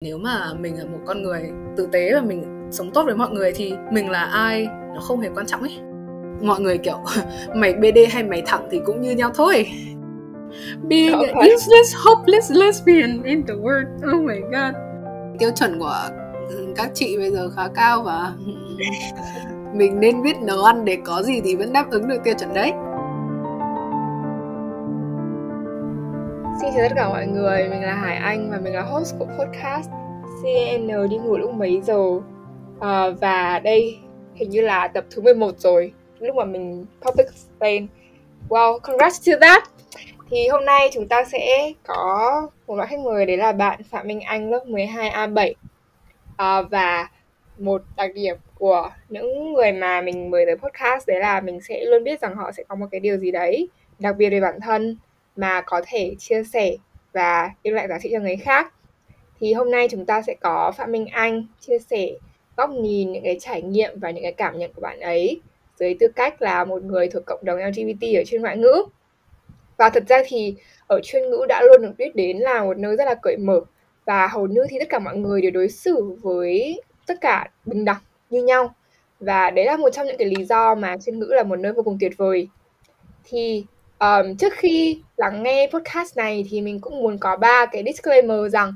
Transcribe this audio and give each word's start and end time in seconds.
nếu 0.00 0.18
mà 0.18 0.54
mình 0.60 0.78
là 0.78 0.84
một 0.84 0.98
con 1.06 1.22
người 1.22 1.50
tử 1.76 1.88
tế 1.92 2.14
và 2.14 2.20
mình 2.20 2.68
sống 2.70 2.90
tốt 2.90 3.02
với 3.04 3.14
mọi 3.14 3.30
người 3.30 3.52
thì 3.52 3.72
mình 3.92 4.10
là 4.10 4.22
ai 4.22 4.68
nó 4.94 5.00
không 5.00 5.20
hề 5.20 5.28
quan 5.34 5.46
trọng 5.46 5.60
ấy. 5.60 5.78
Mọi 6.42 6.60
người 6.60 6.78
kiểu 6.78 6.98
mày 7.54 7.72
bd 7.72 7.98
hay 8.10 8.22
mày 8.22 8.42
thẳng 8.46 8.68
thì 8.70 8.80
cũng 8.84 9.00
như 9.00 9.10
nhau 9.10 9.30
thôi. 9.34 9.66
Being 10.88 11.12
an 11.12 11.34
useless 11.38 11.96
hopeless 11.96 12.52
lesbian 12.52 13.22
in 13.22 13.46
the 13.46 13.54
world. 13.54 14.16
Oh 14.16 14.24
my 14.24 14.40
god. 14.40 14.74
Tiêu 15.38 15.50
chuẩn 15.56 15.78
của 15.78 15.96
các 16.76 16.90
chị 16.94 17.16
bây 17.16 17.30
giờ 17.30 17.50
khá 17.56 17.68
cao 17.74 18.02
và 18.02 18.32
mình 19.74 20.00
nên 20.00 20.22
biết 20.22 20.36
nấu 20.42 20.62
ăn 20.62 20.84
để 20.84 20.98
có 21.04 21.22
gì 21.22 21.40
thì 21.44 21.56
vẫn 21.56 21.72
đáp 21.72 21.90
ứng 21.90 22.08
được 22.08 22.18
tiêu 22.24 22.34
chuẩn 22.38 22.54
đấy 22.54 22.72
Xin 26.60 26.70
chào 26.74 26.88
tất 26.88 26.94
cả 26.96 27.08
mọi 27.08 27.26
người, 27.26 27.68
mình 27.68 27.82
là 27.82 27.94
Hải 27.94 28.16
Anh 28.16 28.50
và 28.50 28.58
mình 28.58 28.74
là 28.74 28.82
host 28.82 29.14
của 29.18 29.24
podcast 29.24 29.90
CN 30.42 31.08
đi 31.10 31.16
ngủ 31.16 31.36
lúc 31.36 31.54
mấy 31.54 31.80
giờ. 31.80 32.20
À, 32.80 33.10
Và 33.10 33.58
đây 33.58 33.98
hình 34.34 34.50
như 34.50 34.60
là 34.60 34.88
tập 34.88 35.04
thứ 35.10 35.22
11 35.22 35.58
rồi 35.58 35.92
Lúc 36.18 36.36
mà 36.36 36.44
mình 36.44 36.86
public 37.00 37.26
explain. 37.26 37.86
Wow, 38.48 38.78
congrats 38.78 39.26
to 39.26 39.32
that. 39.40 39.62
Thì 40.30 40.48
hôm 40.48 40.64
nay 40.64 40.90
chúng 40.92 41.08
ta 41.08 41.24
sẽ 41.24 41.72
có 41.86 42.30
một 42.66 42.76
loại 42.76 42.88
khách 42.88 43.00
mời 43.00 43.26
đấy 43.26 43.36
là 43.36 43.52
bạn 43.52 43.82
Phạm 43.90 44.06
Minh 44.06 44.20
Anh 44.20 44.50
lớp 44.50 44.64
12A7 44.66 45.52
à, 46.36 46.56
ờ, 46.56 46.62
Và 46.70 47.08
một 47.58 47.82
đặc 47.96 48.10
điểm 48.14 48.36
của 48.54 48.90
những 49.08 49.52
người 49.52 49.72
mà 49.72 50.00
mình 50.00 50.30
mời 50.30 50.46
tới 50.46 50.56
podcast 50.56 51.08
đấy 51.08 51.20
là 51.20 51.40
mình 51.40 51.60
sẽ 51.60 51.84
luôn 51.84 52.04
biết 52.04 52.20
rằng 52.20 52.36
họ 52.36 52.52
sẽ 52.52 52.62
có 52.68 52.74
một 52.74 52.86
cái 52.90 53.00
điều 53.00 53.16
gì 53.16 53.30
đấy 53.30 53.68
đặc 53.98 54.16
biệt 54.16 54.30
về 54.30 54.40
bản 54.40 54.60
thân 54.60 54.98
mà 55.38 55.60
có 55.60 55.80
thể 55.86 56.14
chia 56.18 56.44
sẻ 56.44 56.76
và 57.12 57.50
đem 57.64 57.74
lại 57.74 57.88
giá 57.88 57.98
trị 58.02 58.08
cho 58.12 58.18
người 58.18 58.36
khác. 58.36 58.74
Thì 59.40 59.52
hôm 59.52 59.70
nay 59.70 59.88
chúng 59.90 60.06
ta 60.06 60.22
sẽ 60.22 60.34
có 60.40 60.72
Phạm 60.76 60.92
Minh 60.92 61.06
Anh 61.06 61.46
chia 61.60 61.78
sẻ 61.78 62.08
góc 62.56 62.70
nhìn, 62.70 63.12
những 63.12 63.24
cái 63.24 63.36
trải 63.40 63.62
nghiệm 63.62 64.00
và 64.00 64.10
những 64.10 64.22
cái 64.22 64.32
cảm 64.32 64.58
nhận 64.58 64.72
của 64.72 64.80
bạn 64.80 65.00
ấy 65.00 65.40
dưới 65.78 65.96
tư 66.00 66.08
cách 66.16 66.42
là 66.42 66.64
một 66.64 66.82
người 66.82 67.08
thuộc 67.08 67.22
cộng 67.26 67.44
đồng 67.44 67.58
LGBT 67.58 68.02
ở 68.16 68.24
chuyên 68.26 68.42
ngoại 68.42 68.56
ngữ. 68.56 68.82
Và 69.76 69.90
thật 69.90 70.04
ra 70.08 70.22
thì 70.26 70.54
ở 70.86 71.00
chuyên 71.02 71.30
ngữ 71.30 71.46
đã 71.48 71.62
luôn 71.62 71.82
được 71.82 71.92
biết 71.98 72.14
đến 72.16 72.38
là 72.38 72.64
một 72.64 72.78
nơi 72.78 72.96
rất 72.96 73.04
là 73.04 73.14
cởi 73.14 73.36
mở 73.36 73.60
và 74.04 74.26
hầu 74.26 74.46
như 74.46 74.60
thì 74.68 74.78
tất 74.78 74.88
cả 74.88 74.98
mọi 74.98 75.16
người 75.16 75.40
đều 75.40 75.50
đối 75.50 75.68
xử 75.68 76.16
với 76.22 76.82
tất 77.06 77.14
cả 77.20 77.50
bình 77.66 77.84
đẳng 77.84 78.00
như 78.30 78.42
nhau. 78.42 78.74
Và 79.20 79.50
đấy 79.50 79.64
là 79.64 79.76
một 79.76 79.90
trong 79.92 80.06
những 80.06 80.16
cái 80.18 80.28
lý 80.28 80.44
do 80.44 80.74
mà 80.74 80.96
chuyên 80.96 81.18
ngữ 81.18 81.26
là 81.30 81.42
một 81.42 81.58
nơi 81.58 81.72
vô 81.72 81.82
cùng 81.82 81.96
tuyệt 82.00 82.12
vời. 82.16 82.48
Thì 83.24 83.64
um, 83.98 84.36
trước 84.36 84.52
khi 84.56 85.02
lắng 85.16 85.42
nghe 85.42 85.70
podcast 85.72 86.16
này 86.16 86.44
thì 86.50 86.60
mình 86.60 86.80
cũng 86.80 87.02
muốn 87.02 87.18
có 87.18 87.36
ba 87.36 87.66
cái 87.66 87.82
disclaimer 87.86 88.52
rằng 88.52 88.74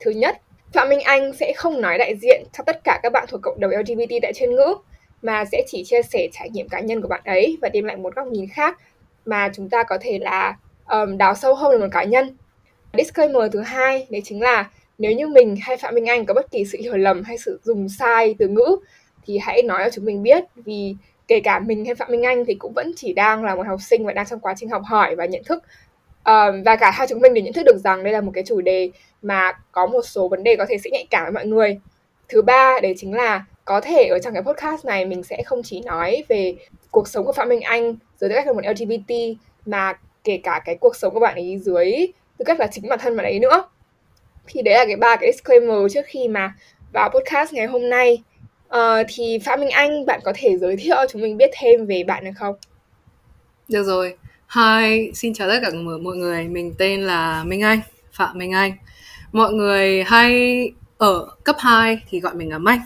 thứ 0.00 0.10
nhất 0.10 0.38
Phạm 0.72 0.88
Minh 0.88 1.00
Anh 1.00 1.32
sẽ 1.32 1.52
không 1.56 1.80
nói 1.80 1.98
đại 1.98 2.16
diện 2.16 2.42
cho 2.52 2.64
tất 2.64 2.80
cả 2.84 3.00
các 3.02 3.12
bạn 3.12 3.24
thuộc 3.28 3.42
cộng 3.42 3.60
đồng 3.60 3.70
LGBT 3.70 4.10
tại 4.22 4.32
chuyên 4.34 4.54
ngữ 4.54 4.74
mà 5.22 5.44
sẽ 5.44 5.62
chỉ 5.66 5.84
chia 5.84 6.02
sẻ 6.02 6.28
trải 6.32 6.50
nghiệm 6.50 6.68
cá 6.68 6.80
nhân 6.80 7.02
của 7.02 7.08
bạn 7.08 7.20
ấy 7.24 7.58
và 7.62 7.68
đem 7.68 7.84
lại 7.84 7.96
một 7.96 8.14
góc 8.14 8.26
nhìn 8.26 8.46
khác 8.52 8.78
mà 9.26 9.50
chúng 9.54 9.68
ta 9.68 9.82
có 9.82 9.98
thể 10.00 10.18
là 10.18 10.56
um, 10.88 11.18
đào 11.18 11.34
sâu 11.34 11.54
hơn 11.54 11.72
về 11.72 11.78
một 11.78 11.92
cá 11.92 12.04
nhân. 12.04 12.36
Disclaimer 12.98 13.52
thứ 13.52 13.60
hai 13.60 14.06
đấy 14.10 14.22
chính 14.24 14.42
là 14.42 14.70
nếu 14.98 15.12
như 15.12 15.28
mình 15.28 15.56
hay 15.62 15.76
Phạm 15.76 15.94
Minh 15.94 16.06
Anh 16.06 16.26
có 16.26 16.34
bất 16.34 16.50
kỳ 16.50 16.64
sự 16.64 16.78
hiểu 16.80 16.96
lầm 16.96 17.22
hay 17.22 17.38
sự 17.38 17.60
dùng 17.64 17.88
sai 17.88 18.34
từ 18.38 18.48
ngữ 18.48 18.76
thì 19.26 19.38
hãy 19.38 19.62
nói 19.62 19.80
cho 19.84 19.90
chúng 19.90 20.04
mình 20.04 20.22
biết 20.22 20.44
vì 20.54 20.94
kể 21.32 21.40
cả 21.40 21.58
mình 21.58 21.84
hay 21.84 21.94
Phạm 21.94 22.10
Minh 22.10 22.22
Anh 22.22 22.44
thì 22.44 22.54
cũng 22.54 22.72
vẫn 22.72 22.92
chỉ 22.96 23.12
đang 23.12 23.44
là 23.44 23.54
một 23.54 23.66
học 23.66 23.80
sinh 23.80 24.06
và 24.06 24.12
đang 24.12 24.26
trong 24.26 24.40
quá 24.40 24.54
trình 24.56 24.68
học 24.68 24.82
hỏi 24.84 25.16
và 25.16 25.26
nhận 25.26 25.44
thức. 25.44 25.62
Uh, 26.20 26.64
và 26.64 26.76
cả 26.76 26.90
hai 26.90 27.06
chúng 27.06 27.20
mình 27.20 27.34
đều 27.34 27.44
nhận 27.44 27.52
thức 27.52 27.62
được 27.66 27.78
rằng 27.84 28.04
đây 28.04 28.12
là 28.12 28.20
một 28.20 28.32
cái 28.34 28.44
chủ 28.46 28.60
đề 28.60 28.90
mà 29.22 29.52
có 29.72 29.86
một 29.86 30.02
số 30.04 30.28
vấn 30.28 30.42
đề 30.42 30.56
có 30.56 30.66
thể 30.68 30.78
sẽ 30.78 30.90
nhạy 30.90 31.06
cảm 31.10 31.24
với 31.24 31.32
mọi 31.32 31.46
người. 31.46 31.80
Thứ 32.28 32.42
ba 32.42 32.80
đấy 32.82 32.94
chính 32.96 33.14
là 33.14 33.44
có 33.64 33.80
thể 33.80 34.06
ở 34.10 34.18
trong 34.18 34.34
cái 34.34 34.42
podcast 34.42 34.84
này 34.84 35.04
mình 35.04 35.22
sẽ 35.22 35.42
không 35.46 35.62
chỉ 35.62 35.80
nói 35.80 36.24
về 36.28 36.54
cuộc 36.90 37.08
sống 37.08 37.26
của 37.26 37.32
Phạm 37.32 37.48
Minh 37.48 37.60
Anh 37.60 37.96
dưới 38.20 38.30
tư 38.30 38.36
cách 38.36 38.46
là 38.46 38.52
một 38.52 38.64
LGBT 38.64 39.14
mà 39.66 39.92
kể 40.24 40.40
cả 40.42 40.62
cái 40.64 40.76
cuộc 40.80 40.96
sống 40.96 41.14
của 41.14 41.20
bạn 41.20 41.34
ấy 41.34 41.58
dưới 41.58 42.06
tư 42.38 42.44
cách 42.44 42.60
là 42.60 42.66
chính 42.66 42.88
bản 42.88 42.98
thân 42.98 43.16
bạn 43.16 43.26
ấy 43.26 43.38
nữa. 43.38 43.64
Thì 44.46 44.62
đấy 44.62 44.74
là 44.74 44.84
cái 44.86 44.96
ba 44.96 45.16
cái 45.16 45.32
disclaimer 45.32 45.94
trước 45.94 46.04
khi 46.06 46.28
mà 46.28 46.54
vào 46.92 47.10
podcast 47.10 47.52
ngày 47.52 47.66
hôm 47.66 47.90
nay 47.90 48.22
uh, 48.76 49.06
thì 49.08 49.38
Phạm 49.44 49.60
Minh 49.60 49.70
Anh 49.70 50.06
bạn 50.06 50.20
có 50.24 50.32
thể 50.36 50.56
giới 50.56 50.76
thiệu 50.76 50.96
chúng 51.10 51.22
mình 51.22 51.36
biết 51.36 51.50
thêm 51.60 51.86
về 51.86 52.04
bạn 52.04 52.24
được 52.24 52.30
không? 52.36 52.54
Được 53.68 53.82
rồi. 53.82 54.16
Hi, 54.56 55.12
xin 55.14 55.34
chào 55.34 55.48
tất 55.48 55.58
cả 55.62 55.70
mọi 56.02 56.16
người. 56.16 56.48
Mình 56.48 56.74
tên 56.78 57.02
là 57.02 57.44
Minh 57.44 57.62
Anh, 57.62 57.80
Phạm 58.12 58.38
Minh 58.38 58.52
Anh. 58.52 58.72
Mọi 59.32 59.52
người 59.52 60.02
hay 60.02 60.70
ở 60.98 61.28
cấp 61.44 61.56
2 61.58 62.00
thì 62.10 62.20
gọi 62.20 62.34
mình 62.34 62.50
là 62.50 62.58
Manh. 62.58 62.80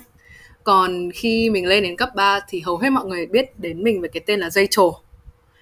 Còn 0.65 1.11
khi 1.15 1.51
mình 1.51 1.67
lên 1.67 1.83
đến 1.83 1.97
cấp 1.97 2.09
3 2.15 2.41
thì 2.49 2.61
hầu 2.61 2.79
hết 2.79 2.91
mọi 2.91 3.05
người 3.05 3.27
biết 3.27 3.59
đến 3.59 3.83
mình 3.83 4.01
với 4.01 4.09
cái 4.09 4.23
tên 4.27 4.41
là 4.41 4.51
Rachel. 4.51 4.87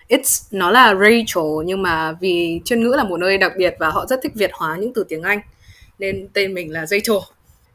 It's 0.09 0.49
nó 0.51 0.71
là 0.71 0.95
Rachel 0.95 1.65
nhưng 1.65 1.83
mà 1.83 2.13
vì 2.13 2.61
chuyên 2.65 2.83
ngữ 2.83 2.95
là 2.97 3.05
một 3.05 3.17
nơi 3.17 3.39
đặc 3.39 3.53
biệt 3.57 3.75
và 3.79 3.91
họ 3.91 4.07
rất 4.07 4.21
thích 4.23 4.33
Việt 4.35 4.51
hóa 4.53 4.77
những 4.77 4.93
từ 4.95 5.05
tiếng 5.09 5.23
Anh 5.23 5.41
nên 5.99 6.29
tên 6.33 6.55
mình 6.55 6.73
là 6.73 6.87
Rachel. 6.87 7.17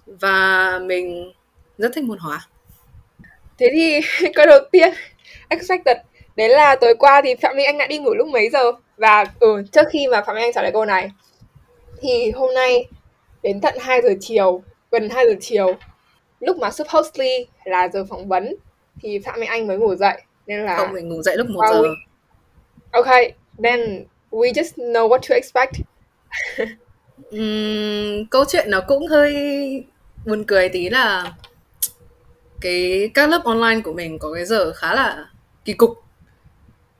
Và 0.06 0.80
mình 0.80 1.32
rất 1.80 1.92
thích 1.96 2.04
môn 2.04 2.18
hóa. 2.18 2.48
Thế 3.58 3.70
thì 3.74 4.02
câu 4.36 4.46
đầu 4.46 4.60
tiên 4.72 4.94
expected 5.50 5.98
đấy 6.36 6.50
là 6.50 6.76
tối 6.76 6.96
qua 7.00 7.22
thì 7.24 7.36
phạm 7.36 7.56
minh 7.56 7.66
anh 7.66 7.78
đã 7.78 7.88
đi 7.88 7.98
ngủ 7.98 8.14
lúc 8.14 8.28
mấy 8.28 8.50
giờ? 8.50 8.72
Và 8.98 9.26
ừ, 9.40 9.64
trước 9.72 9.88
khi 9.92 10.08
mà 10.08 10.22
phạm 10.22 10.36
minh 10.36 10.44
anh 10.44 10.54
trả 10.54 10.62
lời 10.62 10.72
câu 10.72 10.86
này 10.86 11.12
thì 12.02 12.32
hôm 12.32 12.54
nay 12.54 12.86
đến 13.44 13.62
tận 13.62 13.76
2 13.80 14.02
giờ 14.02 14.10
chiều 14.20 14.64
gần 14.92 15.10
2 15.10 15.26
giờ 15.28 15.36
chiều 15.42 15.76
lúc 16.40 16.58
mà 16.58 16.72
supposedly 16.72 17.48
là 17.64 17.88
giờ 17.88 18.06
phỏng 18.10 18.28
vấn 18.28 18.56
thì 19.02 19.20
phạm 19.20 19.40
minh 19.40 19.50
anh 19.50 19.68
mới 19.68 19.78
ngủ 19.78 19.96
dậy. 19.96 20.22
Nên 20.48 20.66
là 20.66 20.78
không 20.78 20.94
mình 20.94 21.10
ngủ 21.10 21.22
dậy 21.22 21.38
lúc 21.38 21.48
1 21.50 21.62
giờ. 21.70 21.82
we... 21.82 21.96
ok 22.92 23.34
then 23.64 24.06
we 24.32 24.52
just 24.52 24.92
know 24.92 25.08
what 25.08 25.20
to 25.30 25.36
expect. 25.36 25.74
Uhm, 27.36 28.26
câu 28.32 28.46
chuyện 28.46 28.72
nó 28.72 28.82
cũng 28.88 29.08
hơi 29.08 29.34
buồn 30.26 30.44
cười 30.48 30.70
tí 30.70 30.90
là 30.90 31.34
cái 32.62 33.12
các 33.14 33.30
lớp 33.30 33.44
online 33.44 33.82
của 33.84 33.94
mình 33.94 34.20
có 34.20 34.34
cái 34.34 34.46
giờ 34.46 34.74
khá 34.74 34.96
là 34.96 35.26
kỳ 35.66 35.74
cục. 35.74 36.04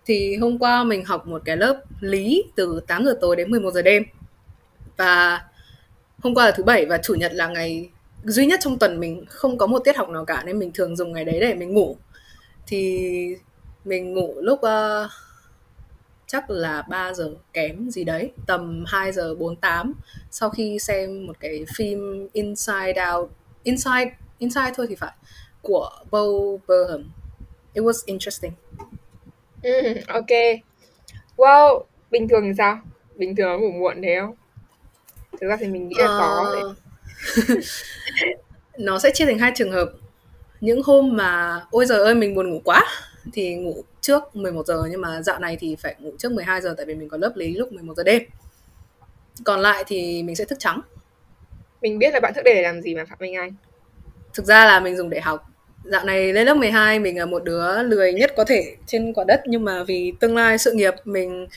Thì 0.06 0.36
hôm 0.36 0.60
qua 0.60 0.84
mình 0.84 1.06
học 1.06 1.28
một 1.28 1.42
cái 1.46 1.58
lớp 1.58 1.82
lý 2.00 2.44
từ 2.56 2.82
8 2.88 3.06
giờ 3.06 3.18
tối 3.22 3.36
đến 3.36 3.52
11 3.52 3.72
giờ 3.72 3.82
đêm. 3.82 4.04
Và 4.98 5.42
hôm 6.24 6.36
qua 6.36 6.46
là 6.46 6.52
thứ 6.52 6.64
bảy 6.64 6.86
và 6.86 6.98
chủ 6.98 7.14
nhật 7.14 7.34
là 7.34 7.48
ngày 7.48 7.90
duy 8.24 8.46
nhất 8.46 8.60
trong 8.64 8.80
tuần 8.80 9.00
mình 9.00 9.26
không 9.30 9.58
có 9.58 9.68
một 9.68 9.80
tiết 9.80 9.98
học 9.98 10.10
nào 10.10 10.26
cả 10.26 10.44
nên 10.46 10.60
mình 10.60 10.72
thường 10.74 10.96
dùng 10.96 11.14
ngày 11.14 11.26
đấy 11.26 11.40
để 11.40 11.54
mình 11.54 11.74
ngủ. 11.74 11.98
Thì 12.68 13.36
mình 13.86 14.14
ngủ 14.14 14.34
lúc 14.42 14.60
uh, 14.60 15.12
chắc 16.28 16.50
là 16.50 16.82
3 16.82 17.14
giờ 17.14 17.30
kém 17.54 17.90
gì 17.90 18.04
đấy 18.04 18.32
tầm 18.48 18.84
2 18.88 19.12
giờ 19.12 19.36
48 19.36 19.94
sau 20.32 20.50
khi 20.50 20.80
xem 20.80 21.28
một 21.28 21.40
cái 21.40 21.66
phim 21.76 22.28
Inside 22.34 23.06
Out 23.14 23.32
Inside 23.64 24.12
Inside 24.40 24.72
thôi 24.76 24.86
thì 24.90 24.96
phải 24.96 25.12
của 25.62 25.90
Bo 26.12 26.24
Burnham. 26.68 27.12
It 27.74 27.84
was 27.84 28.04
interesting. 28.06 28.52
Ừ, 29.64 29.72
ok. 30.08 30.60
Wow, 31.38 31.84
bình 32.12 32.28
thường 32.28 32.42
thì 32.44 32.52
sao? 32.58 32.80
Bình 33.16 33.36
thường 33.36 33.62
ngủ 33.62 33.72
muộn 33.72 34.02
thế 34.04 34.18
không? 34.22 34.36
Thực 35.42 35.48
ra 35.48 35.58
thì 35.60 35.68
mình 35.68 35.88
nghĩ 35.88 35.96
là 36.00 36.06
uh... 36.06 36.20
có 36.20 36.56
đấy. 36.56 36.64
nó 38.78 39.00
sẽ 39.00 39.12
chia 39.14 39.26
thành 39.26 39.40
hai 39.40 39.52
trường 39.56 39.72
hợp. 39.72 39.92
Những 40.62 40.82
hôm 40.84 41.18
mà 41.18 41.62
ôi 41.72 41.86
giời 41.86 42.00
ơi 42.00 42.16
mình 42.16 42.36
buồn 42.36 42.52
ngủ 42.52 42.62
quá 42.64 42.86
thì 43.34 43.56
ngủ 43.56 43.84
trước 44.02 44.36
11 44.36 44.66
giờ 44.66 44.84
nhưng 44.90 45.02
mà 45.02 45.22
dạo 45.22 45.40
này 45.40 45.58
thì 45.60 45.76
phải 45.76 45.96
ngủ 46.00 46.12
trước 46.18 46.32
12 46.32 46.62
giờ 46.62 46.74
tại 46.78 46.86
vì 46.86 46.96
mình 46.96 47.10
có 47.10 47.18
lớp 47.18 47.32
lý 47.36 47.54
lúc 47.56 47.72
11 47.72 47.94
giờ 47.98 48.04
đêm. 48.04 48.24
Còn 49.44 49.60
lại 49.60 49.84
thì 49.88 50.24
mình 50.24 50.36
sẽ 50.36 50.46
thức 50.46 50.60
trắng. 50.60 50.82
Mình 51.82 52.00
biết 52.00 52.14
là 52.14 52.20
bạn 52.20 52.34
thức 52.36 52.42
để 52.46 52.62
làm 52.62 52.82
gì 52.82 52.96
mà 52.96 53.06
Phạm 53.06 53.18
Minh 53.22 53.36
Anh? 53.36 53.54
Thực 54.34 54.46
ra 54.46 54.66
là 54.66 54.80
mình 54.80 54.98
dùng 54.98 55.10
để 55.10 55.20
học 55.20 55.49
dạo 55.84 56.06
này 56.06 56.34
lên 56.34 56.46
lớp 56.46 56.54
12 56.54 57.00
mình 57.00 57.18
là 57.18 57.26
một 57.26 57.44
đứa 57.44 57.84
lười 57.84 58.14
nhất 58.14 58.34
có 58.38 58.44
thể 58.44 58.76
trên 58.86 59.14
quả 59.14 59.24
đất 59.28 59.42
nhưng 59.46 59.66
mà 59.66 59.84
vì 59.84 60.14
tương 60.20 60.36
lai 60.36 60.58
sự 60.58 60.72
nghiệp 60.72 60.94
mình 61.06 61.48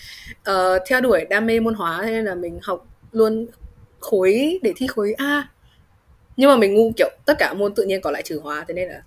uh, 0.50 0.82
theo 0.86 1.00
đuổi 1.00 1.24
đam 1.30 1.46
mê 1.46 1.60
môn 1.60 1.74
hóa 1.74 2.02
nên 2.06 2.24
là 2.24 2.34
mình 2.34 2.58
học 2.62 2.86
luôn 3.12 3.46
khối 4.00 4.58
để 4.62 4.72
thi 4.76 4.86
khối 4.86 5.12
A. 5.12 5.48
Nhưng 6.36 6.50
mà 6.50 6.56
mình 6.56 6.74
ngu 6.74 6.92
kiểu 6.96 7.10
tất 7.24 7.34
cả 7.38 7.54
môn 7.54 7.74
tự 7.74 7.82
nhiên 7.82 8.00
còn 8.00 8.12
lại 8.12 8.22
trừ 8.22 8.40
hóa 8.42 8.64
thế 8.69 8.74
nên 8.74 8.88
là 8.88 9.02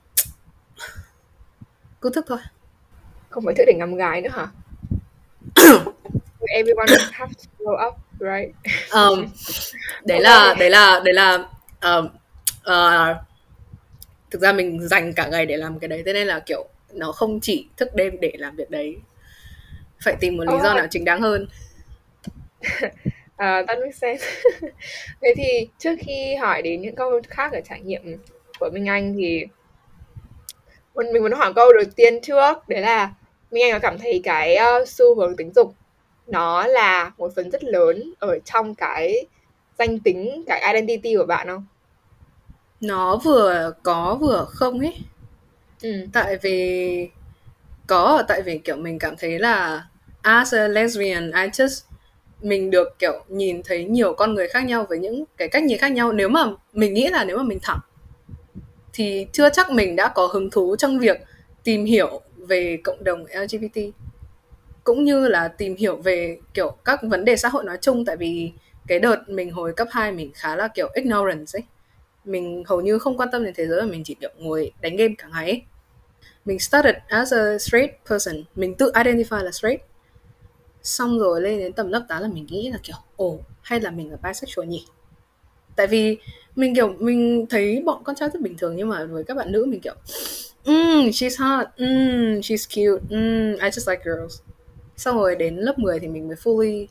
cứ 2.01 2.09
thức 2.09 2.25
thôi. 2.27 2.39
Không 3.29 3.45
phải 3.45 3.55
thức 3.57 3.63
để 3.67 3.73
ngắm 3.73 3.95
gái 3.95 4.21
nữa 4.21 4.29
hả? 4.33 4.47
Everyone 6.47 6.87
have 7.11 7.33
to 7.33 7.49
grow 7.59 7.87
up 7.87 7.95
right? 8.19 8.55
Um, 8.91 9.25
đấy 10.05 10.21
là 10.21 10.55
đấy 10.59 10.69
là 10.69 11.01
đấy 11.05 11.13
là 11.13 11.47
um, 11.81 12.05
uh, 12.69 13.17
thực 14.35 14.41
ra 14.41 14.53
mình 14.53 14.87
dành 14.87 15.13
cả 15.13 15.27
ngày 15.27 15.45
để 15.45 15.57
làm 15.57 15.79
cái 15.79 15.87
đấy 15.87 16.03
thế 16.05 16.13
nên 16.13 16.27
là 16.27 16.39
kiểu 16.39 16.65
nó 16.93 17.11
không 17.11 17.39
chỉ 17.41 17.67
thức 17.77 17.95
đêm 17.95 18.19
để 18.21 18.31
làm 18.37 18.55
việc 18.55 18.69
đấy 18.69 18.95
phải 20.03 20.15
tìm 20.19 20.37
một 20.37 20.43
lý 20.47 20.53
do 20.63 20.73
nào 20.73 20.87
chính 20.91 21.05
đáng 21.05 21.21
hơn 21.21 21.47
À, 23.37 23.63
that 23.67 23.79
makes 23.79 23.97
sense. 24.01 24.25
Thế 25.21 25.33
thì 25.37 25.67
trước 25.79 25.95
khi 25.99 26.35
hỏi 26.35 26.61
đến 26.61 26.81
những 26.81 26.95
câu 26.95 27.21
khác 27.27 27.53
ở 27.53 27.61
trải 27.61 27.81
nghiệm 27.81 28.17
của 28.59 28.69
Minh 28.73 28.85
Anh 28.85 29.13
thì 29.17 29.45
mình 30.95 31.23
muốn 31.23 31.31
hỏi 31.31 31.53
câu 31.55 31.73
đầu 31.73 31.83
tiên 31.95 32.21
trước 32.21 32.53
đấy 32.67 32.81
là 32.81 33.13
Minh 33.51 33.63
Anh 33.63 33.71
có 33.71 33.79
cảm 33.79 33.97
thấy 33.97 34.21
cái 34.23 34.57
uh, 34.81 34.87
xu 34.87 35.15
hướng 35.15 35.35
tính 35.35 35.51
dục 35.55 35.73
nó 36.27 36.67
là 36.67 37.11
một 37.17 37.31
phần 37.35 37.51
rất 37.51 37.63
lớn 37.63 38.13
ở 38.19 38.39
trong 38.39 38.75
cái 38.75 39.25
danh 39.79 39.99
tính 39.99 40.43
cái 40.47 40.73
identity 40.73 41.15
của 41.15 41.25
bạn 41.25 41.47
không? 41.47 41.65
Nó 42.81 43.17
vừa 43.17 43.73
có 43.83 44.17
vừa 44.21 44.45
không 44.49 44.79
ấy. 44.79 44.95
Ừ. 45.81 46.07
Tại 46.13 46.37
vì 46.41 47.09
có 47.87 48.23
tại 48.27 48.41
vì 48.41 48.57
kiểu 48.57 48.75
mình 48.75 48.99
cảm 48.99 49.15
thấy 49.17 49.39
là 49.39 49.85
as 50.21 50.55
a 50.55 50.67
lesbian 50.67 51.31
I 51.31 51.47
just 51.47 51.83
mình 52.41 52.71
được 52.71 52.99
kiểu 52.99 53.23
nhìn 53.27 53.61
thấy 53.63 53.83
nhiều 53.85 54.13
con 54.13 54.33
người 54.33 54.47
khác 54.47 54.65
nhau 54.65 54.85
với 54.89 54.99
những 54.99 55.23
cái 55.37 55.47
cách 55.47 55.63
nhìn 55.63 55.77
khác 55.77 55.91
nhau 55.91 56.11
nếu 56.11 56.29
mà 56.29 56.45
mình 56.73 56.93
nghĩ 56.93 57.07
là 57.07 57.25
nếu 57.25 57.37
mà 57.37 57.43
mình 57.43 57.59
thẳng 57.61 57.79
thì 58.93 59.27
chưa 59.31 59.49
chắc 59.49 59.71
mình 59.71 59.95
đã 59.95 60.07
có 60.07 60.27
hứng 60.27 60.49
thú 60.49 60.75
trong 60.75 60.99
việc 60.99 61.17
tìm 61.63 61.85
hiểu 61.85 62.21
về 62.37 62.77
cộng 62.83 63.03
đồng 63.03 63.25
LGBT 63.25 63.81
cũng 64.83 65.03
như 65.03 65.27
là 65.27 65.47
tìm 65.47 65.75
hiểu 65.75 65.95
về 65.95 66.37
kiểu 66.53 66.75
các 66.85 66.99
vấn 67.03 67.25
đề 67.25 67.35
xã 67.35 67.49
hội 67.49 67.63
nói 67.63 67.77
chung 67.81 68.05
tại 68.05 68.17
vì 68.17 68.51
cái 68.87 68.99
đợt 68.99 69.29
mình 69.29 69.51
hồi 69.51 69.73
cấp 69.73 69.87
2 69.91 70.11
mình 70.11 70.31
khá 70.35 70.55
là 70.55 70.67
kiểu 70.67 70.89
ignorance 70.93 71.59
ấy 71.59 71.63
mình 72.25 72.63
hầu 72.67 72.81
như 72.81 72.99
không 72.99 73.17
quan 73.17 73.29
tâm 73.31 73.43
đến 73.43 73.53
thế 73.57 73.67
giới 73.67 73.79
và 73.81 73.85
mình 73.85 74.03
chỉ 74.03 74.15
kiểu 74.21 74.29
ngồi 74.37 74.71
đánh 74.81 74.95
game 74.95 75.13
cả 75.17 75.27
ngày 75.33 75.45
ấy. 75.45 75.61
mình 76.45 76.59
started 76.59 76.95
as 77.07 77.33
a 77.33 77.57
straight 77.59 77.91
person. 78.09 78.43
Mình 78.55 78.75
tự 78.75 78.91
identify 78.91 79.43
là 79.43 79.51
straight. 79.51 79.81
Xong 80.83 81.19
rồi 81.19 81.41
lên 81.41 81.59
đến 81.59 81.73
tầm 81.73 81.89
lớp 81.89 82.05
8 82.07 82.21
là 82.21 82.27
mình 82.27 82.45
nghĩ 82.49 82.69
là 82.71 82.77
kiểu 82.83 82.95
ồ 83.15 83.39
hay 83.61 83.79
là 83.81 83.91
mình 83.91 84.11
là 84.11 84.17
bisexual 84.23 84.67
nhỉ? 84.67 84.85
Tại 85.75 85.87
vì 85.87 86.17
mình 86.55 86.75
kiểu 86.75 86.93
mình 86.99 87.45
thấy 87.49 87.83
bọn 87.85 88.03
con 88.03 88.15
trai 88.15 88.29
rất 88.33 88.41
bình 88.41 88.57
thường 88.57 88.75
nhưng 88.75 88.89
mà 88.89 89.05
với 89.05 89.23
các 89.23 89.37
bạn 89.37 89.51
nữ 89.51 89.65
mình 89.65 89.79
kiểu 89.79 89.95
mm, 90.65 91.09
she's 91.09 91.57
hot. 91.57 91.67
Mm, 91.77 92.39
she's 92.39 92.67
cute. 92.69 93.03
Mm, 93.09 93.53
I 93.63 93.69
just 93.69 93.91
like 93.91 94.03
girls. 94.05 94.41
Xong 94.97 95.17
rồi 95.17 95.35
đến 95.35 95.55
lớp 95.55 95.79
10 95.79 95.99
thì 95.99 96.07
mình 96.07 96.27
mới 96.27 96.37
fully 96.37 96.87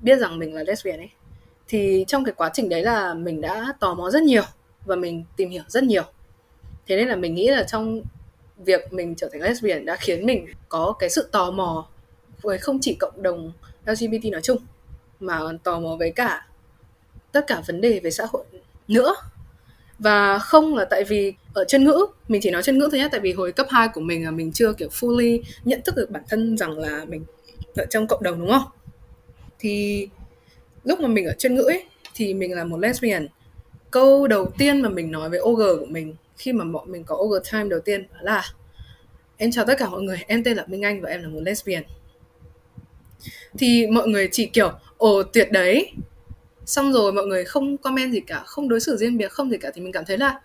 biết 0.00 0.16
rằng 0.16 0.38
mình 0.38 0.54
là 0.54 0.62
lesbian 0.62 0.98
ấy. 0.98 1.10
Thì 1.68 2.04
trong 2.08 2.24
cái 2.24 2.34
quá 2.36 2.50
trình 2.54 2.68
đấy 2.68 2.82
là 2.82 3.14
mình 3.14 3.40
đã 3.40 3.72
tò 3.80 3.94
mò 3.94 4.10
rất 4.10 4.22
nhiều 4.22 4.42
và 4.88 4.96
mình 4.96 5.24
tìm 5.36 5.50
hiểu 5.50 5.62
rất 5.68 5.84
nhiều. 5.84 6.02
Thế 6.86 6.96
nên 6.96 7.08
là 7.08 7.16
mình 7.16 7.34
nghĩ 7.34 7.48
là 7.48 7.64
trong 7.64 8.02
việc 8.56 8.92
mình 8.92 9.14
trở 9.14 9.28
thành 9.32 9.42
lesbian 9.42 9.84
đã 9.84 9.96
khiến 9.96 10.26
mình 10.26 10.46
có 10.68 10.94
cái 10.98 11.10
sự 11.10 11.28
tò 11.32 11.50
mò 11.50 11.88
với 12.42 12.58
không 12.58 12.78
chỉ 12.80 12.94
cộng 12.94 13.22
đồng 13.22 13.52
LGBT 13.86 14.24
nói 14.32 14.40
chung, 14.42 14.58
mà 15.20 15.38
còn 15.38 15.58
tò 15.58 15.80
mò 15.80 15.96
với 15.96 16.10
cả, 16.10 16.46
tất 17.32 17.44
cả 17.46 17.62
vấn 17.66 17.80
đề 17.80 18.00
về 18.00 18.10
xã 18.10 18.26
hội 18.32 18.44
nữa. 18.88 19.14
Và 19.98 20.38
không 20.38 20.76
là 20.76 20.84
tại 20.84 21.04
vì 21.04 21.34
ở 21.54 21.64
chân 21.64 21.84
ngữ, 21.84 22.06
mình 22.28 22.40
chỉ 22.44 22.50
nói 22.50 22.62
chân 22.62 22.78
ngữ 22.78 22.88
thôi 22.90 23.00
nhé 23.00 23.08
tại 23.10 23.20
vì 23.20 23.32
hồi 23.32 23.52
cấp 23.52 23.66
2 23.70 23.88
của 23.88 24.00
mình 24.00 24.24
là 24.24 24.30
mình 24.30 24.52
chưa 24.52 24.72
kiểu 24.72 24.88
fully 24.88 25.42
nhận 25.64 25.80
thức 25.84 25.96
được 25.96 26.10
bản 26.10 26.22
thân 26.28 26.56
rằng 26.56 26.78
là 26.78 27.04
mình 27.04 27.24
ở 27.76 27.86
trong 27.90 28.06
cộng 28.06 28.22
đồng, 28.22 28.40
đúng 28.40 28.50
không? 28.50 28.70
Thì 29.58 30.08
lúc 30.84 31.00
mà 31.00 31.08
mình 31.08 31.26
ở 31.26 31.32
chân 31.38 31.54
ngữ 31.54 31.62
ấy, 31.62 31.84
thì 32.14 32.34
mình 32.34 32.56
là 32.56 32.64
một 32.64 32.76
lesbian 32.78 33.28
câu 33.90 34.26
đầu 34.26 34.52
tiên 34.58 34.82
mà 34.82 34.88
mình 34.88 35.10
nói 35.10 35.30
với 35.30 35.40
OG 35.40 35.56
của 35.80 35.86
mình 35.88 36.14
khi 36.36 36.52
mà 36.52 36.64
bọn 36.64 36.92
mình 36.92 37.04
có 37.04 37.16
og 37.16 37.32
time 37.52 37.68
đầu 37.68 37.80
tiên 37.80 38.06
là 38.20 38.44
em 39.36 39.50
chào 39.50 39.64
tất 39.64 39.74
cả 39.78 39.88
mọi 39.88 40.02
người 40.02 40.18
em 40.26 40.44
tên 40.44 40.56
là 40.56 40.64
Minh 40.66 40.82
Anh 40.82 41.00
và 41.00 41.10
em 41.10 41.22
là 41.22 41.28
một 41.28 41.40
lesbian 41.42 41.82
thì 43.58 43.86
mọi 43.86 44.08
người 44.08 44.28
chỉ 44.32 44.46
kiểu 44.46 44.72
ồ 44.96 45.22
tuyệt 45.22 45.52
đấy 45.52 45.92
xong 46.66 46.92
rồi 46.92 47.12
mọi 47.12 47.26
người 47.26 47.44
không 47.44 47.76
comment 47.76 48.12
gì 48.12 48.20
cả 48.20 48.42
không 48.46 48.68
đối 48.68 48.80
xử 48.80 48.96
riêng 48.96 49.18
biệt 49.18 49.32
không 49.32 49.50
gì 49.50 49.56
cả 49.58 49.70
thì 49.74 49.82
mình 49.82 49.92
cảm 49.92 50.04
thấy 50.04 50.18
là 50.18 50.40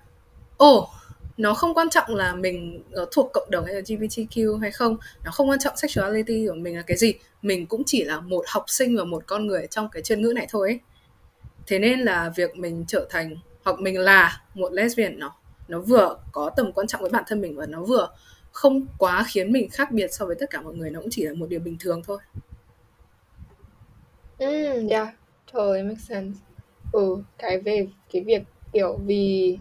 ồ 0.57 0.89
nó 1.37 1.53
không 1.53 1.73
quan 1.73 1.89
trọng 1.89 2.15
là 2.15 2.35
mình 2.35 2.83
uh, 3.01 3.09
thuộc 3.11 3.29
cộng 3.33 3.51
đồng 3.51 3.65
LGBTQ 3.65 4.57
hay 4.57 4.71
không 4.71 4.97
nó 5.23 5.31
không 5.31 5.49
quan 5.49 5.59
trọng 5.59 5.77
sexuality 5.77 6.47
của 6.47 6.53
mình 6.53 6.75
là 6.75 6.81
cái 6.81 6.97
gì 6.97 7.13
mình 7.41 7.65
cũng 7.65 7.83
chỉ 7.85 8.03
là 8.03 8.19
một 8.19 8.45
học 8.47 8.65
sinh 8.67 8.97
và 8.97 9.03
một 9.03 9.23
con 9.27 9.47
người 9.47 9.67
trong 9.69 9.89
cái 9.91 10.03
chuyên 10.03 10.21
ngữ 10.21 10.33
này 10.35 10.47
thôi 10.49 10.69
ấy 10.69 10.79
thế 11.67 11.79
nên 11.79 11.99
là 11.99 12.31
việc 12.35 12.55
mình 12.55 12.85
trở 12.87 13.07
thành 13.09 13.35
hoặc 13.63 13.79
mình 13.79 13.99
là 13.99 14.41
một 14.53 14.73
lesbian 14.73 15.19
nó 15.19 15.35
nó 15.67 15.79
vừa 15.79 16.17
có 16.31 16.49
tầm 16.55 16.71
quan 16.71 16.87
trọng 16.87 17.01
với 17.01 17.09
bản 17.09 17.23
thân 17.27 17.41
mình 17.41 17.55
và 17.55 17.65
nó 17.65 17.83
vừa 17.83 18.09
không 18.51 18.85
quá 18.97 19.25
khiến 19.27 19.51
mình 19.51 19.69
khác 19.69 19.91
biệt 19.91 20.07
so 20.13 20.25
với 20.25 20.35
tất 20.39 20.49
cả 20.49 20.61
mọi 20.61 20.73
người 20.73 20.89
nó 20.89 20.99
cũng 20.99 21.09
chỉ 21.11 21.23
là 21.23 21.33
một 21.33 21.49
điều 21.49 21.59
bình 21.59 21.77
thường 21.79 22.01
thôi 22.05 22.17
ừ, 24.37 24.47
dạ. 24.47 24.73
Mm, 24.73 24.87
yeah, 24.87 25.07
totally 25.53 25.83
makes 25.83 26.09
sense. 26.09 26.39
Ừ, 26.91 27.17
cái 27.37 27.59
về 27.59 27.87
cái 28.13 28.21
việc 28.21 28.43
kiểu 28.73 28.97
vì 29.05 29.57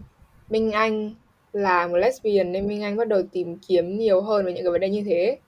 Minh 0.49 0.71
Anh 0.71 1.13
là 1.53 1.87
một 1.87 1.97
lesbian 1.97 2.51
nên 2.51 2.67
Minh 2.67 2.83
Anh 2.83 2.97
bắt 2.97 3.07
đầu 3.07 3.23
tìm 3.31 3.57
kiếm 3.67 3.97
nhiều 3.97 4.21
hơn 4.21 4.45
về 4.45 4.53
những 4.53 4.63
cái 4.63 4.71
vấn 4.71 4.81
đề 4.81 4.89
như 4.89 5.03
thế. 5.05 5.39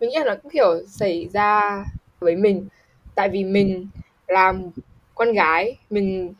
Mình 0.00 0.10
nghĩ 0.10 0.16
là 0.18 0.24
nó 0.24 0.34
cũng 0.42 0.52
kiểu 0.52 0.86
xảy 0.88 1.28
ra 1.32 1.84
với 2.20 2.36
mình 2.36 2.68
tại 3.14 3.28
vì 3.28 3.44
mình 3.44 3.88
là 4.28 4.54
con 5.16 5.32
gái, 5.32 5.78
mình 5.90 6.34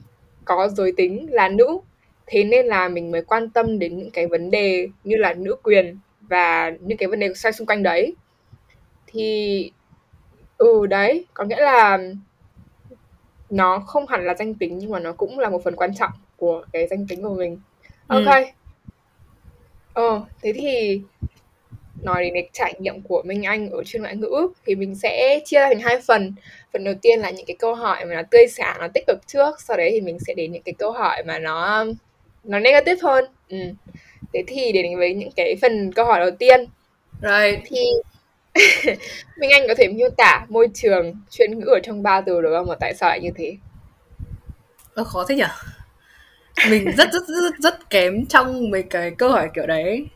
có 0.44 0.68
giới 0.68 0.92
tính 0.96 1.26
là 1.30 1.48
nữ 1.48 1.78
thế 2.26 2.44
nên 2.44 2.66
là 2.66 2.88
mình 2.88 3.10
mới 3.10 3.22
quan 3.22 3.50
tâm 3.50 3.78
đến 3.78 3.98
những 3.98 4.10
cái 4.10 4.26
vấn 4.26 4.50
đề 4.50 4.88
như 5.04 5.16
là 5.16 5.34
nữ 5.34 5.56
quyền 5.62 5.98
và 6.20 6.70
những 6.80 6.98
cái 6.98 7.08
vấn 7.08 7.20
đề 7.20 7.34
xoay 7.34 7.52
xung 7.52 7.66
quanh 7.66 7.82
đấy. 7.82 8.14
Thì 9.06 9.70
ừ 10.58 10.86
đấy 10.86 11.26
có 11.34 11.44
nghĩa 11.44 11.60
là 11.60 11.98
nó 13.50 13.78
không 13.78 14.06
hẳn 14.06 14.26
là 14.26 14.34
danh 14.34 14.54
tính 14.54 14.78
nhưng 14.78 14.90
mà 14.90 14.98
nó 15.00 15.12
cũng 15.12 15.38
là 15.38 15.50
một 15.50 15.64
phần 15.64 15.76
quan 15.76 15.94
trọng 15.94 16.12
của 16.36 16.64
cái 16.72 16.86
danh 16.86 17.06
tính 17.06 17.22
của 17.22 17.34
mình. 17.34 17.60
Ừ. 18.08 18.24
ok. 18.24 18.44
Ờ 19.92 20.22
thế 20.42 20.52
thì 20.52 21.00
nói 22.02 22.24
đến 22.24 22.34
cái 22.34 22.48
trải 22.52 22.74
nghiệm 22.78 23.00
của 23.00 23.22
Minh 23.22 23.42
Anh 23.42 23.70
ở 23.70 23.84
chuyên 23.84 24.02
ngoại 24.02 24.16
ngữ 24.16 24.48
thì 24.66 24.74
mình 24.74 24.94
sẽ 24.94 25.40
chia 25.44 25.60
ra 25.60 25.66
thành 25.66 25.80
hai 25.80 26.00
phần. 26.00 26.32
Phần 26.72 26.84
đầu 26.84 26.94
tiên 27.02 27.20
là 27.20 27.30
những 27.30 27.46
cái 27.46 27.56
câu 27.58 27.74
hỏi 27.74 28.04
mà 28.04 28.14
nó 28.14 28.22
tươi 28.30 28.46
sáng, 28.48 28.76
nó 28.80 28.88
tích 28.94 29.04
cực 29.06 29.18
trước, 29.26 29.60
sau 29.60 29.76
đấy 29.76 29.90
thì 29.92 30.00
mình 30.00 30.18
sẽ 30.26 30.34
đến 30.34 30.52
những 30.52 30.62
cái 30.62 30.74
câu 30.78 30.92
hỏi 30.92 31.22
mà 31.26 31.38
nó 31.38 31.84
nó 32.44 32.58
negative 32.58 33.00
hơn. 33.02 33.24
Ừ. 33.48 33.58
Thế 34.32 34.44
thì 34.46 34.72
đến 34.72 34.98
với 34.98 35.14
những 35.14 35.30
cái 35.36 35.56
phần 35.62 35.92
câu 35.92 36.06
hỏi 36.06 36.20
đầu 36.20 36.30
tiên. 36.30 36.60
Right. 37.22 37.60
Thì 37.64 37.80
Minh 39.38 39.50
Anh 39.50 39.62
có 39.68 39.74
thể 39.74 39.88
miêu 39.88 40.08
tả 40.16 40.46
môi 40.48 40.68
trường 40.74 41.14
chuyên 41.30 41.58
ngữ 41.58 41.66
ở 41.66 41.80
trong 41.82 42.02
ba 42.02 42.20
từ 42.20 42.40
được 42.40 42.56
không? 42.56 42.66
Và 42.66 42.76
tại 42.80 42.94
sao 42.94 43.08
lại 43.08 43.20
như 43.20 43.30
thế? 43.36 43.56
Ơ 44.94 45.04
khó 45.04 45.24
thế 45.28 45.34
nhỉ? 45.34 45.44
Mình 46.70 46.84
rất 46.96 47.12
rất 47.12 47.22
rất 47.28 47.54
rất 47.58 47.90
kém 47.90 48.26
trong 48.26 48.70
mấy 48.70 48.82
cái 48.82 49.10
câu 49.18 49.30
hỏi 49.30 49.50
kiểu 49.54 49.66
đấy. 49.66 50.06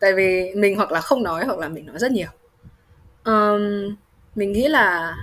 Tại 0.00 0.12
vì 0.14 0.54
mình 0.54 0.76
hoặc 0.76 0.92
là 0.92 1.00
không 1.00 1.22
nói 1.22 1.44
hoặc 1.44 1.58
là 1.58 1.68
mình 1.68 1.86
nói 1.86 1.98
rất 1.98 2.12
nhiều. 2.12 2.28
Um, 3.24 3.96
mình 4.34 4.52
nghĩ 4.52 4.68
là 4.68 5.16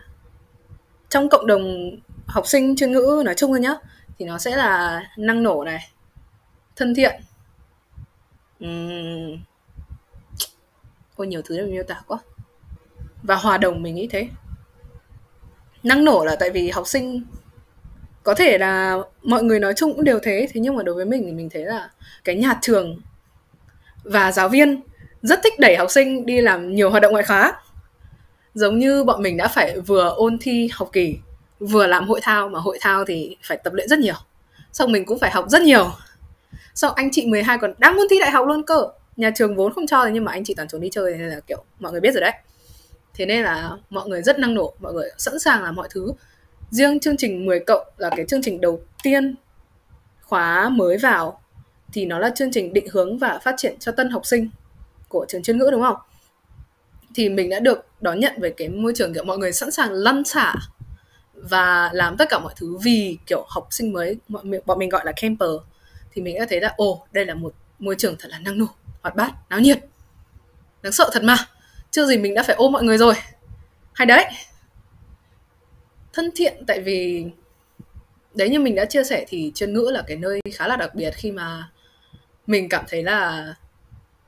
trong 1.09 1.29
cộng 1.29 1.47
đồng 1.47 1.91
học 2.25 2.47
sinh 2.47 2.75
chuyên 2.75 2.91
ngữ 2.91 3.21
nói 3.25 3.35
chung 3.35 3.51
thôi 3.51 3.59
nhá 3.59 3.73
thì 4.17 4.25
nó 4.25 4.37
sẽ 4.37 4.55
là 4.55 5.01
năng 5.17 5.43
nổ 5.43 5.63
này 5.63 5.89
thân 6.75 6.95
thiện. 6.95 7.21
Um, 8.59 9.37
ôi 11.15 11.27
nhiều 11.27 11.41
thứ 11.45 11.57
để 11.57 11.63
miêu 11.63 11.83
tả 11.83 12.01
quá. 12.07 12.17
Và 13.23 13.35
hòa 13.35 13.57
đồng 13.57 13.83
mình 13.83 13.95
nghĩ 13.95 14.07
thế. 14.11 14.27
Năng 15.83 16.05
nổ 16.05 16.25
là 16.25 16.35
tại 16.39 16.49
vì 16.49 16.69
học 16.69 16.87
sinh 16.87 17.23
có 18.23 18.35
thể 18.35 18.57
là 18.57 18.97
mọi 19.23 19.43
người 19.43 19.59
nói 19.59 19.73
chung 19.75 19.93
cũng 19.93 20.03
đều 20.03 20.19
thế 20.23 20.47
thế 20.53 20.61
nhưng 20.61 20.75
mà 20.75 20.83
đối 20.83 20.95
với 20.95 21.05
mình 21.05 21.23
thì 21.25 21.31
mình 21.31 21.49
thấy 21.49 21.65
là 21.65 21.89
cái 22.23 22.35
nhà 22.35 22.59
trường 22.61 23.01
và 24.07 24.31
giáo 24.31 24.49
viên 24.49 24.81
rất 25.21 25.39
thích 25.43 25.59
đẩy 25.59 25.75
học 25.75 25.91
sinh 25.91 26.25
đi 26.25 26.41
làm 26.41 26.75
nhiều 26.75 26.89
hoạt 26.89 27.01
động 27.01 27.11
ngoại 27.11 27.23
khóa. 27.23 27.53
Giống 28.53 28.79
như 28.79 29.03
bọn 29.03 29.21
mình 29.21 29.37
đã 29.37 29.47
phải 29.47 29.79
vừa 29.79 30.09
ôn 30.09 30.37
thi 30.41 30.69
học 30.73 30.89
kỳ, 30.93 31.17
vừa 31.59 31.87
làm 31.87 32.07
hội 32.07 32.19
thao, 32.23 32.49
mà 32.49 32.59
hội 32.59 32.77
thao 32.81 33.05
thì 33.05 33.37
phải 33.43 33.57
tập 33.63 33.73
luyện 33.73 33.87
rất 33.87 33.99
nhiều. 33.99 34.15
Xong 34.73 34.91
mình 34.91 35.05
cũng 35.05 35.19
phải 35.19 35.31
học 35.31 35.45
rất 35.49 35.61
nhiều. 35.61 35.91
Xong 36.75 36.93
anh 36.95 37.09
chị 37.11 37.25
12 37.25 37.57
còn 37.57 37.73
đang 37.77 37.95
muốn 37.95 38.07
thi 38.09 38.19
đại 38.19 38.31
học 38.31 38.47
luôn 38.47 38.63
cơ. 38.63 38.87
Nhà 39.15 39.31
trường 39.35 39.55
vốn 39.55 39.73
không 39.73 39.87
cho, 39.87 40.05
nhưng 40.05 40.25
mà 40.25 40.31
anh 40.31 40.43
chị 40.43 40.53
toàn 40.53 40.67
trốn 40.67 40.81
đi 40.81 40.89
chơi, 40.91 41.13
nên 41.17 41.27
là, 41.27 41.39
kiểu, 41.47 41.63
mọi 41.79 41.91
người 41.91 42.01
biết 42.01 42.13
rồi 42.13 42.21
đấy. 42.21 42.33
Thế 43.13 43.25
nên 43.25 43.43
là 43.43 43.71
mọi 43.89 44.07
người 44.07 44.21
rất 44.21 44.39
năng 44.39 44.53
nổ, 44.53 44.73
mọi 44.79 44.93
người 44.93 45.09
sẵn 45.17 45.39
sàng 45.39 45.63
làm 45.63 45.75
mọi 45.75 45.87
thứ. 45.91 46.11
Riêng 46.69 46.99
chương 46.99 47.17
trình 47.17 47.45
10 47.45 47.59
cộng 47.59 47.87
là 47.97 48.09
cái 48.15 48.25
chương 48.25 48.41
trình 48.41 48.61
đầu 48.61 48.81
tiên 49.03 49.35
khóa 50.21 50.69
mới 50.69 50.97
vào 50.97 51.41
thì 51.97 52.05
nó 52.05 52.19
là 52.19 52.29
chương 52.29 52.51
trình 52.51 52.73
định 52.73 52.87
hướng 52.91 53.17
và 53.17 53.39
phát 53.43 53.55
triển 53.57 53.79
cho 53.79 53.91
tân 53.91 54.09
học 54.09 54.25
sinh 54.25 54.49
của 55.07 55.25
trường 55.29 55.43
chuyên 55.43 55.57
ngữ, 55.57 55.69
đúng 55.71 55.81
không? 55.81 55.95
Thì 57.15 57.29
mình 57.29 57.49
đã 57.49 57.59
được 57.59 57.85
đón 58.01 58.19
nhận 58.19 58.33
về 58.39 58.53
cái 58.57 58.69
môi 58.69 58.93
trường 58.95 59.13
kiểu 59.13 59.23
mọi 59.23 59.37
người 59.37 59.53
sẵn 59.53 59.71
sàng 59.71 59.91
lăn 59.91 60.23
xả 60.23 60.53
và 61.33 61.89
làm 61.93 62.17
tất 62.17 62.29
cả 62.29 62.39
mọi 62.39 62.53
thứ 62.57 62.77
vì 62.83 63.17
kiểu 63.25 63.45
học 63.49 63.67
sinh 63.71 63.93
mới 63.93 64.17
bọn 64.65 64.79
mình 64.79 64.89
gọi 64.89 65.01
là 65.05 65.11
camper. 65.15 65.49
Thì 66.11 66.21
mình 66.21 66.39
đã 66.39 66.45
thấy 66.49 66.61
là, 66.61 66.73
ồ, 66.77 67.07
đây 67.11 67.25
là 67.25 67.33
một 67.33 67.53
môi 67.79 67.95
trường 67.97 68.15
thật 68.19 68.27
là 68.31 68.39
năng 68.39 68.57
nổ, 68.57 68.67
hoạt 69.01 69.15
bát, 69.15 69.31
náo 69.49 69.59
nhiệt, 69.59 69.79
đáng 70.81 70.93
sợ 70.93 71.09
thật 71.13 71.23
mà. 71.23 71.37
Chưa 71.91 72.05
gì 72.05 72.17
mình 72.17 72.33
đã 72.33 72.43
phải 72.43 72.55
ôm 72.55 72.71
mọi 72.71 72.83
người 72.83 72.97
rồi. 72.97 73.13
Hay 73.93 74.05
đấy. 74.05 74.25
Thân 76.13 76.31
thiện, 76.35 76.65
tại 76.67 76.81
vì 76.81 77.25
đấy 78.33 78.49
như 78.49 78.59
mình 78.59 78.75
đã 78.75 78.85
chia 78.85 79.03
sẻ 79.03 79.25
thì 79.27 79.51
chuyên 79.55 79.73
ngữ 79.73 79.89
là 79.93 80.03
cái 80.07 80.17
nơi 80.17 80.39
khá 80.53 80.67
là 80.67 80.75
đặc 80.75 80.95
biệt 80.95 81.11
khi 81.11 81.31
mà 81.31 81.69
mình 82.47 82.69
cảm 82.69 82.85
thấy 82.87 83.03
là, 83.03 83.53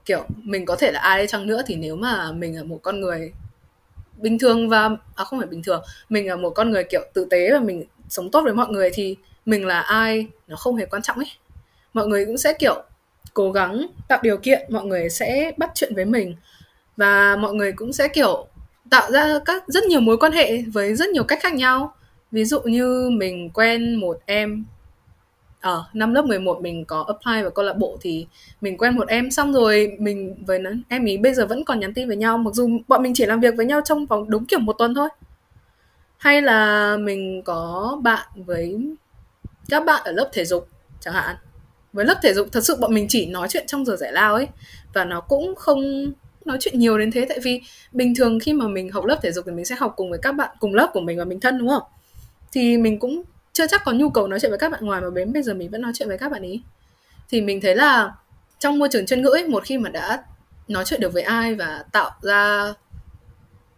kiểu, 0.06 0.26
mình 0.44 0.66
có 0.66 0.76
thể 0.76 0.92
là 0.92 1.00
ai 1.00 1.28
chăng 1.28 1.48
nữa 1.48 1.62
thì 1.66 1.76
nếu 1.76 1.96
mà 1.96 2.32
mình 2.32 2.56
là 2.58 2.64
một 2.64 2.80
con 2.84 3.00
người 3.00 3.34
bình 4.18 4.40
thường 4.40 4.70
và 4.70 4.90
à 5.16 5.24
không 5.24 5.40
phải 5.40 5.48
bình 5.48 5.64
thường, 5.64 5.84
mình 6.10 6.28
là 6.28 6.36
một 6.36 6.50
con 6.50 6.72
người, 6.72 6.84
kiểu, 6.84 7.02
tử 7.14 7.28
tế 7.30 7.52
và 7.52 7.60
mình 7.60 7.84
sống 8.10 8.32
tốt 8.32 8.42
với 8.44 8.54
mọi 8.54 8.68
người 8.70 8.90
thì 8.94 9.16
mình 9.46 9.66
là 9.66 9.80
ai 9.80 10.28
nó 10.48 10.56
không 10.56 10.76
hề 10.76 10.86
quan 10.86 11.02
trọng 11.02 11.18
ấy. 11.18 11.32
Mọi 11.94 12.08
người 12.08 12.26
cũng 12.26 12.38
sẽ, 12.38 12.54
kiểu, 12.54 12.84
cố 13.34 13.52
gắng 13.52 13.88
tạo 14.08 14.20
điều 14.24 14.38
kiện, 14.38 14.66
mọi 14.70 14.86
người 14.86 15.10
sẽ 15.10 15.52
bắt 15.58 15.72
chuyện 15.76 15.96
với 15.96 16.06
mình 16.06 16.36
và 16.98 17.36
mọi 17.36 17.54
người 17.54 17.72
cũng 17.72 17.94
sẽ, 17.94 18.08
kiểu, 18.08 18.48
tạo 18.90 19.12
ra 19.12 19.40
các, 19.46 19.64
rất 19.68 19.84
nhiều 19.84 20.00
mối 20.00 20.18
quan 20.18 20.32
hệ 20.32 20.62
với 20.62 20.96
rất 20.96 21.10
nhiều 21.10 21.24
cách 21.24 21.40
khác 21.42 21.54
nhau. 21.54 21.94
Ví 22.32 22.46
dụ 22.46 22.60
như 22.62 23.10
mình 23.10 23.50
quen 23.50 23.96
một 23.96 24.20
em 24.26 24.66
ở 25.62 25.86
năm 25.94 26.13
lớp 26.13 26.25
11 26.25 26.62
mình 26.62 26.86
có 26.86 27.06
apply 27.08 27.42
vào 27.42 27.51
câu 27.51 27.66
lạc 27.66 27.78
bộ 27.78 27.98
thì 28.01 28.28
mình 28.62 28.78
quen 28.78 28.96
một 28.96 29.08
em, 29.08 29.32
xong 29.32 29.54
rồi 29.54 29.98
mình 30.00 30.36
với 30.46 30.60
nó, 30.60 30.72
em 30.88 31.06
ý 31.06 31.18
bây 31.18 31.34
giờ 31.34 31.46
vẫn 31.46 31.66
còn 31.66 31.80
nhắn 31.80 31.94
tin 31.94 32.08
với 32.08 32.18
nhau, 32.18 32.38
mặc 32.38 32.54
dù 32.54 32.80
bọn 32.88 33.04
mình 33.04 33.13
chỉ 33.16 33.25
làm 33.25 33.39
việc 33.39 33.54
với 33.58 33.66
nhau 33.66 33.82
trong 33.86 34.06
vòng 34.06 34.30
đúng 34.30 34.46
kiểu 34.46 34.60
một 34.60 34.74
tuần 34.74 34.96
thôi. 34.96 35.10
Hay 36.18 36.42
là 36.42 36.98
mình 36.98 37.42
có 37.46 37.98
bạn 38.04 38.28
với 38.36 38.78
các 39.70 39.86
bạn 39.86 40.01
ở 40.06 40.12
lớp 40.12 40.30
thể 40.34 40.46
dục 40.46 40.68
chẳng 41.00 41.13
hạn. 41.13 41.36
Với 41.94 42.06
lớp 42.06 42.16
thể 42.24 42.34
dục 42.34 42.48
thật 42.51 42.62
sự 42.63 42.75
bọn 42.80 42.94
mình 42.94 43.06
chỉ 43.10 43.25
nói 43.25 43.48
chuyện 43.50 43.63
trong 43.68 43.86
giờ 43.86 43.96
giải 43.96 44.12
lao 44.12 44.34
ấy, 44.34 44.48
và 44.94 45.06
nó 45.06 45.22
cũng 45.22 45.56
không 45.56 46.12
nói 46.46 46.58
chuyện 46.60 46.80
nhiều 46.80 46.98
đến 46.98 47.12
thế, 47.12 47.25
tại 47.30 47.39
vì 47.44 47.62
bình 47.92 48.16
thường 48.16 48.39
khi 48.39 48.54
mà 48.54 48.68
mình 48.68 48.92
học 48.92 49.06
lớp 49.06 49.20
thể 49.22 49.32
dục 49.32 49.46
thì 49.46 49.51
mình 49.51 49.66
sẽ 49.66 49.75
học 49.80 49.94
cùng 49.96 50.10
với 50.10 50.20
các 50.22 50.32
bạn, 50.32 50.56
cùng 50.60 50.74
lớp 50.74 50.89
của 50.94 51.01
mình 51.01 51.18
và 51.18 51.25
mình 51.25 51.39
thân, 51.39 51.58
đúng 51.58 51.68
không? 51.68 51.84
Thì 52.51 52.78
mình 52.78 53.00
cũng 53.00 53.24
chưa 53.53 53.68
chắc 53.68 53.82
có 53.86 53.91
nhu 53.91 54.10
cầu 54.10 54.27
nói 54.27 54.39
chuyện 54.39 54.51
với 54.51 54.60
các 54.60 54.72
bạn 54.72 54.86
ngoài 54.86 55.01
mà 55.01 55.08
đến 55.15 55.34
bây 55.34 55.44
giờ 55.44 55.53
mình 55.53 55.70
vẫn 55.70 55.82
nói 55.82 55.91
chuyện 55.96 56.08
với 56.08 56.18
các 56.18 56.32
bạn 56.32 56.41
ý. 56.41 56.62
Thì 57.29 57.41
mình 57.41 57.62
thấy 57.62 57.75
là 57.75 58.12
trong 58.60 58.79
môi 58.79 58.89
trường 58.91 59.06
chân 59.06 59.22
ngữ 59.22 59.29
ấy, 59.29 59.48
một 59.48 59.63
khi 59.65 59.77
mà 59.77 59.89
đã 59.89 60.24
nói 60.68 60.86
chuyện 60.86 61.01
được 61.01 61.13
với 61.13 61.24
ai 61.24 61.56
và 61.56 61.84
tạo 61.91 62.12
ra 62.22 62.74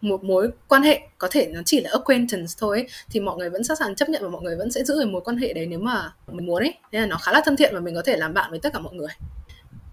một 0.00 0.24
mối 0.24 0.50
quan 0.68 0.82
hệ 0.82 1.00
có 1.18 1.28
thể 1.30 1.46
nó 1.46 1.60
chỉ 1.66 1.80
là 1.80 1.90
acquaintance 1.92 2.54
thôi 2.58 2.78
ấy, 2.78 2.88
thì 3.10 3.20
mọi 3.20 3.36
người 3.36 3.50
vẫn 3.50 3.64
sẵn 3.64 3.76
sàng 3.76 3.94
chấp 3.94 4.08
nhận 4.08 4.22
và 4.22 4.28
mọi 4.28 4.42
người 4.42 4.56
vẫn 4.56 4.70
sẽ 4.70 4.84
giữ 4.84 5.00
được 5.00 5.08
mối 5.10 5.22
quan 5.24 5.36
hệ 5.36 5.52
đấy 5.52 5.66
nếu 5.66 5.78
mà 5.78 6.12
mình 6.26 6.46
muốn 6.46 6.62
ấy. 6.62 6.74
Nên 6.92 7.02
là 7.02 7.06
nó 7.06 7.16
khá 7.16 7.32
là 7.32 7.40
thân 7.44 7.56
thiện 7.56 7.74
và 7.74 7.80
mình 7.80 7.94
có 7.94 8.02
thể 8.04 8.16
làm 8.16 8.34
bạn 8.34 8.50
với 8.50 8.58
tất 8.58 8.72
cả 8.72 8.78
mọi 8.78 8.94
người. 8.94 9.10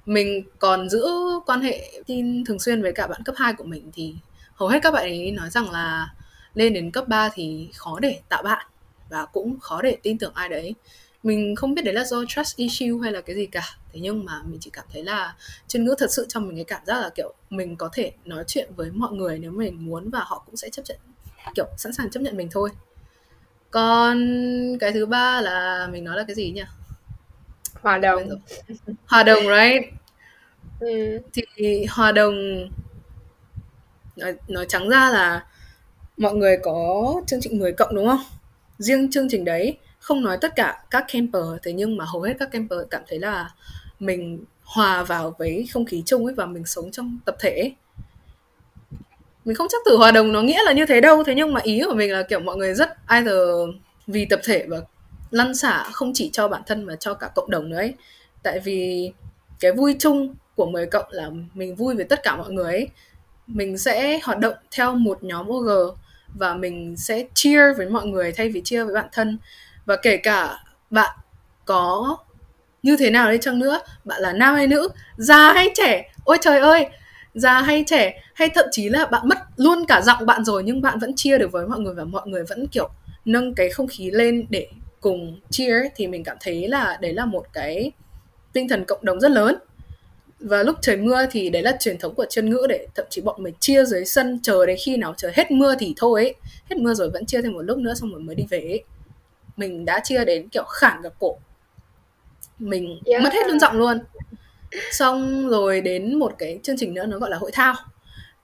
Mình 0.05 0.43
còn 0.59 0.89
giữ 0.89 1.05
quan 1.45 1.61
hệ 1.61 1.91
tin 2.05 2.45
thường 2.45 2.59
xuyên 2.59 2.81
với 2.81 2.91
cả 2.91 3.07
bạn 3.07 3.23
cấp 3.23 3.35
2 3.37 3.53
của 3.53 3.63
mình 3.63 3.91
thì 3.93 4.15
hầu 4.53 4.69
hết 4.69 4.79
các 4.83 4.91
bạn 4.91 5.03
ấy 5.03 5.31
nói 5.31 5.49
rằng 5.49 5.71
là 5.71 6.13
lên 6.53 6.73
đến 6.73 6.91
cấp 6.91 7.07
3 7.07 7.29
thì 7.33 7.69
khó 7.75 7.99
để 7.99 8.19
tạo 8.29 8.43
bạn 8.43 8.65
và 9.09 9.25
cũng 9.25 9.59
khó 9.59 9.81
để 9.81 9.97
tin 10.03 10.17
tưởng 10.17 10.33
ai 10.33 10.49
đấy. 10.49 10.75
Mình 11.23 11.55
không 11.55 11.73
biết 11.73 11.81
đấy 11.85 11.93
là 11.93 12.03
do 12.03 12.23
trust 12.27 12.55
issue 12.55 12.87
hay 13.03 13.11
là 13.11 13.21
cái 13.21 13.35
gì 13.35 13.45
cả. 13.45 13.63
Thế 13.93 13.99
nhưng 13.99 14.25
mà 14.25 14.41
mình 14.45 14.59
chỉ 14.61 14.69
cảm 14.73 14.85
thấy 14.93 15.03
là 15.03 15.35
chân 15.67 15.85
ngữ 15.85 15.95
thật 15.97 16.11
sự 16.11 16.25
cho 16.29 16.39
mình 16.39 16.55
cái 16.55 16.65
cảm 16.65 16.85
giác 16.85 16.99
là 17.01 17.09
kiểu 17.15 17.33
mình 17.49 17.75
có 17.75 17.89
thể 17.93 18.11
nói 18.25 18.43
chuyện 18.47 18.69
với 18.75 18.91
mọi 18.91 19.11
người 19.13 19.39
nếu 19.39 19.51
mình 19.51 19.85
muốn 19.85 20.09
và 20.09 20.19
họ 20.19 20.43
cũng 20.45 20.57
sẽ 20.57 20.69
chấp 20.69 20.83
nhận 20.89 20.97
kiểu 21.55 21.65
sẵn 21.77 21.93
sàng 21.93 22.09
chấp 22.09 22.19
nhận 22.19 22.37
mình 22.37 22.47
thôi. 22.51 22.69
Còn 23.71 24.17
cái 24.79 24.91
thứ 24.91 25.05
ba 25.05 25.41
là 25.41 25.87
mình 25.91 26.03
nói 26.03 26.17
là 26.17 26.23
cái 26.27 26.35
gì 26.35 26.51
nhỉ? 26.51 26.63
Hòa 27.81 27.97
đồng. 27.97 28.29
Hòa 29.05 29.23
đồng 29.23 29.43
right? 29.43 29.93
Ừ. 30.79 31.19
thì 31.55 31.85
hòa 31.89 32.11
đồng 32.11 32.69
nói, 34.15 34.35
nói 34.47 34.65
trắng 34.69 34.89
ra 34.89 35.09
là 35.09 35.45
mọi 36.17 36.33
người 36.33 36.57
có 36.63 37.13
chương 37.27 37.41
trình 37.41 37.59
10 37.59 37.71
cộng 37.71 37.95
đúng 37.95 38.07
không 38.07 38.19
riêng 38.79 39.11
chương 39.11 39.27
trình 39.29 39.45
đấy, 39.45 39.77
không 39.99 40.23
nói 40.23 40.37
tất 40.41 40.55
cả 40.55 40.83
các 40.89 41.05
camper, 41.07 41.43
thế 41.63 41.73
nhưng 41.73 41.97
mà 41.97 42.05
hầu 42.05 42.21
hết 42.21 42.33
các 42.39 42.51
camper 42.51 42.79
cảm 42.89 43.01
thấy 43.07 43.19
là 43.19 43.49
mình 43.99 44.43
hòa 44.63 45.03
vào 45.03 45.35
với 45.39 45.67
không 45.73 45.85
khí 45.85 46.03
chung 46.05 46.25
ấy 46.25 46.33
và 46.33 46.45
mình 46.45 46.65
sống 46.65 46.91
trong 46.91 47.19
tập 47.25 47.35
thể 47.39 47.49
ấy. 47.49 47.75
mình 49.45 49.55
không 49.55 49.67
chắc 49.69 49.81
từ 49.85 49.97
hòa 49.97 50.11
đồng 50.11 50.31
nó 50.31 50.41
nghĩa 50.41 50.63
là 50.65 50.71
như 50.71 50.85
thế 50.85 51.01
đâu, 51.01 51.23
thế 51.23 51.35
nhưng 51.35 51.53
mà 51.53 51.61
ý 51.63 51.81
của 51.85 51.93
mình 51.93 52.11
là 52.11 52.23
kiểu 52.23 52.39
mọi 52.39 52.57
người 52.57 52.73
rất 52.73 52.89
either 53.07 53.37
vì 54.07 54.25
tập 54.25 54.39
thể 54.43 54.65
và 54.67 54.77
lăn 55.31 55.55
xả 55.55 55.83
không 55.91 56.11
chỉ 56.13 56.29
cho 56.33 56.47
bản 56.47 56.61
thân 56.67 56.83
mà 56.83 56.95
cho 56.95 57.13
cả 57.13 57.29
cộng 57.35 57.49
đồng 57.49 57.69
nữa 57.69 57.77
ấy 57.77 57.93
tại 58.43 58.59
vì 58.59 59.11
cái 59.59 59.71
vui 59.71 59.95
chung 59.99 60.35
của 60.55 60.65
10 60.65 60.85
cộng 60.85 61.05
là 61.09 61.29
mình 61.53 61.75
vui 61.75 61.95
với 61.95 62.05
tất 62.05 62.23
cả 62.23 62.35
mọi 62.35 62.51
người 62.51 62.73
ấy 62.73 62.87
mình 63.47 63.77
sẽ 63.77 64.19
hoạt 64.23 64.39
động 64.39 64.53
theo 64.71 64.95
một 64.95 65.23
nhóm 65.23 65.47
OG 65.49 65.69
và 66.33 66.53
mình 66.53 66.95
sẽ 66.97 67.23
cheer 67.33 67.77
với 67.77 67.89
mọi 67.89 68.05
người 68.07 68.31
thay 68.31 68.49
vì 68.49 68.61
cheer 68.65 68.85
với 68.85 68.93
bản 68.95 69.07
thân. 69.11 69.39
Và 69.85 69.95
kể 69.95 70.17
cả 70.17 70.57
bạn 70.89 71.15
có 71.65 72.17
như 72.83 72.97
thế 72.97 73.09
nào 73.09 73.31
đi 73.31 73.37
chăng 73.41 73.59
nữa, 73.59 73.79
bạn 74.05 74.21
là 74.21 74.33
nam 74.33 74.55
hay 74.55 74.67
nữ, 74.67 74.89
già 75.17 75.53
hay 75.53 75.69
trẻ, 75.75 76.11
ôi 76.23 76.37
trời 76.41 76.59
ơi, 76.59 76.85
già 77.33 77.61
hay 77.61 77.83
trẻ, 77.87 78.23
hay 78.33 78.49
thậm 78.49 78.65
chí 78.71 78.89
là 78.89 79.05
bạn 79.05 79.27
mất 79.27 79.37
luôn 79.57 79.85
cả 79.87 80.01
giọng 80.01 80.25
bạn 80.25 80.45
rồi 80.45 80.63
nhưng 80.63 80.81
bạn 80.81 80.99
vẫn 80.99 81.13
chia 81.15 81.37
được 81.37 81.51
với 81.51 81.67
mọi 81.67 81.79
người 81.79 81.93
và 81.93 82.03
mọi 82.03 82.27
người 82.27 82.43
vẫn, 82.43 82.67
kiểu, 82.67 82.89
nâng 83.25 83.55
cái 83.55 83.69
không 83.69 83.87
khí 83.87 84.11
lên 84.11 84.45
để 84.49 84.67
cùng 85.01 85.39
cheer 85.49 85.85
thì 85.95 86.07
mình 86.07 86.23
cảm 86.23 86.37
thấy 86.39 86.67
là 86.67 86.97
đấy 87.01 87.13
là 87.13 87.25
một 87.25 87.45
cái 87.53 87.91
tinh 88.53 88.67
thần 88.69 88.85
cộng 88.85 89.05
đồng 89.05 89.19
rất 89.19 89.31
lớn 89.31 89.55
và 90.39 90.63
lúc 90.63 90.75
trời 90.81 90.97
mưa 90.97 91.25
thì 91.31 91.49
đấy 91.49 91.61
là 91.61 91.77
truyền 91.79 91.97
thống 91.97 92.15
của 92.15 92.25
chân 92.29 92.49
ngữ 92.49 92.65
để 92.69 92.87
thậm 92.95 93.05
chí 93.09 93.21
bọn 93.21 93.43
mình 93.43 93.53
chia 93.59 93.85
dưới 93.85 94.05
sân 94.05 94.39
chờ 94.43 94.65
đến 94.65 94.77
khi 94.85 94.97
nào 94.97 95.13
trời 95.17 95.31
hết 95.35 95.51
mưa 95.51 95.75
thì 95.79 95.93
thôi 95.97 96.23
ấy. 96.23 96.35
hết 96.69 96.77
mưa 96.77 96.93
rồi 96.93 97.09
vẫn 97.09 97.25
chia 97.25 97.41
thêm 97.41 97.53
một 97.53 97.61
lúc 97.61 97.77
nữa 97.77 97.93
xong 97.93 98.11
rồi 98.11 98.21
mới 98.21 98.35
đi 98.35 98.45
về 98.49 98.59
ấy. 98.59 98.83
mình 99.57 99.85
đã 99.85 100.01
chia 100.03 100.25
đến 100.25 100.49
kiểu 100.49 100.63
khản 100.63 101.01
gặp 101.01 101.13
cổ 101.19 101.37
mình 102.59 102.99
yeah. 103.05 103.23
mất 103.23 103.33
hết 103.33 103.47
luôn 103.47 103.59
giọng 103.59 103.77
luôn 103.77 103.99
xong 104.91 105.49
rồi 105.49 105.81
đến 105.81 106.19
một 106.19 106.35
cái 106.37 106.59
chương 106.63 106.77
trình 106.77 106.93
nữa 106.93 107.05
nó 107.05 107.19
gọi 107.19 107.29
là 107.29 107.37
hội 107.37 107.51
thao 107.53 107.73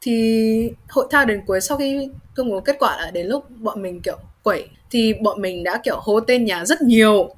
thì 0.02 0.72
hội 0.90 1.08
thao 1.12 1.26
đến 1.26 1.42
cuối 1.46 1.62
sau 1.62 1.78
khi 1.78 2.10
công 2.36 2.50
bố 2.50 2.60
kết 2.60 2.76
quả 2.80 2.98
là 2.98 3.12
đến 3.12 3.28
lúc 3.28 3.46
bọn 3.50 3.82
mình 3.82 4.02
kiểu 4.02 4.18
quẩy 4.44 4.68
thì 4.92 5.14
bọn 5.14 5.42
mình 5.42 5.64
đã 5.64 5.82
kiểu 5.84 6.00
hô 6.00 6.20
tên 6.20 6.46
nhà 6.46 6.66
rất 6.66 6.82
nhiều 6.82 7.30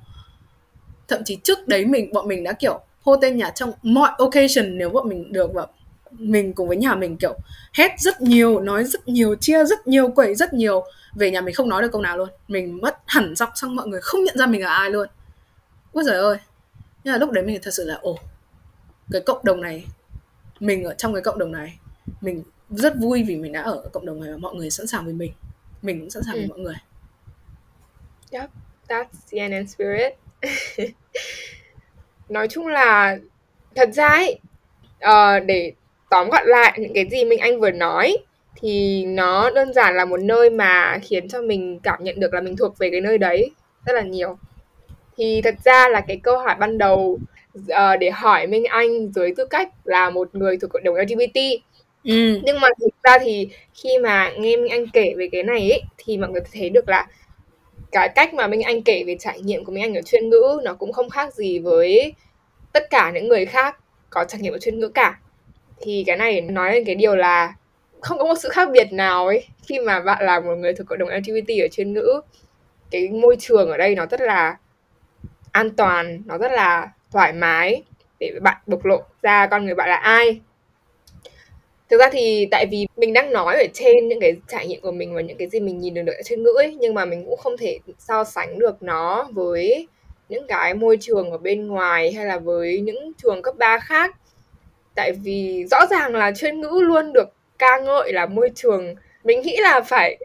thậm 1.08 1.22
chí 1.26 1.38
trước 1.44 1.68
đấy 1.68 1.86
mình 1.86 2.14
bọn 2.14 2.28
mình 2.28 2.44
đã 2.44 2.54
kiểu 2.54 2.80
hô 3.08 3.18
tên 3.18 3.38
nhà 3.38 3.50
trong 3.50 3.72
mọi 3.84 4.12
occasion 4.18 4.78
nếu 4.78 4.90
bọn 4.90 5.10
mình 5.10 5.34
được 5.34 5.54
và 5.54 5.68
mình 6.12 6.54
cùng 6.54 6.68
với 6.68 6.78
nhà 6.78 6.96
mình 6.96 7.18
kiểu 7.18 7.38
hét 7.74 7.92
rất 8.00 8.22
nhiều 8.22 8.60
nói 8.60 8.84
rất 8.84 9.08
nhiều 9.08 9.36
chia 9.36 9.66
rất 9.66 9.88
nhiều 9.88 10.10
quẩy 10.10 10.36
rất 10.36 10.54
nhiều 10.54 10.84
về 11.16 11.32
nhà 11.32 11.42
mình 11.42 11.56
không 11.56 11.70
nói 11.70 11.82
được 11.82 11.92
câu 11.92 12.02
nào 12.02 12.18
luôn. 12.18 12.30
Mình 12.48 12.82
mất 12.82 12.98
hẳn 13.06 13.36
giọng 13.36 13.50
xong 13.56 13.76
mọi 13.76 13.88
người 13.88 14.02
không 14.02 14.24
nhận 14.24 14.38
ra 14.38 14.46
mình 14.48 14.62
là 14.62 14.74
ai 14.74 14.90
luôn. 14.90 15.08
Ôi 15.92 16.04
giời 16.04 16.18
ơi. 16.18 16.38
Nhưng 17.04 17.12
là 17.12 17.18
lúc 17.18 17.32
đấy 17.32 17.44
mình 17.44 17.60
thật 17.62 17.74
sự 17.74 17.86
là 17.86 17.96
ồ 17.96 18.18
cái 19.12 19.22
cộng 19.22 19.44
đồng 19.44 19.62
này 19.62 19.86
mình 20.60 20.84
ở 20.84 20.94
trong 20.94 21.14
cái 21.14 21.22
cộng 21.22 21.40
đồng 21.40 21.52
này 21.52 21.80
mình 22.22 22.44
rất 22.70 22.94
vui 22.98 23.24
vì 23.28 23.36
mình 23.36 23.52
đã 23.52 23.62
ở 23.62 23.90
cộng 23.94 24.06
đồng 24.06 24.22
này 24.22 24.32
và 24.32 24.38
mọi 24.38 24.56
người 24.56 24.70
sẵn 24.70 24.88
sàng 24.88 25.06
với 25.06 25.14
mình. 25.14 25.32
Mình 25.82 26.00
cũng 26.00 26.10
sẵn 26.10 26.24
sàng 26.24 26.36
ừ. 26.36 26.40
với 26.40 26.48
mọi 26.48 26.60
người. 26.60 26.76
Yep, 28.32 28.50
that's 28.88 29.06
CNN 29.32 29.68
spirit. 29.68 30.14
Nói 32.30 32.48
chung 32.48 32.68
là 32.68 33.18
thật 33.76 33.90
ra 33.94 34.08
ấy, 34.08 34.40
uh, 35.06 35.46
để 35.46 35.72
tóm 36.10 36.30
gọn 36.30 36.44
lại 36.46 36.78
những 36.80 36.94
cái 36.94 37.06
gì 37.12 37.26
Minh 37.26 37.40
Anh 37.40 37.60
vừa 37.60 37.72
nói 37.72 38.18
thì 38.62 39.06
nó 39.06 39.50
đơn 39.50 39.74
giản 39.74 39.96
là 39.96 40.06
một 40.06 40.20
nơi 40.20 40.50
mà 40.50 41.00
khiến 41.04 41.28
cho 41.28 41.42
mình 41.42 41.80
cảm 41.84 42.04
nhận 42.04 42.20
được 42.20 42.34
là 42.34 42.42
mình 42.42 42.58
thuộc 42.58 42.78
về 42.78 42.90
cái 42.90 43.02
nơi 43.02 43.18
đấy 43.18 43.52
rất 43.86 43.94
là 43.94 44.02
nhiều 44.02 44.38
thì 45.18 45.42
thật 45.44 45.56
ra 45.66 45.90
là 45.90 46.02
cái 46.02 46.18
câu 46.24 46.38
hỏi 46.38 46.56
ban 46.60 46.78
đầu 46.78 47.20
uh, 47.60 48.00
để 48.00 48.10
hỏi 48.10 48.48
Minh 48.48 48.66
Anh 48.66 49.12
dưới 49.12 49.34
tư 49.38 49.46
cách 49.46 49.70
là 49.84 50.10
một 50.10 50.36
người 50.36 50.58
thuộc 50.58 50.72
cộng 50.72 50.84
đồng 50.84 50.96
LGBT 50.96 51.40
ừ. 52.04 52.40
nhưng 52.44 52.60
mà 52.60 52.68
thực 52.82 53.04
ra 53.04 53.20
thì 53.20 53.50
khi 53.74 53.90
mà 54.04 54.32
nghe 54.38 54.58
Minh 54.58 54.72
Anh 54.72 54.88
kể 54.88 55.14
về 55.18 55.30
cái 55.32 55.44
này 55.44 55.72
ấy, 55.72 55.82
thì 55.98 56.18
mọi 56.18 56.30
người 56.30 56.42
thấy 56.54 56.70
được 56.70 56.90
là 56.90 57.08
cái 57.91 58.10
cách 58.10 58.34
mà 58.34 58.48
Minh 58.48 58.62
Anh 58.62 58.82
kể 58.82 59.03
về 59.08 59.15
trải 59.20 59.41
nghiệm 59.41 59.65
của 59.65 59.72
Minh 59.72 59.84
Anh 59.84 59.96
ở 59.96 60.01
chuyên 60.01 60.29
ngữ 60.29 60.60
nó 60.63 60.74
cũng 60.74 60.94
không 60.94 61.10
khác 61.10 61.34
gì 61.34 61.60
với 61.60 62.13
tất 62.74 62.89
cả 62.89 63.12
những 63.13 63.27
người 63.27 63.46
khác 63.46 63.77
có 64.10 64.25
trải 64.25 64.41
nghiệm 64.41 64.53
ở 64.53 64.60
chuyên 64.60 64.79
ngữ 64.79 64.88
cả. 64.88 65.20
Thì 65.82 66.03
cái 66.08 66.17
này 66.17 66.41
nói 66.41 66.74
lên 66.74 66.86
cái 66.86 66.96
điều 66.96 67.15
là 67.15 67.53
không 68.01 68.17
có 68.17 68.25
một 68.25 68.36
sự 68.39 68.50
khác 68.50 68.70
biệt 68.72 68.94
nào 68.94 69.27
ấy. 69.27 69.48
Khi 69.67 69.79
mà 69.79 70.00
bạn 70.00 70.25
là 70.25 70.39
một 70.39 70.56
người 70.56 70.74
thuộc 70.74 70.88
cộng 70.88 71.00
đồng 71.00 71.10
LGBT 71.10 71.50
ở 71.62 71.67
chuyên 71.72 71.94
ngữ, 71.94 72.22
cái 72.91 73.10
môi 73.10 73.36
trường 73.39 73.70
ở 73.72 73.77
đây 73.77 73.96
nó 73.96 74.06
rất 74.06 74.22
là 74.22 74.58
an 75.51 75.70
toàn, 75.70 76.22
nó 76.25 76.38
rất 76.38 76.51
là 76.51 76.91
thoải 77.12 77.34
mái 77.34 77.84
để 78.20 78.32
bạn 78.41 78.58
bộc 78.65 78.86
lộ 78.86 79.01
ra 79.22 79.48
con 79.48 79.65
người 79.65 79.75
bạn 79.75 79.89
là 79.89 79.96
ai 79.96 80.41
thực 81.89 82.00
ra 82.00 82.10
thì 82.12 82.48
tại 82.51 82.65
vì 82.72 82.88
mình 82.98 83.13
đang 83.13 83.34
nói 83.34 83.56
ở 83.56 83.65
trên 83.74 84.08
những 84.08 84.20
cái 84.20 84.36
trải 84.48 84.67
nghiệm 84.67 84.82
của 84.82 84.91
mình 84.91 85.15
và 85.15 85.22
những 85.22 85.38
cái 85.38 85.50
gì 85.50 85.60
mình 85.60 85.79
nhìn 85.79 85.94
được 85.94 86.13
ở 86.17 86.22
trên 86.25 86.44
ngữ 86.44 86.51
ấy 86.58 86.75
nhưng 86.79 86.94
mà 86.94 87.06
mình 87.06 87.25
cũng 87.25 87.38
không 87.38 87.58
thể 87.58 87.79
so 88.00 88.24
sánh 88.24 88.60
được 88.60 88.84
nó 88.84 89.27
với 89.32 89.88
những 90.29 90.48
cái 90.48 90.74
môi 90.74 90.98
trường 91.01 91.32
ở 91.32 91.38
bên 91.38 91.67
ngoài 91.67 92.12
hay 92.13 92.25
là 92.25 92.39
với 92.39 92.79
những 92.82 93.12
trường 93.24 93.41
cấp 93.41 93.56
3 93.58 93.79
khác 93.79 94.15
tại 94.96 95.12
vì 95.24 95.65
rõ 95.72 95.86
ràng 95.86 96.15
là 96.15 96.32
chuyên 96.32 96.62
ngữ 96.62 96.82
luôn 96.84 97.13
được 97.13 97.29
ca 97.60 97.79
ngợi 97.79 98.13
là 98.13 98.25
môi 98.25 98.50
trường 98.56 98.96
mình 99.24 99.41
nghĩ 99.41 99.58
là 99.60 99.82
phải 99.82 100.17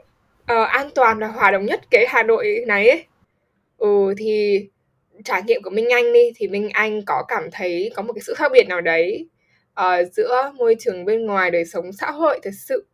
uh, 0.42 0.68
an 0.68 0.90
toàn 0.94 1.18
và 1.18 1.26
hòa 1.26 1.50
đồng 1.50 1.66
nhất 1.66 1.80
cái 1.90 2.06
Hà 2.08 2.22
Nội 2.22 2.64
này 2.66 2.88
ấy. 2.88 3.04
Ừ 3.78 4.14
thì 4.18 4.60
trải 5.24 5.42
nghiệm 5.42 5.62
của 5.62 5.70
Minh 5.70 5.88
Anh 5.92 6.12
đi 6.12 6.32
thì 6.36 6.48
Minh 6.48 6.68
Anh 6.72 7.02
có 7.04 7.24
cảm 7.28 7.50
thấy 7.52 7.92
có 7.96 8.02
một 8.02 8.12
cái 8.12 8.22
sự 8.22 8.34
khác 8.34 8.52
biệt 8.52 8.68
nào 8.68 8.80
đấy 8.80 9.26
uh, 9.80 10.12
giữa 10.12 10.52
môi 10.54 10.76
trường 10.80 11.04
bên 11.04 11.26
ngoài 11.26 11.50
đời 11.50 11.64
sống 11.64 11.92
xã 11.92 12.10
hội 12.10 12.40
thật 12.42 12.54
sự 12.54 12.84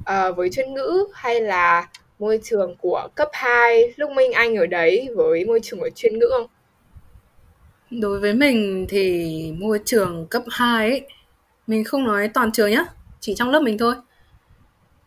uh, 0.00 0.36
với 0.36 0.50
chuyên 0.50 0.74
ngữ 0.74 1.04
hay 1.14 1.40
là 1.40 1.88
môi 2.18 2.40
trường 2.42 2.76
của 2.76 3.08
cấp 3.14 3.28
2 3.32 3.94
lúc 3.96 4.10
Minh 4.10 4.32
Anh 4.32 4.56
ở 4.56 4.66
đấy 4.66 5.08
với 5.16 5.44
môi 5.44 5.60
trường 5.62 5.80
của 5.80 5.90
chuyên 5.94 6.18
ngữ 6.18 6.26
không? 6.30 6.46
Đối 7.90 8.20
với 8.20 8.34
mình 8.34 8.86
thì 8.88 9.52
môi 9.58 9.80
trường 9.84 10.26
cấp 10.26 10.42
2 10.50 10.90
ấy, 10.90 11.06
mình 11.66 11.84
không 11.84 12.04
nói 12.04 12.28
toàn 12.28 12.52
trường 12.52 12.70
nhá, 12.70 12.84
chỉ 13.20 13.34
trong 13.34 13.50
lớp 13.50 13.60
mình 13.60 13.78
thôi. 13.78 13.94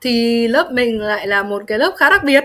Thì 0.02 0.48
lớp 0.48 0.72
mình 0.72 1.02
lại 1.02 1.28
là 1.28 1.44
một 1.44 1.64
cái 1.68 1.80
lớp 1.80 1.94
khá 1.98 2.10
đặc 2.10 2.24
biệt. 2.24 2.44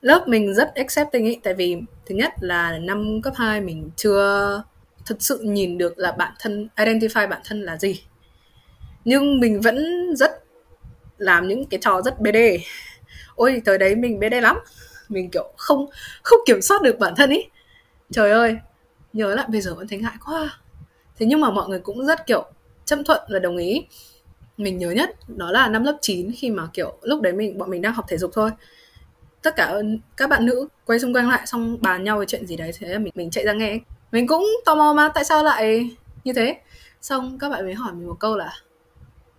Lớp 0.00 0.28
mình 0.28 0.54
rất 0.54 0.74
accepting 0.74 1.26
ấy, 1.26 1.40
tại 1.42 1.54
vì 1.54 1.76
thứ 2.06 2.14
nhất 2.14 2.32
là 2.40 2.78
năm 2.78 3.20
cấp 3.22 3.34
2 3.36 3.60
mình 3.60 3.90
chưa 3.96 4.62
thật 5.06 5.16
sự 5.20 5.38
nhìn 5.42 5.78
được 5.78 5.98
là 5.98 6.12
bản 6.12 6.32
thân, 6.38 6.68
identify 6.76 7.28
bản 7.28 7.40
thân 7.44 7.62
là 7.62 7.76
gì. 7.76 8.04
Nhưng 9.04 9.40
mình 9.40 9.60
vẫn 9.60 9.76
rất 10.16 10.30
làm 11.18 11.48
những 11.48 11.66
cái 11.66 11.80
trò 11.82 12.02
rất 12.02 12.20
BD. 12.20 12.36
Ôi, 13.34 13.62
thời 13.64 13.78
đấy 13.78 13.94
mình 13.94 14.20
BD 14.20 14.34
lắm. 14.42 14.56
Mình 15.08 15.30
kiểu 15.30 15.52
không 15.56 15.86
không 16.22 16.40
kiểm 16.46 16.62
soát 16.62 16.82
được 16.82 16.98
bản 16.98 17.14
thân 17.16 17.30
ý. 17.30 17.44
Trời 18.10 18.30
ơi, 18.30 18.56
nhớ 19.12 19.34
lại 19.34 19.46
bây 19.48 19.60
giờ 19.60 19.74
vẫn 19.74 19.88
thấy 19.88 19.98
ngại 19.98 20.14
quá 20.26 20.50
thế 21.16 21.26
nhưng 21.26 21.40
mà 21.40 21.50
mọi 21.50 21.68
người 21.68 21.78
cũng 21.80 22.06
rất 22.06 22.26
kiểu 22.26 22.44
chấp 22.84 22.98
thuận 23.06 23.20
và 23.28 23.38
đồng 23.38 23.56
ý 23.56 23.86
mình 24.56 24.78
nhớ 24.78 24.90
nhất 24.90 25.10
đó 25.28 25.50
là 25.50 25.68
năm 25.68 25.84
lớp 25.84 25.98
9 26.00 26.30
khi 26.36 26.50
mà 26.50 26.68
kiểu 26.72 26.98
lúc 27.02 27.20
đấy 27.20 27.32
mình 27.32 27.58
bọn 27.58 27.70
mình 27.70 27.82
đang 27.82 27.94
học 27.94 28.04
thể 28.08 28.18
dục 28.18 28.30
thôi 28.34 28.50
tất 29.42 29.56
cả 29.56 29.74
các 30.16 30.30
bạn 30.30 30.46
nữ 30.46 30.68
quay 30.86 30.98
xung 30.98 31.14
quanh 31.14 31.28
lại 31.28 31.46
xong 31.46 31.78
bàn 31.80 32.04
nhau 32.04 32.18
về 32.18 32.26
chuyện 32.26 32.46
gì 32.46 32.56
đấy 32.56 32.70
thế 32.78 32.88
là 32.88 32.98
mình 32.98 33.12
mình 33.14 33.30
chạy 33.30 33.44
ra 33.44 33.52
nghe 33.52 33.78
mình 34.14 34.26
cũng 34.26 34.46
tò 34.64 34.74
mò 34.74 34.92
mà, 34.92 35.08
tại 35.08 35.24
sao 35.24 35.44
lại 35.44 35.90
như 36.24 36.32
thế? 36.32 36.56
Xong 37.02 37.38
các 37.38 37.48
bạn 37.48 37.64
mới 37.64 37.74
hỏi 37.74 37.92
mình 37.92 38.06
một 38.06 38.16
câu 38.20 38.36
là, 38.36 38.52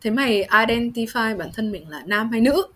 thế 0.02 0.10
mày 0.10 0.48
identify 0.50 1.38
bản 1.38 1.50
thân 1.54 1.72
mình 1.72 1.90
là 1.90 2.04
nam 2.06 2.32
hay 2.32 2.42
nữ? 2.42 2.68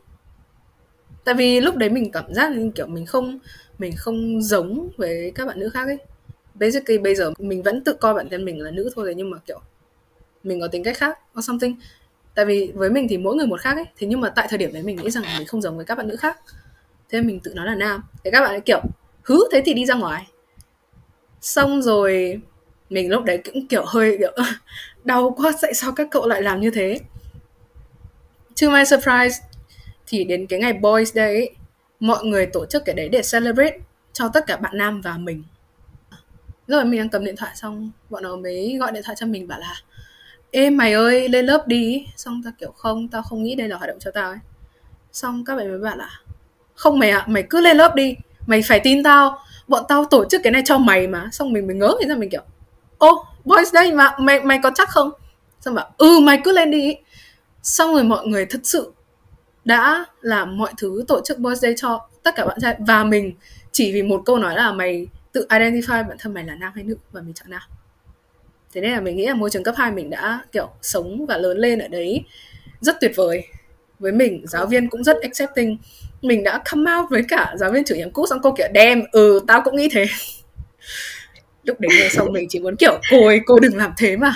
Tại 1.23 1.35
vì 1.35 1.61
lúc 1.61 1.75
đấy 1.75 1.89
mình 1.89 2.11
cảm 2.11 2.33
giác 2.33 2.51
như 2.51 2.71
kiểu 2.75 2.87
mình 2.87 3.05
không 3.05 3.39
mình 3.77 3.93
không 3.97 4.41
giống 4.41 4.89
với 4.97 5.31
các 5.35 5.45
bạn 5.45 5.59
nữ 5.59 5.69
khác 5.69 5.85
ấy. 5.85 5.97
Basically 6.53 6.97
bây 6.97 7.15
giờ 7.15 7.31
mình 7.37 7.63
vẫn 7.63 7.83
tự 7.83 7.93
coi 7.93 8.13
bản 8.13 8.29
thân 8.29 8.45
mình 8.45 8.61
là 8.61 8.71
nữ 8.71 8.89
thôi 8.95 9.13
nhưng 9.17 9.29
mà 9.29 9.37
kiểu 9.45 9.59
mình 10.43 10.59
có 10.61 10.67
tính 10.67 10.83
cách 10.83 10.97
khác 10.97 11.19
or 11.37 11.47
something. 11.47 11.75
Tại 12.35 12.45
vì 12.45 12.71
với 12.75 12.89
mình 12.89 13.07
thì 13.09 13.17
mỗi 13.17 13.35
người 13.35 13.47
một 13.47 13.61
khác 13.61 13.77
ấy, 13.77 13.85
thế 13.97 14.07
nhưng 14.07 14.21
mà 14.21 14.29
tại 14.29 14.47
thời 14.49 14.57
điểm 14.57 14.73
đấy 14.73 14.83
mình 14.83 14.95
nghĩ 14.95 15.09
rằng 15.09 15.23
mình 15.37 15.47
không 15.47 15.61
giống 15.61 15.75
với 15.75 15.85
các 15.85 15.97
bạn 15.97 16.07
nữ 16.07 16.15
khác. 16.15 16.39
Thế 17.09 17.21
mình 17.21 17.39
tự 17.39 17.53
nói 17.53 17.65
là 17.65 17.75
nam. 17.75 18.03
Thế 18.23 18.31
các 18.31 18.41
bạn 18.41 18.49
ấy 18.49 18.61
kiểu, 18.61 18.81
hứ, 19.23 19.39
thế 19.51 19.61
thì 19.65 19.73
đi 19.73 19.85
ra 19.85 19.95
ngoài 19.95 20.27
xong 21.41 21.81
rồi 21.81 22.41
mình 22.89 23.09
lúc 23.09 23.23
đấy 23.23 23.41
cũng 23.45 23.67
kiểu 23.67 23.83
hơi 23.87 24.17
kiểu 24.19 24.31
đau 25.03 25.35
quá 25.37 25.51
tại 25.61 25.73
sao 25.73 25.91
các 25.91 26.07
cậu 26.11 26.27
lại 26.27 26.41
làm 26.41 26.61
như 26.61 26.71
thế? 26.71 26.99
To 28.61 28.69
my 28.69 28.85
surprise 28.85 29.39
thì 30.07 30.23
đến 30.23 30.47
cái 30.47 30.59
ngày 30.59 30.73
boys 30.73 31.13
day 31.13 31.35
ấy, 31.35 31.49
mọi 31.99 32.25
người 32.25 32.45
tổ 32.45 32.65
chức 32.65 32.85
cái 32.85 32.95
đấy 32.95 33.09
để 33.09 33.21
celebrate 33.31 33.77
cho 34.13 34.29
tất 34.33 34.47
cả 34.47 34.57
bạn 34.57 34.77
nam 34.77 35.01
và 35.01 35.17
mình. 35.17 35.43
Rồi 36.67 36.85
mình 36.85 36.99
đang 36.99 37.09
cầm 37.09 37.25
điện 37.25 37.35
thoại 37.35 37.51
xong 37.55 37.91
bọn 38.09 38.23
nó 38.23 38.35
mới 38.35 38.77
gọi 38.79 38.91
điện 38.91 39.03
thoại 39.05 39.15
cho 39.19 39.25
mình 39.25 39.47
bảo 39.47 39.59
là 39.59 39.75
ê 40.51 40.69
mày 40.69 40.93
ơi 40.93 41.29
lên 41.29 41.45
lớp 41.45 41.67
đi. 41.67 42.05
Xong 42.15 42.41
tao 42.43 42.53
kiểu 42.59 42.71
không 42.71 43.07
tao 43.07 43.21
không 43.21 43.43
nghĩ 43.43 43.55
đây 43.55 43.67
là 43.67 43.77
hoạt 43.77 43.87
động 43.87 43.99
cho 43.99 44.11
tao 44.11 44.29
ấy. 44.29 44.39
Xong 45.11 45.45
các 45.45 45.55
bạn 45.55 45.67
mới 45.69 45.79
bảo 45.79 45.97
là 45.97 46.09
không 46.75 46.99
mày 46.99 47.09
ạ 47.09 47.19
à, 47.19 47.27
mày 47.27 47.43
cứ 47.49 47.61
lên 47.61 47.77
lớp 47.77 47.95
đi 47.95 48.15
mày 48.47 48.61
phải 48.61 48.79
tin 48.83 49.03
tao 49.03 49.39
bọn 49.69 49.83
tao 49.87 50.05
tổ 50.05 50.25
chức 50.25 50.41
cái 50.43 50.51
này 50.51 50.61
cho 50.65 50.77
mày 50.77 51.07
mà. 51.07 51.29
Xong 51.31 51.53
mình 51.53 51.67
mới 51.67 51.75
ngớ 51.75 51.93
người 51.99 52.09
ra 52.09 52.15
mình 52.15 52.29
kiểu, 52.29 52.41
ô, 52.97 53.25
boys 53.45 53.73
đây, 53.73 53.93
mà 53.93 54.15
mày 54.19 54.43
mày 54.43 54.59
có 54.63 54.71
chắc 54.75 54.89
không? 54.89 55.11
Xong 55.61 55.75
bảo 55.75 55.91
ừ 55.97 56.19
mày 56.19 56.41
cứ 56.43 56.51
lên 56.51 56.71
đi. 56.71 56.95
Xong 57.63 57.93
rồi 57.93 58.03
mọi 58.03 58.27
người 58.27 58.45
thật 58.45 58.59
sự 58.63 58.91
đã 59.65 60.05
làm 60.21 60.57
mọi 60.57 60.73
thứ 60.77 61.03
tổ 61.07 61.21
chức 61.25 61.39
boys 61.39 61.59
day 61.59 61.73
cho 61.77 62.07
tất 62.23 62.35
cả 62.35 62.45
bạn 62.45 62.57
trai. 62.61 62.75
Và 62.79 63.03
mình 63.03 63.33
chỉ 63.71 63.93
vì 63.93 64.03
một 64.03 64.21
câu 64.25 64.37
nói 64.37 64.55
là 64.55 64.71
mày 64.71 65.07
tự 65.31 65.47
identify 65.49 66.07
bản 66.07 66.17
thân 66.19 66.33
mày 66.33 66.43
là 66.43 66.55
nam 66.55 66.71
hay 66.75 66.83
nữ 66.83 66.97
và 67.11 67.21
mình 67.21 67.33
chọn 67.33 67.49
nam. 67.49 67.61
Thế 68.73 68.81
nên 68.81 68.91
là 68.91 68.99
mình 68.99 69.17
nghĩ 69.17 69.25
là 69.25 69.33
môi 69.33 69.49
trường 69.49 69.63
cấp 69.63 69.75
2 69.77 69.91
mình 69.91 70.09
đã 70.09 70.39
kiểu 70.51 70.69
sống 70.81 71.25
và 71.25 71.37
lớn 71.37 71.57
lên 71.57 71.79
ở 71.79 71.87
đấy 71.87 72.23
rất 72.81 72.95
tuyệt 73.01 73.11
vời. 73.15 73.43
Với 73.99 74.11
mình, 74.11 74.43
giáo 74.47 74.65
viên 74.65 74.89
cũng 74.89 75.03
rất 75.03 75.17
accepting 75.21 75.77
mình 76.21 76.43
đã 76.43 76.61
come 76.71 76.91
out 76.91 77.09
với 77.09 77.23
cả 77.27 77.53
giáo 77.57 77.71
viên 77.71 77.83
chủ 77.83 77.95
nhiệm 77.95 78.11
cũ 78.11 78.25
xong 78.29 78.39
cô 78.43 78.53
kiểu 78.57 78.67
đem 78.73 79.03
ừ 79.11 79.39
tao 79.47 79.61
cũng 79.61 79.75
nghĩ 79.75 79.89
thế. 79.91 80.05
Lúc 81.63 81.79
đấy 81.79 81.89
nghe 81.99 82.09
xong 82.09 82.33
mình 82.33 82.47
chỉ 82.49 82.59
muốn 82.59 82.75
kiểu 82.75 82.99
cô 83.11 83.27
ơi 83.27 83.41
cô 83.45 83.59
đừng 83.59 83.77
làm 83.77 83.93
thế 83.97 84.17
mà. 84.17 84.33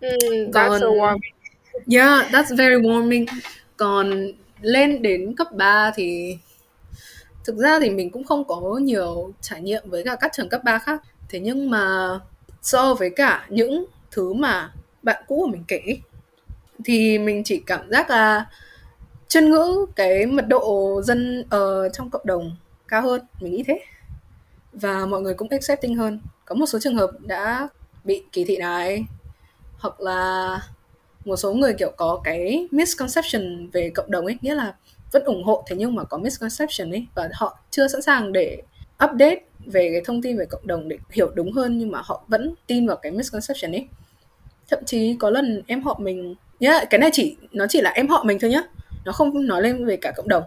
Mm, 0.00 0.10
that's 0.10 0.52
còn 0.52 0.80
so 0.80 0.86
warming. 0.86 1.18
yeah 1.92 2.32
that's 2.32 2.56
very 2.56 2.74
warming. 2.74 3.26
Còn 3.76 4.32
lên 4.60 5.02
đến 5.02 5.34
cấp 5.36 5.52
3 5.52 5.92
thì 5.94 6.36
thực 7.44 7.56
ra 7.56 7.80
thì 7.80 7.90
mình 7.90 8.10
cũng 8.10 8.24
không 8.24 8.44
có 8.44 8.78
nhiều 8.82 9.32
trải 9.40 9.60
nghiệm 9.60 9.82
với 9.84 10.04
cả 10.04 10.16
các 10.20 10.32
trường 10.34 10.48
cấp 10.48 10.64
3 10.64 10.78
khác. 10.78 11.02
Thế 11.28 11.40
nhưng 11.40 11.70
mà 11.70 12.08
so 12.62 12.94
với 12.94 13.10
cả 13.10 13.46
những 13.48 13.84
thứ 14.10 14.32
mà 14.32 14.72
bạn 15.02 15.24
cũ 15.28 15.40
của 15.40 15.52
mình 15.52 15.64
kể 15.68 15.82
thì 16.84 17.18
mình 17.18 17.44
chỉ 17.44 17.62
cảm 17.66 17.90
giác 17.90 18.10
là 18.10 18.44
chân 19.34 19.50
ngữ, 19.50 19.86
cái 19.96 20.26
mật 20.26 20.48
độ 20.48 21.00
dân 21.04 21.44
ở 21.50 21.88
trong 21.88 22.10
cộng 22.10 22.26
đồng 22.26 22.56
cao 22.88 23.02
hơn, 23.02 23.20
mình 23.40 23.52
nghĩ 23.52 23.62
thế. 23.66 23.80
Và 24.72 25.06
mọi 25.06 25.20
người 25.20 25.34
cũng 25.34 25.48
accepting 25.48 25.94
hơn. 25.94 26.20
Có 26.44 26.54
một 26.54 26.66
số 26.66 26.78
trường 26.78 26.96
hợp 26.96 27.10
đã 27.20 27.68
bị 28.04 28.22
kỳ 28.32 28.44
thị 28.44 28.56
này, 28.56 29.04
hoặc 29.78 30.00
là 30.00 30.58
một 31.24 31.36
số 31.36 31.52
người 31.52 31.74
kiểu 31.78 31.92
có 31.96 32.20
cái 32.24 32.68
misconception 32.70 33.70
về 33.72 33.90
cộng 33.94 34.10
đồng 34.10 34.24
ấy, 34.24 34.38
nghĩa 34.40 34.54
là 34.54 34.74
vẫn 35.12 35.24
ủng 35.24 35.44
hộ 35.44 35.64
thế 35.66 35.76
nhưng 35.76 35.94
mà 35.94 36.04
có 36.04 36.18
misconception 36.18 36.90
ấy, 36.90 37.06
và 37.14 37.28
họ 37.32 37.58
chưa 37.70 37.88
sẵn 37.88 38.02
sàng 38.02 38.32
để 38.32 38.62
update 39.04 39.40
về 39.66 39.90
cái 39.92 40.02
thông 40.04 40.22
tin 40.22 40.36
về 40.36 40.44
cộng 40.44 40.66
đồng 40.66 40.88
để 40.88 40.98
hiểu 41.10 41.30
đúng 41.34 41.52
hơn 41.52 41.78
nhưng 41.78 41.90
mà 41.90 42.02
họ 42.04 42.24
vẫn 42.28 42.54
tin 42.66 42.86
vào 42.86 42.96
cái 42.96 43.12
misconception 43.12 43.72
ấy. 43.72 43.88
Thậm 44.68 44.84
chí 44.84 45.16
có 45.18 45.30
lần 45.30 45.62
em 45.66 45.82
họ 45.82 45.98
mình, 46.02 46.34
nhá, 46.60 46.84
cái 46.90 46.98
này 46.98 47.10
chỉ, 47.12 47.36
nó 47.52 47.66
chỉ 47.68 47.80
là 47.80 47.90
em 47.90 48.08
họ 48.08 48.24
mình 48.24 48.38
thôi 48.38 48.50
nhá 48.50 48.62
nó 49.04 49.12
không 49.12 49.46
nói 49.46 49.62
lên 49.62 49.86
về 49.86 49.96
cả 49.96 50.12
cộng 50.16 50.28
đồng. 50.28 50.44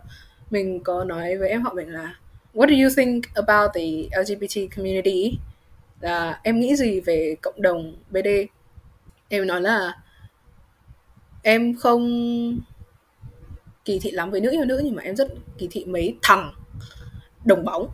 Mình 0.50 0.84
có 0.84 1.04
nói 1.04 1.38
với 1.38 1.50
em 1.50 1.62
họ 1.62 1.74
mình 1.74 1.90
là, 1.90 2.16
what 2.54 2.68
do 2.70 2.84
you 2.84 2.90
think 2.98 3.34
about 3.34 3.72
the 3.74 3.82
LGBT 4.22 4.76
community? 4.76 5.38
Là, 6.02 6.40
em 6.44 6.60
nghĩ 6.60 6.76
gì 6.76 7.00
về 7.00 7.36
cộng 7.42 7.62
đồng 7.62 7.96
BD 8.10 8.28
em 9.30 9.48
nói 9.48 9.62
là, 9.62 9.94
em 11.44 11.76
không 11.78 12.60
kỳ 13.86 14.00
thị 14.00 14.12
lắm 14.12 14.32
với 14.32 14.42
nữ 14.42 14.52
yêu 14.52 14.66
nữ 14.66 14.82
nhưng 14.84 14.96
mà 14.96 15.04
em 15.04 15.16
rất 15.16 15.28
kỳ 15.58 15.68
thị 15.72 15.86
mấy 15.86 16.18
thằng 16.22 16.54
đồng 17.46 17.66
bóng. 17.66 17.90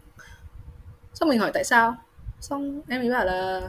Xong 1.14 1.30
mình 1.30 1.40
hỏi 1.40 1.52
tại 1.54 1.64
sao. 1.64 1.96
Xong 2.40 2.82
em 2.88 3.02
ấy 3.02 3.10
bảo 3.10 3.26
là 3.26 3.62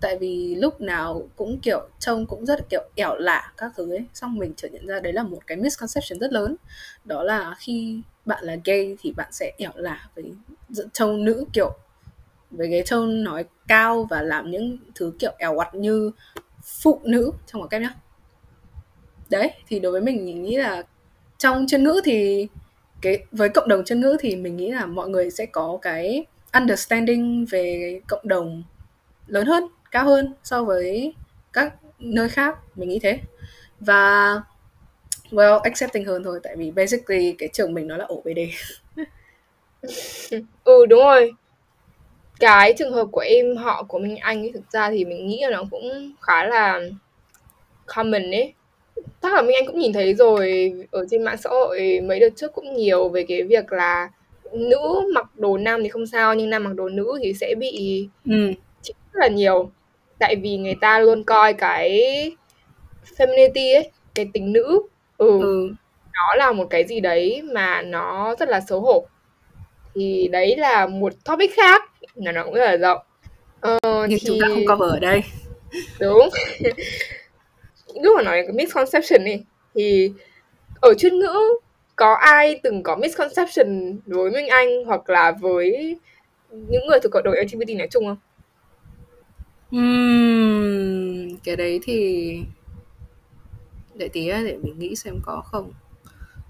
tại 0.00 0.18
vì 0.18 0.54
lúc 0.54 0.80
nào 0.80 1.28
cũng, 1.36 1.58
kiểu, 1.60 1.88
trông 1.98 2.26
cũng 2.26 2.46
rất 2.46 2.68
kiểu, 2.68 2.82
ẻo 2.94 3.14
lả 3.14 3.52
các 3.56 3.72
thứ 3.76 3.92
ấy. 3.92 4.04
Xong 4.14 4.38
mình 4.38 4.54
chợt 4.56 4.68
nhận 4.72 4.86
ra 4.86 5.00
đấy 5.00 5.12
là 5.12 5.22
một 5.22 5.46
cái 5.46 5.56
misconception 5.56 6.18
rất 6.18 6.32
lớn. 6.32 6.56
Đó 7.04 7.22
là 7.22 7.54
khi 7.58 8.00
bạn 8.24 8.44
là 8.44 8.56
gay 8.64 8.96
thì 9.00 9.12
bạn 9.12 9.28
sẽ 9.32 9.52
ẻo 9.58 9.70
lả 9.74 10.08
với 10.14 10.24
trông 10.92 11.24
nữ, 11.24 11.44
kiểu, 11.52 11.72
với 12.50 12.68
cái 12.70 12.82
trông 12.86 13.24
nói 13.24 13.44
cao 13.68 14.06
và 14.10 14.22
làm 14.22 14.50
những 14.50 14.78
thứ, 14.94 15.12
kiểu, 15.18 15.32
ẻo 15.38 15.54
quặt 15.54 15.74
như 15.74 16.10
phụ 16.64 17.00
nữ. 17.04 17.32
Trong 17.46 17.60
một 17.60 17.68
cách 17.70 17.82
nhá. 17.82 17.94
Đấy, 19.30 19.50
thì 19.66 19.80
đối 19.80 19.92
với 19.92 20.00
mình 20.00 20.24
mình 20.24 20.42
nghĩ 20.42 20.56
là 20.56 20.82
trong 21.38 21.66
chân 21.68 21.84
ngữ 21.84 22.00
thì 22.04 22.48
cái, 23.02 23.18
với 23.32 23.48
cộng 23.48 23.68
đồng 23.68 23.84
chân 23.84 24.00
ngữ 24.00 24.16
thì 24.20 24.36
mình 24.36 24.56
nghĩ 24.56 24.70
là 24.70 24.86
mọi 24.86 25.08
người 25.08 25.30
sẽ 25.30 25.46
có 25.46 25.78
cái 25.82 26.26
understanding 26.52 27.44
về 27.50 28.00
cộng 28.08 28.28
đồng 28.28 28.62
lớn 29.26 29.46
hơn 29.46 29.64
cao 29.90 30.04
hơn 30.04 30.34
so 30.42 30.64
với 30.64 31.14
các 31.52 31.74
nơi 31.98 32.28
khác 32.28 32.58
mình 32.76 32.88
nghĩ 32.88 32.98
thế. 32.98 33.18
Và 33.80 34.34
well 35.30 35.58
accepting 35.58 36.04
hơn 36.04 36.24
thôi 36.24 36.40
tại 36.42 36.56
vì 36.56 36.70
basically 36.70 37.34
cái 37.38 37.48
trường 37.52 37.74
mình 37.74 37.86
nó 37.86 37.96
là 37.96 38.04
ổ 38.04 38.22
BD 38.24 38.38
ừ 40.64 40.86
đúng 40.86 41.00
rồi. 41.00 41.32
Cái 42.40 42.74
trường 42.78 42.92
hợp 42.92 43.08
của 43.12 43.20
em 43.20 43.56
họ 43.56 43.82
của 43.82 43.98
mình 43.98 44.16
anh 44.16 44.42
ấy 44.42 44.50
thực 44.54 44.70
ra 44.72 44.90
thì 44.90 45.04
mình 45.04 45.26
nghĩ 45.26 45.40
là 45.42 45.50
nó 45.50 45.64
cũng 45.70 46.12
khá 46.20 46.44
là 46.44 46.80
common 47.86 48.30
ấy. 48.30 48.54
Chắc 49.22 49.34
là 49.34 49.42
Minh 49.42 49.54
Anh 49.54 49.66
cũng 49.66 49.78
nhìn 49.78 49.92
thấy 49.92 50.14
rồi 50.14 50.72
ở 50.90 51.06
trên 51.10 51.22
mạng 51.24 51.36
xã 51.36 51.50
hội 51.50 52.00
mấy 52.00 52.20
đợt 52.20 52.28
trước 52.36 52.52
cũng 52.52 52.74
nhiều 52.76 53.08
về 53.08 53.24
cái 53.28 53.42
việc 53.42 53.72
là 53.72 54.10
nữ 54.52 55.10
mặc 55.14 55.26
đồ 55.36 55.58
nam 55.58 55.82
thì 55.82 55.88
không 55.88 56.06
sao 56.06 56.34
nhưng 56.34 56.50
nam 56.50 56.64
mặc 56.64 56.74
đồ 56.74 56.88
nữ 56.88 57.18
thì 57.22 57.34
sẽ 57.34 57.54
bị 57.58 58.08
ừ. 58.24 58.52
rất 58.82 58.94
là 59.12 59.28
nhiều 59.28 59.70
tại 60.20 60.36
vì 60.36 60.56
người 60.56 60.74
ta 60.80 60.98
luôn 60.98 61.24
coi 61.24 61.52
cái 61.52 62.00
femininity 63.16 63.74
ấy 63.74 63.90
cái 64.14 64.26
tính 64.32 64.52
nữ 64.52 64.82
ừ, 65.18 65.40
ừ. 65.40 65.74
nó 66.12 66.34
là 66.36 66.52
một 66.52 66.66
cái 66.70 66.84
gì 66.86 67.00
đấy 67.00 67.42
mà 67.54 67.82
nó 67.82 68.34
rất 68.38 68.48
là 68.48 68.60
xấu 68.60 68.80
hổ 68.80 69.06
thì 69.94 70.28
đấy 70.32 70.56
là 70.56 70.86
một 70.86 71.12
topic 71.24 71.50
khác 71.56 71.82
là 72.14 72.32
nó 72.32 72.44
cũng 72.44 72.54
rất 72.54 72.64
là 72.64 72.76
rộng 72.76 72.98
ờ, 73.60 73.78
nhưng 73.82 74.18
thì... 74.20 74.26
chúng 74.26 74.38
ta 74.40 74.48
không 74.48 74.66
cover 74.66 74.90
ở 74.90 74.98
đây 74.98 75.20
đúng 76.00 76.28
lúc 78.02 78.16
mà 78.16 78.22
nói 78.22 78.42
cái 78.46 78.52
misconception 78.52 79.24
này 79.24 79.44
thì 79.74 80.12
ở 80.80 80.94
chuyên 80.94 81.18
ngữ 81.18 81.38
có 81.96 82.14
ai 82.14 82.60
từng 82.62 82.82
có 82.82 82.96
misconception 82.96 83.98
với 84.06 84.30
Minh 84.30 84.48
Anh 84.48 84.84
hoặc 84.84 85.10
là 85.10 85.32
với 85.40 85.96
những 86.50 86.86
người 86.86 87.00
thuộc 87.00 87.12
cộng 87.12 87.22
đồng 87.22 87.34
LGBT 87.34 87.78
nói 87.78 87.88
chung 87.90 88.06
không? 88.06 88.16
Ừm 89.70 91.36
cái 91.44 91.56
đấy 91.56 91.80
thì 91.82 92.38
để 93.94 94.08
tí 94.08 94.28
để 94.28 94.58
mình 94.62 94.78
nghĩ 94.78 94.96
xem 94.96 95.18
có 95.22 95.42
không. 95.44 95.72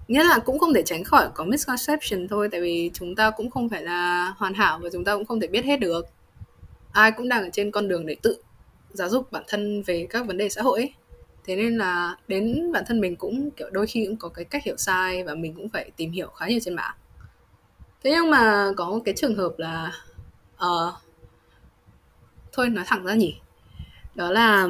Nghĩa 0.09 0.25
là 0.25 0.39
cũng 0.39 0.59
không 0.59 0.75
thể 0.75 0.83
tránh 0.83 1.05
khỏi 1.05 1.29
có 1.35 1.45
misconception 1.45 2.29
thôi 2.29 2.49
tại 2.53 2.61
vì 2.61 2.91
chúng 2.95 3.15
ta 3.15 3.31
cũng 3.31 3.51
không 3.51 3.69
phải 3.69 3.83
là 3.83 4.33
hoàn 4.37 4.55
hảo 4.55 4.79
và 4.83 4.89
chúng 4.93 5.05
ta 5.05 5.15
cũng 5.15 5.25
không 5.25 5.41
thể 5.41 5.47
biết 5.47 5.65
hết 5.65 5.81
được. 5.81 6.07
Ai 6.93 7.13
cũng 7.13 7.29
đang 7.29 7.43
ở 7.43 7.51
trên 7.53 7.71
con 7.71 7.89
đường 7.89 8.07
để 8.07 8.17
tự 8.23 8.43
giáo 8.93 9.09
dục 9.09 9.33
bản 9.33 9.43
thân 9.49 9.83
về 9.83 10.07
các 10.11 10.27
vấn 10.27 10.39
đề 10.39 10.49
xã 10.49 10.63
hội 10.63 10.81
ấy. 10.81 10.95
thế 11.45 11.57
nên 11.57 11.77
là 11.77 12.17
đến 12.29 12.73
bản 12.73 12.85
thân 12.87 13.01
mình 13.01 13.17
cũng 13.17 13.51
kiểu 13.51 13.71
đôi 13.71 13.87
khi 13.87 14.07
cũng 14.07 14.17
có 14.17 14.29
cái 14.29 14.45
cách 14.45 14.65
hiểu 14.65 14.77
sai 14.77 15.25
và 15.25 15.35
mình 15.35 15.55
cũng 15.55 15.69
phải 15.69 15.91
tìm 15.97 16.11
hiểu 16.11 16.29
khá 16.29 16.47
nhiều 16.49 16.59
trên 16.63 16.75
mạng. 16.75 16.95
Thế 18.05 18.11
nhưng 18.11 18.31
mà 18.31 18.73
có 18.77 18.91
một 18.91 19.01
cái 19.05 19.15
trường 19.15 19.35
hợp 19.37 19.53
là 19.59 19.93
uh, 20.55 20.95
thôi, 22.53 22.69
nói 22.69 22.85
thẳng 22.87 23.05
ra 23.05 23.15
nhỉ. 23.15 23.37
Đó 24.15 24.31
là 24.31 24.69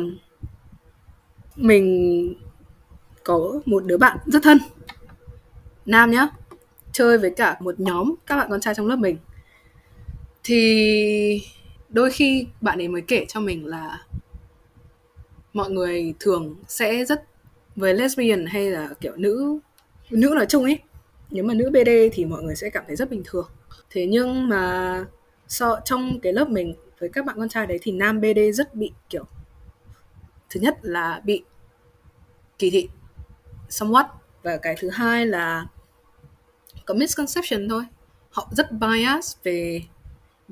mình 1.56 2.34
có 3.24 3.60
một 3.66 3.84
đứa 3.84 3.96
bạn 3.96 4.18
rất 4.26 4.42
thân, 4.42 4.58
nam 5.86 6.10
nhá, 6.10 6.28
chơi 6.92 7.18
với 7.18 7.30
cả 7.30 7.56
một 7.60 7.80
nhóm 7.80 8.14
các 8.26 8.36
bạn 8.36 8.50
con 8.50 8.60
trai 8.60 8.74
trong 8.74 8.86
lớp 8.86 8.96
mình. 8.96 9.16
Thì 10.44 11.42
đôi 11.88 12.10
khi 12.10 12.46
bạn 12.60 12.78
ấy 12.78 12.88
mới 12.88 13.02
kể 13.02 13.24
cho 13.28 13.40
mình 13.40 13.66
là 13.66 14.04
mọi 15.52 15.70
người 15.70 16.14
thường 16.20 16.56
sẽ 16.68 17.04
rất 17.04 17.24
với 17.76 17.94
lesbian 17.94 18.46
hay 18.46 18.70
là 18.70 18.88
kiểu 19.00 19.16
nữ 19.16 19.58
nữ 20.10 20.32
nói 20.34 20.46
chung 20.48 20.64
ấy. 20.64 20.78
Nếu 21.30 21.44
mà 21.44 21.54
nữ 21.54 21.70
BD 21.70 21.88
thì 22.12 22.24
mọi 22.24 22.42
người 22.42 22.56
sẽ 22.56 22.70
cảm 22.70 22.84
thấy 22.86 22.96
rất 22.96 23.10
bình 23.10 23.22
thường. 23.24 23.48
Thế 23.90 24.06
nhưng 24.06 24.48
mà 24.48 25.04
so, 25.48 25.80
trong 25.84 26.20
cái 26.22 26.32
lớp 26.32 26.48
mình 26.48 26.74
với 27.00 27.08
các 27.12 27.24
bạn 27.24 27.36
con 27.38 27.48
trai 27.48 27.66
đấy 27.66 27.78
thì 27.82 27.92
nam 27.92 28.20
BD 28.20 28.38
rất 28.54 28.74
bị 28.74 28.92
kiểu 29.08 29.24
thứ 30.50 30.60
nhất 30.60 30.78
là 30.82 31.20
bị 31.24 31.42
kỳ 32.58 32.70
thị 32.70 32.88
somewhat. 33.68 34.04
Và 34.42 34.56
cái 34.56 34.74
thứ 34.78 34.90
hai 34.90 35.26
là 35.26 35.66
có 36.84 36.94
misconception 36.94 37.68
thôi. 37.68 37.84
Họ 38.30 38.48
rất 38.50 38.72
bias 38.72 39.36
về 39.42 39.82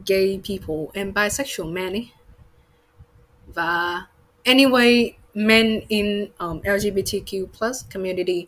gay 0.07 0.41
people 0.49 1.01
and 1.03 1.15
bisexual 1.15 1.71
men 1.71 1.93
ấy. 1.93 2.11
Và 3.55 4.03
anyway 4.45 5.13
men 5.35 5.81
in 5.89 6.29
um, 6.39 6.61
LGBTQ 6.61 7.47
plus 7.59 7.85
community. 7.95 8.47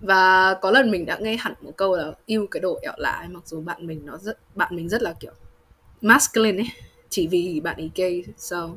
Và 0.00 0.54
có 0.62 0.70
lần 0.70 0.90
mình 0.90 1.06
đã 1.06 1.18
nghe 1.20 1.36
hẳn 1.36 1.54
một 1.60 1.72
câu 1.76 1.96
là 1.96 2.12
yêu 2.26 2.46
cái 2.50 2.60
đồ 2.60 2.78
ẹo 2.82 2.92
lại 2.96 3.28
mặc 3.28 3.42
dù 3.46 3.60
bạn 3.60 3.86
mình 3.86 4.06
nó 4.06 4.18
rất 4.18 4.56
bạn 4.56 4.76
mình 4.76 4.88
rất 4.88 5.02
là 5.02 5.14
kiểu 5.20 5.32
masculine 6.00 6.62
ấy. 6.62 6.70
Chỉ 7.08 7.26
vì 7.26 7.60
bạn 7.60 7.76
ấy 7.76 7.90
gay 7.94 8.24
so. 8.36 8.68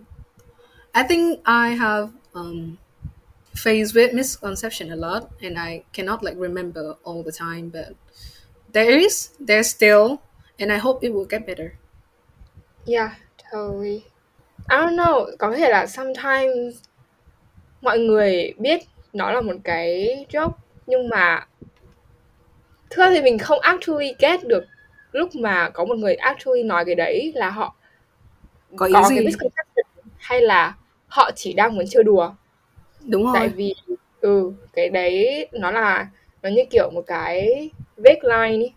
I 0.95 1.03
think 1.09 1.39
I 1.45 1.75
have 1.75 2.09
um, 2.33 2.75
faced 3.55 3.95
with 3.95 4.13
misconception 4.13 4.89
a 4.89 4.95
lot 4.95 5.23
and 5.41 5.57
I 5.57 5.83
cannot 5.93 6.23
like 6.23 6.35
remember 6.37 6.83
all 7.03 7.23
the 7.23 7.31
time 7.31 7.71
but 7.71 7.95
there 8.73 8.99
is 8.99 9.29
there's 9.47 9.69
still 9.69 10.19
and 10.59 10.71
I 10.71 10.77
hope 10.77 11.07
it 11.07 11.13
will 11.13 11.27
get 11.29 11.47
better. 11.47 11.71
Yeah 12.85 13.11
totally. 13.51 14.03
I 14.69 14.77
don't 14.77 14.95
know 14.95 15.25
có 15.37 15.55
thể 15.57 15.69
là 15.69 15.87
sometimes 15.87 16.75
mọi 17.81 17.99
người 17.99 18.53
biết 18.57 18.83
nó 19.13 19.31
là 19.31 19.41
một 19.41 19.55
cái 19.63 20.25
joke 20.29 20.51
nhưng 20.87 21.09
mà 21.09 21.47
thưa 22.89 23.09
thì 23.09 23.21
mình 23.21 23.39
không 23.39 23.59
actually 23.59 24.15
get 24.19 24.43
được 24.47 24.65
lúc 25.13 25.35
mà 25.35 25.69
có 25.69 25.85
một 25.85 25.97
người 25.97 26.15
actually 26.15 26.63
nói 26.63 26.85
cái 26.85 26.95
đấy 26.95 27.31
là 27.35 27.49
họ 27.49 27.75
có, 28.75 28.85
ý 28.85 28.93
có 28.93 29.09
gì? 29.09 29.15
cái 29.15 29.25
misconception 29.25 29.85
hay 30.17 30.41
là 30.41 30.75
họ 31.07 31.31
chỉ 31.35 31.53
đang 31.53 31.75
muốn 31.75 31.85
chơi 31.89 32.03
đùa 32.03 32.31
đúng 33.07 33.23
rồi 33.23 33.33
tại 33.33 33.49
vì 33.49 33.73
ừ 34.21 34.51
cái 34.73 34.89
đấy 34.89 35.47
nó 35.51 35.71
là 35.71 36.07
nó 36.41 36.49
như 36.49 36.63
kiểu 36.69 36.89
một 36.89 37.03
cái 37.07 37.69
vết 37.97 38.19
line 38.23 38.65
ý 38.65 38.73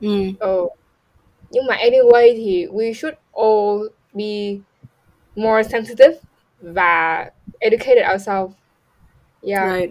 ừ. 0.00 0.32
ừ 0.38 0.68
nhưng 1.50 1.66
mà 1.66 1.76
anyway 1.76 2.36
thì 2.36 2.66
we 2.66 2.92
should 2.92 3.14
all 3.32 3.88
be 4.12 4.60
more 5.34 5.62
sensitive 5.68 6.14
và 6.60 7.30
educated 7.58 8.04
ourselves 8.12 8.52
yeah 9.42 9.80
right. 9.80 9.90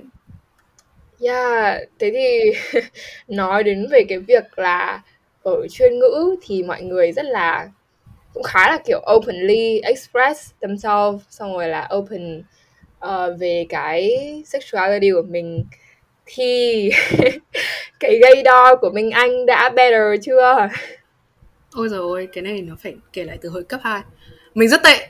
yeah 1.22 1.82
thế 2.00 2.12
thì 2.14 2.52
nói 3.28 3.64
đến 3.64 3.88
về 3.92 4.04
cái 4.10 4.20
việc 4.20 4.60
là 4.60 5.02
ở 5.44 5.68
chuyên 5.72 6.00
ngữ 6.00 6.36
thì 6.42 6.64
mọi 6.64 6.82
người 6.82 7.12
rất 7.12 7.26
là 7.26 7.70
cũng 8.34 8.44
khá 8.44 8.70
là 8.70 8.78
kiểu 8.86 9.02
openly 9.16 9.80
express 9.80 10.52
themselves 10.62 11.22
xong 11.30 11.54
rồi 11.54 11.68
là 11.68 11.90
open 11.96 12.44
uh, 13.06 13.40
về 13.40 13.66
cái 13.70 14.12
sexuality 14.46 15.12
của 15.12 15.22
mình. 15.22 15.66
Thì 16.26 16.90
cái 18.00 18.20
gây 18.22 18.44
đo 18.44 18.76
của 18.76 18.90
mình 18.90 19.12
anh 19.12 19.46
đã 19.46 19.70
better 19.70 20.26
chưa? 20.26 20.68
Ôi 21.74 21.90
rồi 21.90 22.28
cái 22.34 22.42
này 22.42 22.62
nó 22.62 22.76
phải 22.84 22.96
kể 23.14 23.24
lại 23.24 23.38
từ 23.42 23.50
hồi 23.50 23.64
cấp 23.64 23.80
2 23.84 24.02
mình 24.56 24.70
rất 24.70 24.84
tệ. 24.84 25.08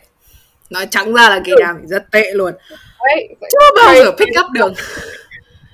Nói 0.70 0.88
trắng 0.92 1.14
ra 1.14 1.30
là 1.30 1.42
cái 1.46 1.56
nào 1.60 1.74
mình 1.74 1.88
rất 1.88 2.12
tệ 2.12 2.32
luôn. 2.34 2.54
Đấy, 3.04 3.28
chưa 3.42 3.84
bao 3.84 3.96
giờ 3.96 4.12
pick 4.12 4.40
up 4.40 4.52
được. 4.52 4.72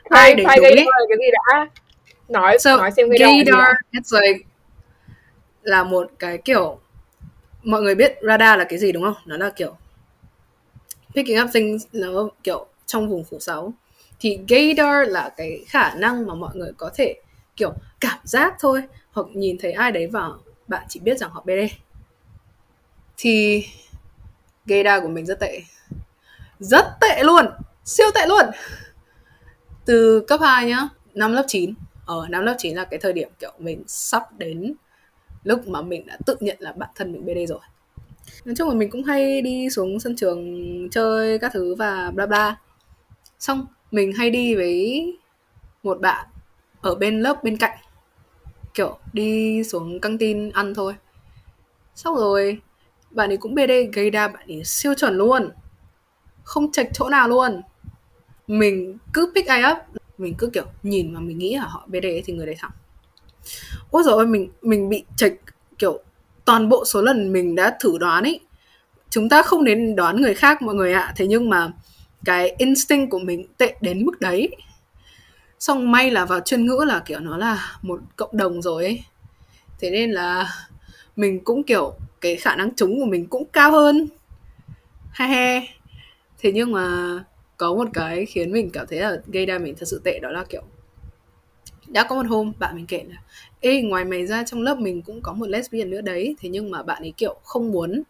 ai 0.04 0.36
để 0.36 0.44
đúng 0.44 0.64
ấy? 0.64 0.86
cái 1.10 1.18
gì 1.18 1.32
đã 1.32 1.68
nói 2.30 2.58
so, 2.60 2.78
nói 2.78 2.92
xem 2.92 3.08
cái 3.10 3.18
gaydar 3.20 3.76
it's 3.92 4.22
like 4.22 4.46
là 5.64 5.84
một 5.84 6.12
cái 6.20 6.38
kiểu 6.38 6.80
mọi 7.64 7.82
người 7.82 7.96
biết 7.96 8.18
radar 8.22 8.60
là 8.60 8.64
cái 8.64 8.80
gì 8.80 8.92
đúng 8.92 9.04
không? 9.04 9.16
Nó 9.26 9.38
là 9.38 9.50
kiểu 9.50 9.78
picking 11.16 11.42
up 11.44 11.50
things 11.54 11.86
nó 11.94 12.30
kiểu 12.44 12.68
trong 12.86 13.10
vùng 13.10 13.24
phủ 13.24 13.40
sóng. 13.40 13.72
Thì 14.20 14.40
gaydar 14.48 15.10
là 15.10 15.30
cái 15.38 15.66
khả 15.68 15.96
năng 15.96 16.28
mà 16.28 16.34
mọi 16.34 16.56
người 16.56 16.72
có 16.78 16.92
thể 16.96 17.16
kiểu 17.56 17.74
cảm 18.00 18.20
giác 18.24 18.56
thôi 18.60 18.84
hoặc 19.12 19.28
nhìn 19.34 19.58
thấy 19.58 19.72
ai 19.72 19.92
đấy 19.92 20.08
và 20.08 20.30
bạn 20.68 20.86
chỉ 20.90 21.00
biết 21.00 21.18
rằng 21.18 21.30
họ 21.30 21.44
BD 21.46 21.74
thì 23.18 23.66
gaydar 24.66 25.04
của 25.04 25.10
mình 25.10 25.26
rất 25.26 25.40
tệ. 25.40 25.62
Rất 26.60 26.86
tệ 27.02 27.24
luôn 27.24 27.46
siêu 27.86 28.08
tệ 28.16 28.26
luôn. 28.28 28.46
Từ 29.86 30.26
cấp 30.28 30.40
2 30.44 30.66
nhá 30.66 30.88
năm 31.14 31.34
lớp 31.34 31.44
9 31.48 31.74
Ờ, 32.06 32.20
ở 32.20 32.28
năm 32.28 32.44
lớp 32.44 32.56
9 32.58 32.76
là 32.76 32.86
cái 32.86 33.00
thời 33.00 33.14
điểm, 33.14 33.30
kiểu, 33.40 33.52
mình 33.60 33.84
sắp 33.88 34.24
đến 34.38 34.74
lúc 35.44 35.68
mà 35.68 35.82
mình 35.82 36.06
đã 36.06 36.18
tự 36.26 36.36
nhận 36.40 36.58
là 36.60 36.72
bản 36.72 36.90
thân 36.96 37.12
mình 37.12 37.26
BD 37.26 37.48
rồi. 37.48 37.60
Nói 38.46 38.56
chung 38.56 38.70
là 38.70 38.76
mình 38.76 38.90
cũng 38.90 39.04
hay 39.04 39.42
đi 39.42 39.70
xuống 39.70 40.00
sân 40.00 40.16
trường 40.16 40.90
chơi 40.92 41.40
các 41.40 41.52
thứ 41.54 41.76
và 41.76 42.12
bla 42.12 42.26
bla. 42.26 42.58
Xong, 43.40 43.66
mình 43.92 44.12
hay 44.14 44.30
đi 44.30 44.56
với 44.56 45.04
một 45.84 46.02
bạn 46.02 46.28
ở 46.82 46.96
bên 46.96 47.22
lớp 47.22 47.44
bên 47.44 47.58
cạnh, 47.58 47.78
kiểu, 48.74 48.98
đi 49.14 49.64
xuống 49.64 50.00
căng 50.00 50.18
tin 50.18 50.50
ăn 50.50 50.74
thôi. 50.74 50.96
Xong 51.96 52.16
rồi, 52.16 52.62
bạn 53.12 53.30
ấy 53.32 53.38
cũng 53.38 53.56
bd 53.56 53.72
gây 53.94 54.10
đa 54.10 54.28
bạn 54.28 54.48
ấy 54.48 54.64
siêu 54.64 54.94
chuẩn 54.94 55.18
luôn. 55.18 55.50
Không 56.44 56.72
chạch 56.72 56.88
chỗ 56.94 57.10
nào 57.10 57.28
luôn. 57.28 57.62
Mình 58.48 58.98
cứ 59.14 59.32
pick 59.36 59.48
ai 59.48 59.72
up 59.72 59.78
mình 60.18 60.36
cứ 60.38 60.50
kiểu 60.54 60.66
nhìn 60.84 61.14
mà 61.14 61.20
mình 61.20 61.38
nghĩ 61.38 61.56
là 61.56 61.66
họ 61.66 61.86
bd 61.88 62.06
thì 62.26 62.34
người 62.34 62.46
đấy 62.46 62.56
thẳng. 62.60 62.72
Ôi 63.92 64.04
rồi 64.06 64.28
mình 64.28 64.50
mình 64.62 64.90
bị 64.90 65.04
chệch, 65.16 65.34
kiểu 65.78 66.00
toàn 66.46 66.70
bộ 66.70 66.86
số 66.86 67.02
lần 67.02 67.34
mình 67.34 67.56
đã 67.56 67.78
thử 67.80 67.98
đoán 67.98 68.24
ấy. 68.24 68.40
Chúng 69.10 69.30
ta 69.30 69.44
không 69.44 69.64
nên 69.64 69.96
đoán 69.96 70.22
người 70.22 70.34
khác 70.34 70.62
mọi 70.62 70.76
người 70.76 70.94
ạ. 70.94 71.14
Thế 71.16 71.28
nhưng 71.28 71.50
mà 71.50 71.72
cái 72.26 72.56
instinct 72.58 73.12
của 73.12 73.20
mình 73.20 73.48
tệ 73.58 73.76
đến 73.82 74.06
mức 74.06 74.22
đấy. 74.22 74.50
Xong 75.60 75.92
may 75.92 76.12
là 76.12 76.26
vào 76.26 76.40
chuyên 76.40 76.66
ngữ 76.66 76.86
là 76.88 77.00
kiểu 77.00 77.20
nó 77.20 77.38
là 77.38 77.78
một 77.82 78.00
cộng 78.16 78.38
đồng 78.38 78.62
rồi 78.62 78.84
ấy. 78.84 79.04
Thế 79.80 79.92
nên 79.92 80.12
là 80.12 80.48
mình 81.16 81.44
cũng 81.44 81.64
kiểu 81.64 81.94
cái 82.22 82.36
khả 82.36 82.56
năng 82.56 82.76
trúng 82.76 83.00
của 83.00 83.06
mình 83.06 83.28
cũng 83.28 83.46
cao 83.46 83.72
hơn. 83.72 84.08
He 85.12 85.28
he. 85.28 85.68
Thế 86.38 86.52
nhưng 86.52 86.72
mà 86.72 87.18
có 87.58 87.74
một 87.74 87.88
cái 87.94 88.26
khiến 88.26 88.52
mình 88.52 88.70
cảm 88.70 88.88
thấy 88.88 89.00
là 89.00 89.18
gây 89.28 89.46
ra 89.46 89.58
mình 89.58 89.76
thật 89.76 89.86
sự 89.86 90.02
tệ 90.04 90.20
đó 90.20 90.30
là 90.30 90.44
kiểu 90.50 90.62
đã 91.88 92.04
có 92.10 92.16
một 92.16 92.28
hôm 92.30 92.54
bạn 92.60 92.76
mình 92.76 92.86
kể 92.86 93.04
là 93.10 93.16
ê 93.60 93.82
ngoài 93.82 94.06
mày 94.06 94.28
ra 94.28 94.44
trong 94.44 94.62
lớp 94.62 94.80
mình 94.80 95.02
cũng 95.02 95.22
có 95.22 95.34
một 95.34 95.50
lesbian 95.50 95.90
nữa 95.90 96.02
đấy 96.02 96.36
thế 96.40 96.50
nhưng 96.50 96.72
mà 96.72 96.84
bạn 96.84 97.02
ấy 97.02 97.14
kiểu 97.18 97.36
không 97.44 97.72
muốn 97.72 98.04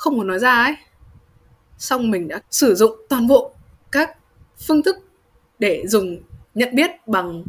không 0.00 0.16
muốn 0.16 0.26
nói 0.26 0.38
ra 0.38 0.62
ấy. 0.62 0.76
Xong 1.78 2.10
mình 2.10 2.28
đã 2.28 2.40
sử 2.50 2.74
dụng 2.74 3.00
toàn 3.08 3.26
bộ 3.26 3.52
các 3.92 4.16
phương 4.66 4.82
thức 4.82 4.96
để 5.58 5.86
dùng 5.86 6.18
nhận 6.54 6.74
biết 6.74 6.90
bằng 7.06 7.44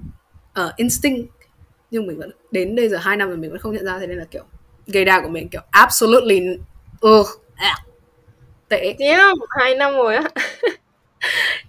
uh, 0.61 0.75
instinct. 0.75 1.31
Nhưng 1.91 2.07
mình 2.07 2.17
vẫn 2.17 2.31
đến 2.51 2.75
đây 2.75 2.89
giờ 2.89 2.97
hai 2.97 3.17
năm 3.17 3.27
rồi 3.27 3.37
mình 3.37 3.51
vẫn 3.51 3.59
không 3.59 3.73
nhận 3.73 3.85
ra 3.85 3.99
thế 3.99 4.07
nên 4.07 4.17
là 4.17 4.25
kiểu 4.31 4.43
gây 4.87 5.05
đa 5.05 5.21
của 5.21 5.29
mình 5.29 5.49
kiểu 5.49 5.61
absolutely 5.71 6.39
ugh, 7.07 7.27
tệ. 8.69 8.95
Yeah 8.99 9.35
hai 9.49 9.75
năm 9.75 9.93
rồi 9.93 10.15
á. 10.15 10.23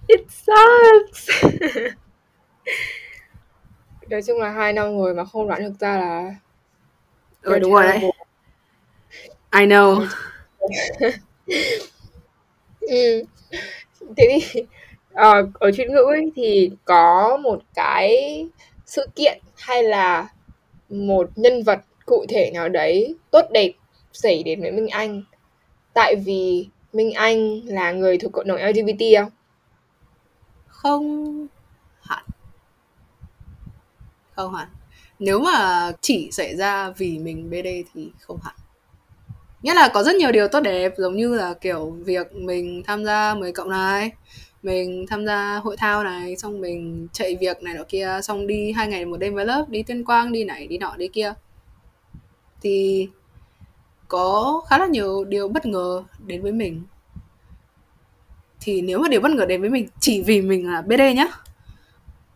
it 0.06 0.20
sucks 0.30 1.28
nói 4.10 4.22
chung 4.22 4.40
là 4.40 4.50
hai 4.50 4.72
năm 4.72 4.98
rồi 4.98 5.14
mà 5.14 5.24
không 5.24 5.48
đoán 5.48 5.62
được 5.62 5.72
ra 5.80 5.98
là 5.98 6.34
ừ 7.42 7.58
đúng 7.58 7.72
rồi 7.72 7.82
đấy 7.82 8.10
I 9.50 9.66
know 9.66 10.06
ừ. 12.80 13.24
thế 14.16 14.40
thì 14.54 14.62
uh, 15.12 15.54
ở 15.54 15.72
chuyên 15.72 15.92
ngữ 15.92 16.04
ấy, 16.08 16.32
thì 16.36 16.70
có 16.84 17.36
một 17.42 17.62
cái 17.74 18.46
sự 18.86 19.06
kiện 19.14 19.38
hay 19.56 19.82
là 19.82 20.28
một 20.88 21.30
nhân 21.36 21.62
vật 21.62 21.78
cụ 22.06 22.24
thể 22.28 22.50
nào 22.54 22.68
đấy 22.68 23.14
tốt 23.30 23.44
đẹp 23.50 23.72
xảy 24.12 24.42
đến 24.42 24.60
với 24.60 24.70
Minh 24.70 24.88
Anh 24.88 25.22
tại 25.94 26.16
vì 26.16 26.68
Minh 26.92 27.12
Anh 27.12 27.60
là 27.64 27.92
người 27.92 28.18
thuộc 28.18 28.32
cộng 28.32 28.46
đồng 28.46 28.58
LGBT 28.58 29.02
không? 29.18 29.30
Không 30.82 31.46
hẳn. 32.02 32.24
Không 34.36 34.54
hẳn. 34.54 34.68
Nếu 35.18 35.40
mà 35.40 35.92
chỉ 36.00 36.28
xảy 36.32 36.56
ra 36.56 36.90
vì 36.90 37.18
mình 37.18 37.50
BD 37.50 37.66
thì 37.94 38.10
không 38.20 38.38
hẳn. 38.42 38.54
Nghĩa 39.62 39.74
là 39.74 39.90
có 39.94 40.02
rất 40.02 40.16
nhiều 40.16 40.32
điều 40.32 40.48
tốt 40.48 40.60
đẹp, 40.60 40.92
giống 40.96 41.16
như 41.16 41.34
là 41.34 41.54
kiểu 41.54 41.90
việc 41.90 42.32
mình 42.32 42.82
tham 42.86 43.04
gia 43.04 43.34
10 43.34 43.52
cộng 43.52 43.70
này, 43.70 44.12
mình 44.62 45.06
tham 45.08 45.26
gia 45.26 45.56
hội 45.56 45.76
thao 45.76 46.04
này, 46.04 46.36
xong 46.36 46.60
mình 46.60 47.08
chạy 47.12 47.36
việc 47.40 47.62
này 47.62 47.74
nọ 47.74 47.82
kia, 47.88 48.20
xong 48.22 48.46
đi 48.46 48.72
hai 48.72 48.88
ngày 48.88 49.04
một 49.04 49.16
đêm 49.16 49.34
với 49.34 49.46
lớp, 49.46 49.64
đi 49.68 49.82
tuyên 49.82 50.04
quang, 50.04 50.32
đi 50.32 50.44
này, 50.44 50.66
đi 50.66 50.78
nọ, 50.78 50.94
đi 50.96 51.08
kia. 51.08 51.34
Thì 52.60 53.08
có 54.08 54.62
khá 54.68 54.78
là 54.78 54.86
nhiều 54.86 55.24
điều 55.24 55.48
bất 55.48 55.66
ngờ 55.66 56.04
đến 56.26 56.42
với 56.42 56.52
mình 56.52 56.82
thì 58.62 58.82
nếu 58.82 58.98
mà 58.98 59.08
điều 59.08 59.20
bất 59.20 59.30
ngờ 59.30 59.46
đến 59.46 59.60
với 59.60 59.70
mình 59.70 59.88
chỉ 60.00 60.22
vì 60.22 60.40
mình 60.40 60.70
là 60.70 60.82
BD 60.82 61.00
nhá 61.16 61.26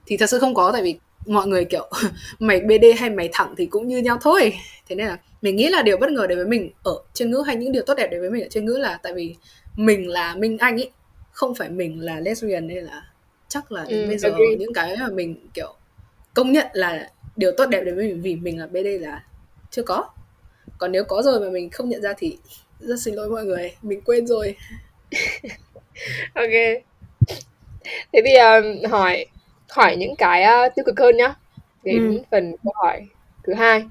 thì 0.06 0.16
thật 0.16 0.30
sự 0.30 0.38
không 0.38 0.54
có 0.54 0.72
tại 0.72 0.82
vì 0.82 0.98
mọi 1.26 1.46
người 1.46 1.64
kiểu 1.64 1.90
mày 2.38 2.60
BD 2.60 2.84
hay 2.98 3.10
mày 3.10 3.28
thẳng 3.32 3.54
thì 3.58 3.66
cũng 3.66 3.88
như 3.88 3.98
nhau 3.98 4.18
thôi. 4.20 4.52
Thế 4.88 4.96
nên 4.96 5.06
là 5.06 5.18
mình 5.42 5.56
nghĩ 5.56 5.68
là 5.68 5.82
điều 5.82 5.96
bất 5.96 6.10
ngờ 6.10 6.26
đến 6.26 6.38
với 6.38 6.46
mình 6.46 6.70
ở 6.82 6.94
trên 7.14 7.30
ngữ 7.30 7.42
hay 7.46 7.56
những 7.56 7.72
điều 7.72 7.82
tốt 7.82 7.94
đẹp 7.94 8.08
đến 8.10 8.20
với 8.20 8.30
mình 8.30 8.42
ở 8.42 8.48
trên 8.50 8.64
ngữ 8.64 8.76
là 8.76 8.98
tại 9.02 9.12
vì 9.14 9.34
mình 9.76 10.08
là 10.08 10.34
Minh 10.34 10.58
Anh 10.58 10.76
ấy 10.76 10.90
không 11.30 11.54
phải 11.54 11.68
mình 11.68 12.00
là 12.00 12.20
lesbian 12.20 12.66
nên 12.66 12.84
là 12.84 13.02
chắc 13.48 13.72
là 13.72 13.84
đến 13.88 14.02
ừ, 14.02 14.08
bây 14.08 14.18
giờ 14.18 14.28
agree. 14.28 14.56
những 14.58 14.72
cái 14.74 14.96
mà 15.00 15.08
mình 15.08 15.48
kiểu 15.54 15.74
công 16.34 16.52
nhận 16.52 16.66
là 16.72 17.10
điều 17.36 17.52
tốt 17.56 17.66
đẹp 17.66 17.80
đến 17.84 17.96
với 17.96 18.08
mình 18.08 18.22
vì 18.22 18.36
mình 18.36 18.58
là 18.58 18.66
BD 18.66 18.86
là 19.00 19.22
chưa 19.70 19.82
có. 19.82 20.08
Còn 20.78 20.92
nếu 20.92 21.04
có 21.04 21.22
rồi 21.22 21.40
mà 21.40 21.50
mình 21.50 21.70
không 21.70 21.88
nhận 21.88 22.02
ra 22.02 22.12
thì 22.18 22.38
rất 22.80 22.96
xin 23.00 23.14
lỗi 23.14 23.30
mọi 23.30 23.44
người 23.44 23.72
mình 23.82 24.00
quên 24.00 24.26
rồi 24.26 24.56
ok 26.34 26.50
thế 28.12 28.22
thì 28.24 28.34
um, 28.34 28.90
hỏi 28.90 29.26
hỏi 29.68 29.96
những 29.96 30.16
cái 30.16 30.66
uh, 30.66 30.74
tiêu 30.74 30.84
cực 30.86 30.98
hơn 30.98 31.16
nhá 31.16 31.34
đến 31.84 32.10
ừ. 32.10 32.22
phần 32.30 32.56
câu 32.64 32.72
hỏi 32.76 33.06
thứ 33.44 33.54
hai 33.54 33.84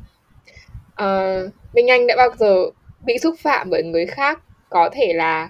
uh, 1.04 1.52
Minh 1.74 1.88
Anh 1.90 2.08
đã 2.08 2.16
bao 2.18 2.30
giờ 2.40 2.56
bị 3.06 3.18
xúc 3.18 3.36
phạm 3.40 3.70
bởi 3.70 3.84
người 3.84 4.06
khác 4.06 4.42
có 4.70 4.90
thể 4.94 5.14
là 5.14 5.50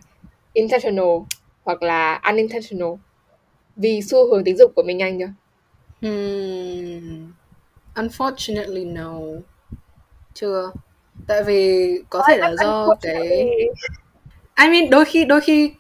intentional 0.54 1.18
hoặc 1.64 1.84
là 1.84 2.22
unintentional 2.30 2.94
vì 3.76 4.02
xu 4.02 4.32
hướng 4.32 4.44
tính 4.44 4.58
dục 4.58 4.72
của 4.76 4.84
Minh 4.84 5.02
Anh 5.02 5.20
chưa? 5.20 5.34
Hmm. 6.02 7.32
Unfortunately 7.96 8.94
no. 8.94 9.14
Chưa. 10.34 10.72
Tại 11.28 11.44
vì 11.44 11.90
có 12.10 12.24
thể 12.28 12.38
là 12.38 12.56
do 12.60 12.96
cái 13.02 13.50
I 14.62 14.70
mean 14.70 14.90
đôi 14.90 15.06
khi 15.06 15.26
đôi 15.26 15.42
khi 15.42 15.74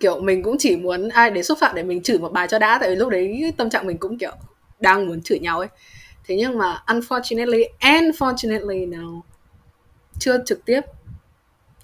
kiểu 0.00 0.20
mình 0.20 0.42
cũng 0.42 0.56
chỉ 0.58 0.76
muốn 0.76 1.08
ai 1.08 1.30
để 1.30 1.42
xúc 1.42 1.58
phạm 1.60 1.74
để 1.76 1.82
mình 1.82 2.02
chửi 2.02 2.18
một 2.18 2.32
bài 2.32 2.48
cho 2.48 2.58
đã, 2.58 2.78
tại 2.80 2.90
vì 2.90 2.96
lúc 2.96 3.08
đấy 3.08 3.52
tâm 3.56 3.70
trạng 3.70 3.86
mình 3.86 3.98
cũng 3.98 4.18
kiểu 4.18 4.32
đang 4.80 5.06
muốn 5.06 5.22
chửi 5.22 5.38
nhau 5.38 5.58
ấy. 5.58 5.68
Thế 6.24 6.36
nhưng 6.36 6.58
mà 6.58 6.82
unfortunately 6.86 7.64
and 7.78 8.16
fortunately 8.22 8.90
no 8.90 9.22
chưa 10.20 10.44
trực 10.46 10.64
tiếp, 10.64 10.80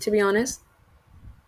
to 0.06 0.12
be 0.12 0.18
honest. 0.18 0.60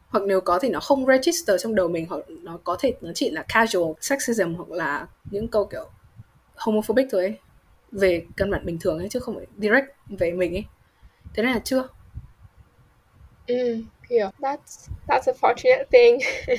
Hoặc 0.09 0.25
nếu 0.27 0.41
có 0.41 0.59
thì 0.59 0.69
nó 0.69 0.81
không 0.81 1.07
register 1.07 1.63
trong 1.63 1.75
đầu 1.75 1.89
mình, 1.89 2.07
hoặc 2.09 2.21
nó 2.29 2.59
có 2.65 2.77
thể, 2.81 2.93
nó 3.01 3.11
chỉ 3.15 3.31
là 3.31 3.45
casual 3.49 3.93
sexism 4.01 4.55
hoặc 4.55 4.71
là 4.71 5.07
những 5.25 5.49
câu 5.49 5.65
kiểu 5.67 5.89
homophobic 6.57 7.07
thôi 7.11 7.23
ấy, 7.23 7.39
về 7.93 8.27
căn 8.37 8.51
bản 8.51 8.67
bình 8.67 8.79
thường 8.81 8.99
ấy, 8.99 9.09
chứ 9.09 9.21
không 9.21 9.35
phải 9.37 9.47
direct 9.59 9.87
về 10.19 10.31
mình 10.33 10.55
ấy. 10.55 10.65
Thế 11.35 11.43
nên 11.43 11.53
là 11.53 11.59
chưa. 11.65 11.89
Ừ 13.47 13.83
hiểu 14.11 14.31
that's 14.41 14.89
that's 15.09 15.27
a 15.27 15.33
fortunate 15.33 15.85
thing. 15.93 16.19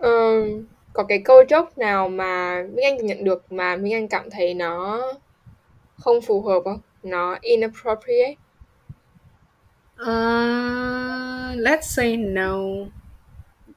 Um, 0.00 0.64
có 0.92 1.04
cái 1.04 1.22
câu 1.24 1.44
chốt 1.48 1.68
nào 1.76 2.08
mà 2.08 2.62
Minh 2.74 2.84
Anh 2.84 3.06
nhận 3.06 3.24
được 3.24 3.52
mà 3.52 3.76
Minh 3.76 3.94
Anh 3.94 4.08
cảm 4.08 4.30
thấy 4.30 4.54
nó 4.54 5.02
không 5.98 6.20
phù 6.20 6.42
hợp 6.42 6.60
không? 6.64 6.80
Nó 7.02 7.38
inappropriate? 7.40 8.34
Uh, 10.02 11.56
let's 11.56 11.80
say 11.82 12.16
no. 12.16 12.58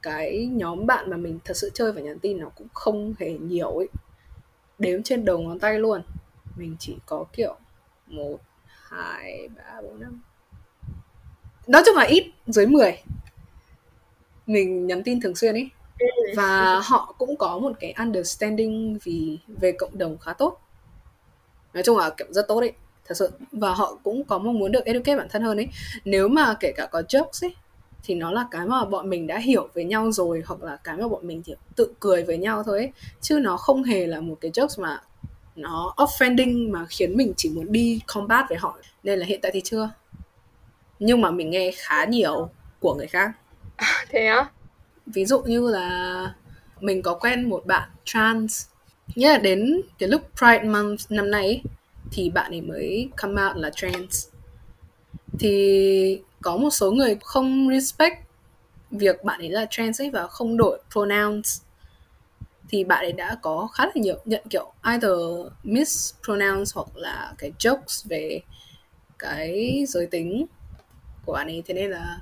Cái 0.02 0.46
nhóm 0.46 0.86
bạn 0.86 1.10
mà 1.10 1.16
mình 1.16 1.38
thật 1.44 1.56
sự 1.56 1.70
chơi 1.74 1.92
và 1.92 2.00
nhắn 2.00 2.18
tin 2.18 2.38
nó 2.38 2.48
cũng 2.54 2.68
không 2.74 3.14
hề 3.18 3.32
nhiều 3.32 3.70
ấy. 3.70 3.88
Đếm 4.78 5.02
trên 5.02 5.24
đầu 5.24 5.38
ngón 5.38 5.58
tay 5.58 5.78
luôn. 5.78 6.02
Mình 6.56 6.76
chỉ 6.78 6.96
có 7.06 7.24
kiểu 7.32 7.56
một 8.06 8.38
hai 8.66 9.48
ba 9.56 9.80
bốn 9.82 10.00
năm 10.00 10.22
nói 11.66 11.82
chung 11.86 11.96
là 11.96 12.04
ít 12.04 12.30
dưới 12.46 12.66
10 12.66 13.02
mình 14.46 14.86
nhắn 14.86 15.02
tin 15.02 15.20
thường 15.20 15.36
xuyên 15.36 15.54
ấy 15.54 15.68
ừ. 15.98 16.06
và 16.36 16.80
họ 16.84 17.14
cũng 17.18 17.36
có 17.36 17.58
một 17.58 17.72
cái 17.80 17.94
understanding 17.98 18.98
vì 19.04 19.38
về 19.48 19.72
cộng 19.72 19.98
đồng 19.98 20.18
khá 20.18 20.32
tốt. 20.32 20.60
Nói 21.74 21.82
chung 21.82 21.98
là 21.98 22.10
kiểu 22.10 22.26
rất 22.30 22.48
tốt 22.48 22.60
ấy 22.60 22.72
thật 23.06 23.14
sự. 23.14 23.30
Và 23.52 23.74
họ 23.74 23.98
cũng 24.02 24.24
có 24.24 24.38
mong 24.38 24.58
muốn 24.58 24.72
được 24.72 24.84
educate 24.84 25.16
bản 25.16 25.28
thân 25.30 25.42
hơn 25.42 25.56
ấy 25.56 25.68
nếu 26.04 26.28
mà 26.28 26.54
kể 26.60 26.72
cả 26.76 26.86
có 26.86 27.02
jokes 27.08 27.46
ấy 27.46 27.54
thì 28.02 28.14
nó 28.14 28.32
là 28.32 28.46
cái 28.50 28.66
mà 28.66 28.84
bọn 28.84 29.10
mình 29.10 29.26
đã 29.26 29.38
hiểu 29.38 29.68
với 29.74 29.84
nhau 29.84 30.12
rồi 30.12 30.42
hoặc 30.46 30.62
là 30.62 30.76
cái 30.84 30.96
mà 30.96 31.08
bọn 31.08 31.26
mình 31.26 31.42
chỉ 31.42 31.54
tự 31.76 31.94
cười 32.00 32.22
với 32.22 32.38
nhau 32.38 32.62
thôi 32.62 32.78
ấy. 32.78 32.92
chứ 33.20 33.38
nó 33.38 33.56
không 33.56 33.82
hề 33.82 34.06
là 34.06 34.20
một 34.20 34.36
cái 34.40 34.50
jokes 34.50 34.82
mà 34.82 35.02
nó 35.56 35.94
offending 35.96 36.72
mà 36.72 36.86
khiến 36.88 37.16
mình 37.16 37.32
chỉ 37.36 37.48
muốn 37.48 37.72
đi 37.72 38.00
combat 38.06 38.44
với 38.48 38.58
họ. 38.58 38.78
Nên 39.02 39.18
là 39.18 39.26
hiện 39.26 39.40
tại 39.42 39.52
thì 39.54 39.60
chưa 39.64 39.90
nhưng 41.04 41.20
mà 41.20 41.30
mình 41.30 41.50
nghe 41.50 41.70
khá 41.76 42.04
nhiều 42.04 42.50
của 42.80 42.94
người 42.94 43.06
khác. 43.06 43.30
À, 43.76 44.04
thế 44.08 44.26
á? 44.26 44.50
Ví 45.06 45.24
dụ 45.24 45.42
như 45.42 45.68
là 45.70 46.34
mình 46.80 47.02
có 47.02 47.14
quen 47.14 47.48
một 47.48 47.66
bạn 47.66 47.88
trans. 48.04 48.66
Nghĩa 49.14 49.28
là 49.28 49.38
đến 49.38 49.80
cái 49.98 50.08
lúc 50.08 50.22
Pride 50.38 50.62
Month 50.62 51.00
năm 51.08 51.30
nay 51.30 51.62
thì 52.12 52.30
bạn 52.30 52.52
ấy 52.52 52.60
mới 52.60 53.08
come 53.16 53.42
out 53.42 53.56
là 53.56 53.70
trans. 53.70 54.28
Thì 55.38 56.20
có 56.42 56.56
một 56.56 56.70
số 56.70 56.90
người 56.90 57.16
không 57.22 57.68
respect 57.70 58.16
việc 58.90 59.24
bạn 59.24 59.40
ấy 59.40 59.48
là 59.48 59.66
trans 59.70 60.00
ấy 60.00 60.10
và 60.10 60.26
không 60.26 60.56
đổi 60.56 60.78
pronouns. 60.90 61.60
Thì 62.68 62.84
bạn 62.84 63.04
ấy 63.04 63.12
đã 63.12 63.36
có 63.42 63.68
khá 63.72 63.86
là 63.86 63.92
nhiều 63.94 64.16
nhận 64.24 64.42
kiểu 64.50 64.72
either 64.82 65.18
mispronouns 65.62 66.74
hoặc 66.74 66.96
là 66.96 67.34
cái 67.38 67.52
jokes 67.58 68.08
về 68.08 68.40
cái 69.18 69.84
giới 69.88 70.06
tính 70.06 70.46
của 71.26 71.32
bạn 71.32 71.46
ấy. 71.46 71.62
Thế 71.66 71.74
nên 71.74 71.90
là 71.90 72.20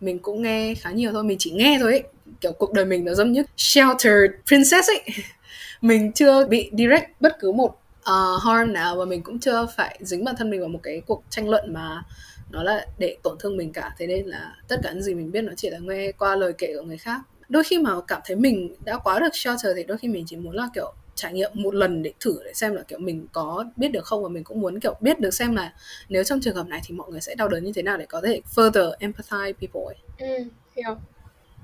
mình 0.00 0.18
cũng 0.18 0.42
nghe 0.42 0.74
khá 0.74 0.90
nhiều 0.90 1.12
thôi. 1.12 1.24
Mình 1.24 1.38
chỉ 1.40 1.50
nghe 1.50 1.78
thôi 1.80 1.92
ấy. 1.92 2.02
Kiểu 2.40 2.52
cuộc 2.52 2.72
đời 2.72 2.84
mình 2.84 3.04
nó 3.04 3.14
giống 3.14 3.32
như 3.32 3.42
sheltered 3.56 4.30
princess 4.46 4.90
ấy. 4.90 5.02
Mình 5.80 6.12
chưa 6.12 6.46
bị 6.46 6.70
direct 6.72 7.10
bất 7.20 7.36
cứ 7.40 7.52
một 7.52 7.80
uh, 8.00 8.42
harm 8.42 8.72
nào 8.72 8.96
và 8.96 9.04
mình 9.04 9.22
cũng 9.22 9.38
chưa 9.38 9.66
phải 9.76 9.98
dính 10.00 10.24
bản 10.24 10.34
thân 10.38 10.50
mình 10.50 10.60
vào 10.60 10.68
một 10.68 10.80
cái 10.82 11.02
cuộc 11.06 11.22
tranh 11.30 11.48
luận 11.48 11.72
mà 11.72 12.02
nó 12.50 12.62
là 12.62 12.86
để 12.98 13.16
tổn 13.22 13.36
thương 13.40 13.56
mình 13.56 13.72
cả. 13.72 13.94
Thế 13.98 14.06
nên 14.06 14.26
là 14.26 14.56
tất 14.68 14.76
cả 14.82 14.92
những 14.92 15.02
gì 15.02 15.14
mình 15.14 15.32
biết 15.32 15.42
nó 15.42 15.52
chỉ 15.56 15.70
là 15.70 15.78
nghe 15.78 16.12
qua 16.12 16.36
lời 16.36 16.52
kể 16.58 16.74
của 16.76 16.82
người 16.82 16.98
khác. 16.98 17.20
Đôi 17.48 17.64
khi 17.64 17.78
mà 17.78 17.92
cảm 18.06 18.20
thấy 18.24 18.36
mình 18.36 18.76
đã 18.84 18.98
quá 18.98 19.18
được 19.18 19.36
shelter 19.36 19.76
thì 19.76 19.84
đôi 19.84 19.98
khi 19.98 20.08
mình 20.08 20.24
chỉ 20.26 20.36
muốn 20.36 20.54
là 20.54 20.68
kiểu 20.74 20.92
trải 21.18 21.32
nghiệm 21.32 21.50
một 21.54 21.74
lần 21.74 22.02
để 22.02 22.12
thử 22.20 22.38
để 22.44 22.52
xem 22.54 22.74
là 22.74 22.82
kiểu 22.82 22.98
mình 22.98 23.26
có 23.32 23.64
biết 23.76 23.88
được 23.88 24.04
không 24.04 24.22
và 24.22 24.28
mình 24.28 24.44
cũng 24.44 24.60
muốn 24.60 24.80
kiểu 24.80 24.94
biết 25.00 25.20
được 25.20 25.30
xem 25.30 25.56
là 25.56 25.72
nếu 26.08 26.24
trong 26.24 26.40
trường 26.40 26.54
hợp 26.54 26.66
này 26.68 26.80
thì 26.86 26.94
mọi 26.94 27.10
người 27.10 27.20
sẽ 27.20 27.34
đau 27.34 27.48
đớn 27.48 27.64
như 27.64 27.72
thế 27.74 27.82
nào 27.82 27.96
để 27.96 28.06
có 28.06 28.20
thể 28.20 28.40
further 28.54 28.92
empathize 28.98 29.52
people 29.52 29.80
ấy. 29.86 29.96
Ừ, 30.18 30.44
hiểu. 30.76 30.96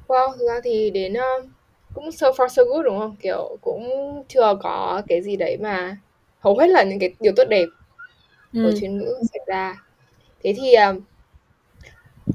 Wow, 0.06 0.36
thực 0.38 0.46
ra 0.48 0.60
thì 0.64 0.90
đến 0.90 1.12
uh, 1.12 1.44
cũng 1.94 2.12
so 2.12 2.30
far 2.30 2.48
so 2.48 2.64
good 2.64 2.84
đúng 2.84 2.98
không? 2.98 3.16
Kiểu 3.20 3.56
cũng 3.60 3.84
chưa 4.28 4.54
có 4.62 5.02
cái 5.08 5.22
gì 5.22 5.36
đấy 5.36 5.56
mà 5.60 5.96
hầu 6.40 6.58
hết 6.58 6.66
là 6.66 6.82
những 6.82 6.98
cái 6.98 7.14
điều 7.20 7.32
tốt 7.36 7.44
đẹp 7.50 7.66
ừ. 8.52 8.60
của 8.62 8.78
chuyên 8.80 8.98
ngữ 8.98 9.14
xảy 9.32 9.40
ra. 9.46 9.82
Thế 10.42 10.54
thì 10.56 10.74
uh, 10.90 11.02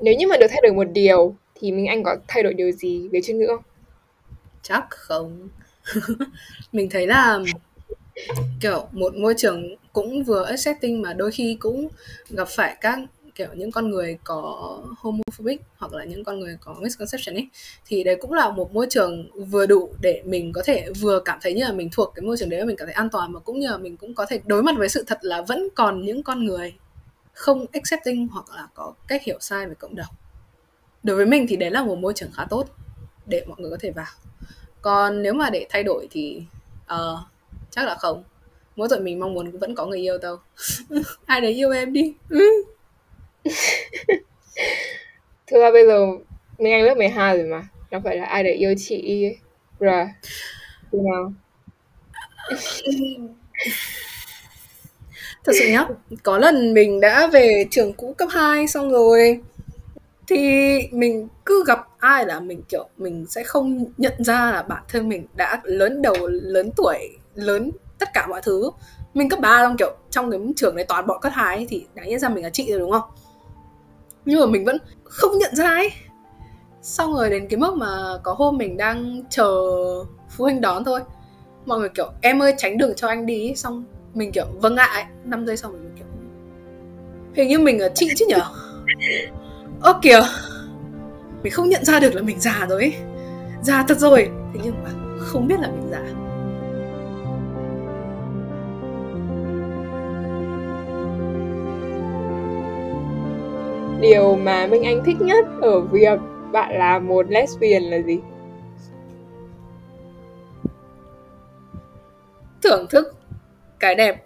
nếu 0.02 0.14
như 0.16 0.28
mà 0.28 0.38
được 0.38 0.48
thay 0.50 0.60
đổi 0.64 0.74
một 0.74 0.88
điều 0.94 1.36
thì 1.56 1.72
mình 1.72 1.86
anh 1.86 2.04
có 2.04 2.16
thay 2.28 2.44
đổi 2.44 2.54
điều 2.54 2.72
gì 2.72 3.08
về 3.12 3.20
chuyên 3.24 3.40
ngữ 3.40 3.48
không? 3.48 3.64
Chắc 4.62 4.86
không. 4.90 5.50
mình 6.72 6.90
thấy 6.90 7.08
là, 7.08 7.40
kiểu, 8.62 8.88
một 8.92 9.16
môi 9.16 9.34
trường 9.38 9.76
cũng 9.94 10.24
vừa 10.24 10.44
accepting 10.44 11.02
mà 11.02 11.14
đôi 11.14 11.32
khi 11.32 11.58
cũng 11.60 11.88
gặp 12.30 12.48
phải 12.48 12.78
các, 12.82 13.00
kiểu, 13.36 13.48
những 13.54 13.72
con 13.72 13.90
người 13.90 14.18
có 14.24 14.80
homophobic 14.98 15.62
hoặc 15.78 15.94
là 15.94 16.04
những 16.04 16.24
con 16.24 16.40
người 16.40 16.58
có 16.62 16.76
misconception 16.80 17.36
ấy. 17.36 17.50
Thì 17.86 18.04
đấy 18.04 18.18
cũng 18.22 18.34
là 18.34 18.50
một 18.50 18.74
môi 18.74 18.88
trường 18.90 19.30
vừa 19.46 19.66
đủ 19.66 19.90
để 20.02 20.22
mình 20.26 20.54
có 20.54 20.62
thể 20.66 20.90
vừa 21.00 21.20
cảm 21.20 21.40
thấy 21.42 21.54
như 21.54 21.64
là 21.64 21.72
mình 21.72 21.90
thuộc 21.92 22.12
cái 22.16 22.26
môi 22.26 22.38
trường 22.38 22.50
đấy 22.50 22.60
và 22.60 22.66
mình 22.66 22.76
cảm 22.76 22.88
thấy 22.88 22.94
an 22.94 23.10
toàn, 23.10 23.32
mà 23.32 23.40
cũng 23.40 23.60
như 23.60 23.68
là 23.68 23.78
mình 23.78 23.98
cũng 23.98 24.16
có 24.16 24.26
thể 24.26 24.40
đối 24.46 24.64
mặt 24.64 24.76
với 24.78 24.90
sự 24.90 25.04
thật 25.08 25.20
là 25.22 25.42
vẫn 25.42 25.68
còn 25.76 26.06
những 26.06 26.24
con 26.24 26.46
người 26.46 26.74
không 27.34 27.66
accepting 27.74 28.28
hoặc 28.28 28.46
là 28.56 28.68
có 28.74 28.94
cách 29.08 29.24
hiểu 29.24 29.38
sai 29.40 29.68
về 29.68 29.76
cộng 29.76 29.96
đồng. 29.96 30.08
Đối 31.04 31.16
với 31.16 31.26
mình 31.26 31.46
thì 31.50 31.56
đấy 31.56 31.72
là 31.72 31.84
một 31.84 31.96
môi 31.96 32.14
trường 32.16 32.32
khá 32.32 32.46
tốt 32.50 32.68
để 33.26 33.46
mọi 33.48 33.58
người 33.60 33.72
có 33.72 33.78
thể 33.80 33.92
vào 33.92 34.06
còn 34.82 35.24
nếu 35.24 35.34
mà 35.34 35.50
để 35.50 35.66
thay 35.70 35.84
đổi 35.84 36.08
thì 36.12 36.44
uh, 36.94 37.20
chắc 37.72 37.86
là 37.86 37.96
không. 37.96 38.24
Mỗi 38.76 38.88
tội 38.90 39.00
mình 39.00 39.20
mong 39.20 39.34
muốn 39.34 39.58
vẫn 39.58 39.76
có 39.76 39.86
người 39.86 40.00
yêu 40.00 40.18
đâu. 40.18 40.38
Ai 41.26 41.42
đấy 41.42 41.54
yêu 41.54 41.72
em 41.72 41.94
đi. 41.94 42.14
Thực 45.48 45.60
ra 45.60 45.72
bây 45.72 45.88
giờ 45.88 46.06
mình 46.58 46.74
anh 46.74 46.84
lớp 46.84 46.98
12 46.98 47.38
rồi 47.38 47.48
mà. 47.48 47.68
Đâu 47.92 48.02
phải 48.04 48.18
là 48.18 48.26
ai 48.26 48.44
đấy 48.44 48.54
yêu 48.54 48.74
chị 48.78 49.24
ấy. 49.26 49.38
rồi 49.80 50.08
thế 50.92 51.00
nào. 51.12 51.34
Thật 55.44 55.52
sự 55.60 55.70
nhá 55.70 55.86
có 56.24 56.38
lần 56.38 56.74
mình 56.74 57.00
đã 57.00 57.28
về 57.28 57.66
trường 57.72 57.94
cũ 57.94 58.14
cấp 58.18 58.30
2 58.32 58.68
xong 58.68 58.92
rồi 58.92 59.42
thì 60.30 60.80
mình 60.92 61.28
cứ 61.46 61.64
gặp 61.68 61.88
ai 62.00 62.26
là 62.26 62.40
mình, 62.40 62.62
kiểu, 62.70 62.88
mình 62.98 63.26
sẽ 63.30 63.44
không 63.44 63.86
nhận 63.98 64.14
ra 64.24 64.52
là 64.52 64.62
bản 64.64 64.84
thân 64.90 65.10
mình 65.10 65.28
đã 65.36 65.62
lớn 65.64 66.02
đầu, 66.02 66.16
lớn 66.28 66.72
tuổi, 66.76 66.98
lớn 67.36 67.72
tất 68.00 68.10
cả 68.14 68.28
mọi 68.28 68.42
thứ. 68.44 68.72
Mình 69.14 69.30
cấp 69.30 69.40
ba 69.40 69.62
trong 69.64 69.78
kiểu, 69.78 69.96
trong 70.10 70.32
cái 70.32 70.40
trường 70.56 70.76
này 70.76 70.86
toàn 70.86 71.08
bọn 71.08 71.20
cấp 71.22 71.32
hai 71.36 71.66
thì 71.70 71.86
đáng 71.96 72.08
nhiên 72.08 72.20
ra 72.20 72.30
mình 72.30 72.44
là 72.44 72.50
chị 72.50 72.72
rồi, 72.72 72.80
đúng 72.80 72.92
không? 72.92 73.10
Nhưng 74.26 74.40
mà 74.40 74.46
mình 74.46 74.66
vẫn 74.66 74.78
không 75.04 75.38
nhận 75.38 75.56
ra 75.56 75.70
ấy. 75.70 75.90
Xong 76.82 77.14
rồi 77.14 77.30
đến 77.30 77.48
cái 77.48 77.58
mức 77.58 77.74
mà 77.76 77.88
có 78.24 78.34
hôm 78.34 78.58
mình 78.58 78.78
đang 78.78 79.22
chờ 79.30 79.52
phụ 80.30 80.44
huynh 80.44 80.62
đón 80.62 80.84
thôi. 80.84 81.02
Mọi 81.66 81.80
người 81.80 81.90
kiểu, 81.90 82.12
em 82.22 82.42
ơi, 82.42 82.54
tránh 82.58 82.78
đường 82.78 82.94
cho 82.96 83.08
anh 83.08 83.26
đi 83.26 83.54
xong 83.56 83.84
mình 84.14 84.32
kiểu 84.32 84.46
vâng 84.54 84.76
ạ. 84.76 84.86
Ấy. 84.94 85.04
5 85.26 85.46
giây 85.46 85.58
sau 85.58 85.72
mình 85.72 85.92
kiểu, 85.98 86.08
hình 87.34 87.48
như 87.48 87.60
mình 87.60 87.82
là 87.82 87.90
chị 87.96 88.10
chứ 88.16 88.26
nhở? 88.30 88.42
Ơ 89.82 90.00
kìa. 90.02 90.22
Mình 91.44 91.54
không 91.54 91.70
nhận 91.70 91.86
ra 91.86 92.00
được 92.00 92.16
là 92.16 92.22
mình 92.22 92.40
già 92.40 92.66
rồi 92.70 92.82
ấy. 92.82 92.94
Già 93.62 93.86
thật 93.88 93.98
rồi. 93.98 94.32
Thế 94.54 94.60
nhưng 94.64 94.84
mà 94.84 94.90
không 95.20 95.48
biết 95.48 95.60
là 95.60 95.68
mình 95.68 95.90
già. 95.92 96.02
Điều 104.02 104.36
mà 104.36 104.68
Minh 104.68 104.84
Anh 104.84 105.04
thích 105.06 105.22
nhất 105.22 105.46
ở 105.62 105.82
việc 105.82 106.20
bạn 106.52 106.78
là 106.78 107.00
một 107.00 107.32
lesbian 107.32 107.84
là 107.84 108.02
gì? 108.02 108.20
Thưởng 112.64 112.86
thức 112.90 113.16
cái 113.80 113.96
đẹp. 113.96 114.26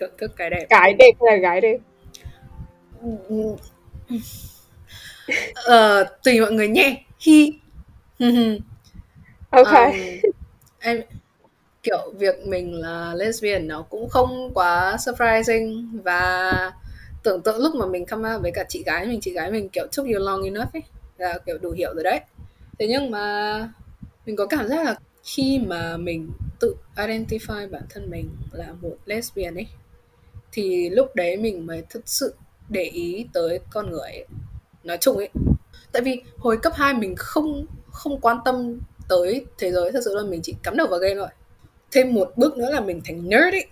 Thưởng 0.00 0.10
thức 0.18 0.32
cái 0.36 0.50
đẹp. 0.50 0.66
Cái 0.70 0.94
đẹp 0.94 1.12
là 1.20 1.36
gái 1.36 1.60
đẹp? 1.60 1.78
ờ, 5.54 6.04
tùy 6.24 6.40
mọi 6.40 6.52
người 6.52 6.68
nhé. 6.68 7.04
Hi. 7.20 7.58
Ok. 9.50 9.72
Um, 9.72 9.92
em 10.80 11.00
kiểu 11.82 12.12
việc 12.18 12.46
mình 12.46 12.74
là 12.74 13.14
lesbian 13.14 13.68
nó 13.68 13.82
cũng 13.82 14.08
không 14.08 14.50
quá 14.54 14.96
surprising. 14.98 16.00
Và 16.04 16.72
tưởng 17.22 17.42
tượng 17.42 17.58
lúc 17.58 17.74
mà 17.74 17.86
mình 17.86 18.06
come 18.06 18.32
out 18.32 18.42
với 18.42 18.52
cả 18.54 18.64
chị 18.68 18.82
gái 18.86 19.06
mình 19.06 19.20
chị 19.20 19.32
gái 19.32 19.50
mình 19.50 19.68
kiểu 19.68 19.86
took 19.96 20.06
you 20.06 20.18
long 20.18 20.42
enough 20.42 20.72
ấy. 20.72 20.82
Là 21.18 21.38
kiểu 21.46 21.58
đủ 21.58 21.70
hiểu 21.70 21.94
rồi 21.94 22.04
đấy. 22.04 22.20
Thế 22.78 22.86
nhưng 22.86 23.10
mà 23.10 23.68
mình 24.26 24.36
có 24.36 24.46
cảm 24.46 24.68
giác 24.68 24.84
là 24.84 24.96
khi 25.24 25.58
mà 25.66 25.96
mình 25.96 26.30
tự 26.60 26.74
identify 26.96 27.70
bản 27.70 27.82
thân 27.90 28.10
mình 28.10 28.30
là 28.52 28.72
một 28.80 28.96
lesbian 29.06 29.54
ấy 29.54 29.66
thì 30.52 30.90
lúc 30.90 31.16
đấy 31.16 31.36
mình 31.36 31.66
mới 31.66 31.82
thực 31.90 32.08
sự 32.08 32.34
để 32.72 32.82
ý 32.82 33.26
tới 33.32 33.60
con 33.70 33.90
người 33.90 34.00
ấy. 34.00 34.26
nói 34.84 34.98
chung 35.00 35.16
ấy. 35.16 35.28
Tại 35.92 36.02
vì 36.02 36.22
hồi 36.38 36.58
cấp 36.62 36.72
2 36.76 36.94
mình 36.94 37.16
không 37.16 37.66
không 37.90 38.20
quan 38.20 38.38
tâm 38.44 38.80
tới 39.08 39.46
thế 39.58 39.72
giới 39.72 39.92
thật 39.92 40.00
sự 40.04 40.14
là 40.14 40.22
mình 40.22 40.40
chỉ 40.42 40.54
cắm 40.62 40.76
đầu 40.76 40.86
vào 40.86 40.98
game 40.98 41.14
thôi. 41.14 41.28
Thêm 41.92 42.14
một 42.14 42.32
bước 42.36 42.56
nữa 42.56 42.70
là 42.70 42.80
mình 42.80 43.00
thành 43.04 43.28
nerd 43.28 43.54
ấy. 43.54 43.66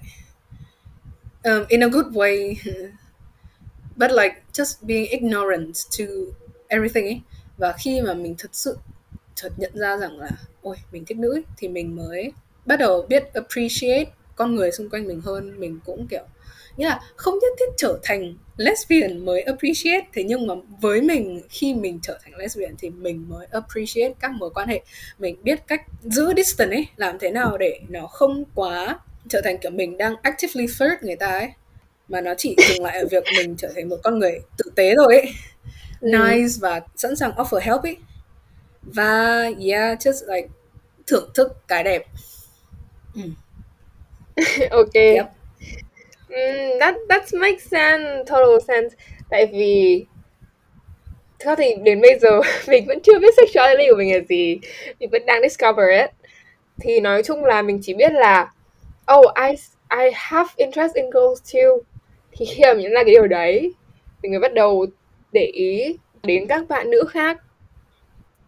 Um, 1.44 1.64
in 1.68 1.80
a 1.80 1.88
good 1.88 2.06
way. 2.06 2.54
But 3.96 4.10
like 4.10 4.42
just 4.52 4.86
being 4.86 5.06
ignorant 5.10 5.74
to 5.98 6.04
everything 6.68 7.04
ấy. 7.04 7.20
Và 7.58 7.74
khi 7.78 8.00
mà 8.00 8.14
mình 8.14 8.34
thật 8.38 8.50
sự 8.52 8.76
chợt 9.34 9.52
nhận 9.56 9.72
ra 9.74 9.96
rằng 9.96 10.18
là 10.18 10.30
ôi 10.62 10.76
mình 10.92 11.04
thích 11.04 11.18
nữ 11.18 11.32
ấy, 11.32 11.44
thì 11.56 11.68
mình 11.68 11.96
mới 11.96 12.32
bắt 12.66 12.76
đầu 12.76 13.02
biết 13.08 13.34
appreciate 13.34 14.04
con 14.36 14.54
người 14.54 14.72
xung 14.72 14.90
quanh 14.90 15.06
mình 15.06 15.20
hơn. 15.20 15.60
Mình 15.60 15.78
cũng 15.84 16.06
kiểu 16.06 16.24
nghĩa 16.80 16.86
là 16.86 17.00
không 17.16 17.34
nhất 17.42 17.52
thiết 17.58 17.66
trở 17.76 17.98
thành 18.02 18.34
lesbian 18.56 19.24
mới 19.24 19.42
appreciate. 19.42 20.06
Thế 20.12 20.22
nhưng 20.22 20.46
mà 20.46 20.54
với 20.80 21.00
mình 21.00 21.42
khi 21.48 21.74
mình 21.74 21.98
trở 22.02 22.18
thành 22.22 22.36
lesbian 22.36 22.74
thì 22.78 22.90
mình 22.90 23.26
mới 23.28 23.46
appreciate 23.50 24.14
các 24.20 24.30
mối 24.30 24.50
quan 24.54 24.68
hệ. 24.68 24.80
Mình 25.18 25.36
biết 25.42 25.58
cách 25.66 25.82
giữ 26.02 26.32
distance 26.36 26.76
ấy 26.76 26.86
làm 26.96 27.18
thế 27.18 27.30
nào 27.30 27.58
để 27.58 27.80
nó 27.88 28.06
không 28.06 28.44
quá 28.54 28.98
trở 29.28 29.40
thành 29.44 29.58
kiểu 29.58 29.70
mình 29.70 29.98
đang 29.98 30.14
actively 30.22 30.66
flirt 30.66 30.96
người 31.02 31.16
ta 31.16 31.26
ấy. 31.26 31.48
Mà 32.08 32.20
nó 32.20 32.34
chỉ 32.38 32.56
dừng 32.68 32.84
lại 32.84 32.98
ở 32.98 33.06
việc 33.10 33.24
mình 33.36 33.56
trở 33.56 33.72
thành 33.74 33.88
một 33.88 33.96
con 34.02 34.18
người 34.18 34.40
tử 34.58 34.70
tế 34.74 34.94
thôi 34.96 35.16
ấy. 35.16 35.32
Ừ. 36.00 36.08
nice 36.08 36.54
và 36.60 36.80
sẵn 36.96 37.16
sàng 37.16 37.32
offer 37.32 37.58
help 37.58 37.82
ấy. 37.82 37.96
Và 38.82 39.42
yeah 39.42 39.98
just 39.98 40.34
like 40.34 40.48
thưởng 41.06 41.30
thức 41.34 41.56
cái 41.68 41.84
đẹp. 41.84 42.02
Ừ. 43.14 43.22
ok. 44.70 44.94
Yep. 44.94 45.39
Mm, 46.30 46.78
that 46.80 46.94
that 47.08 47.22
makes 47.32 47.70
sense, 47.70 48.04
total 48.26 48.60
sense. 48.68 48.96
Tại 49.30 49.46
vì 49.46 50.04
thực 51.38 51.54
thì 51.58 51.74
đến 51.82 52.00
bây 52.00 52.18
giờ 52.18 52.40
mình 52.68 52.86
vẫn 52.86 53.00
chưa 53.00 53.18
biết 53.18 53.34
sexuality 53.36 53.90
của 53.90 53.96
mình 53.96 54.14
là 54.14 54.20
gì, 54.28 54.58
mình 55.00 55.10
vẫn 55.10 55.26
đang 55.26 55.42
discover 55.42 55.86
it. 56.00 56.10
Thì 56.80 57.00
nói 57.00 57.22
chung 57.22 57.44
là 57.44 57.62
mình 57.62 57.78
chỉ 57.82 57.94
biết 57.94 58.12
là 58.12 58.52
oh 59.16 59.34
I 59.34 59.56
I 59.90 60.10
have 60.14 60.48
interest 60.56 60.94
in 60.94 61.04
girls 61.10 61.54
too. 61.54 61.76
Thì 62.32 62.46
khi 62.46 62.62
mà 62.62 62.72
nhận 62.72 62.92
ra 62.92 63.04
cái 63.04 63.14
điều 63.14 63.26
đấy, 63.26 63.72
mình 64.22 64.32
mới 64.32 64.40
bắt 64.40 64.54
đầu 64.54 64.86
để 65.32 65.44
ý 65.44 65.96
đến 66.22 66.46
các 66.46 66.68
bạn 66.68 66.90
nữ 66.90 67.04
khác. 67.10 67.38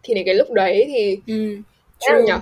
Thì 0.03 0.13
đến 0.13 0.25
cái 0.25 0.35
lúc 0.35 0.51
đấy 0.51 0.83
thì 0.87 1.17
ừ, 1.27 1.57
true. 1.99 2.21
nhỉ? 2.25 2.33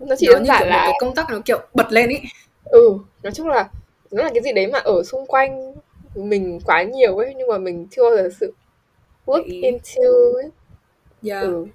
Nó 0.00 0.16
chỉ 0.16 0.26
đơn 0.26 0.44
giản 0.44 0.68
là 0.68 0.82
cái 0.84 0.92
công 1.00 1.14
tắc 1.14 1.30
nó 1.30 1.40
kiểu 1.44 1.58
bật 1.74 1.92
lên 1.92 2.08
ý. 2.08 2.16
Ừ, 2.64 2.98
nói 3.22 3.32
chung 3.34 3.48
là 3.48 3.68
nó 4.10 4.22
là 4.22 4.30
cái 4.34 4.42
gì 4.42 4.52
đấy 4.52 4.66
mà 4.66 4.78
ở 4.78 5.02
xung 5.02 5.26
quanh 5.26 5.74
mình 6.14 6.60
quá 6.64 6.82
nhiều 6.82 7.16
ấy 7.16 7.34
nhưng 7.36 7.48
mà 7.48 7.58
mình 7.58 7.86
chưa 7.90 8.02
bao 8.02 8.16
giờ 8.16 8.28
sự 8.40 8.52
look 9.26 9.44
into 9.44 10.02
ấy. 10.34 10.50
Yeah. 11.24 11.42
Ừ. 11.42 11.66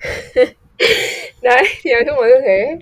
đấy 1.42 1.62
thì 1.82 1.92
nói 1.92 2.02
chung 2.06 2.18
là 2.18 2.28
như 2.28 2.40
thế 2.44 2.76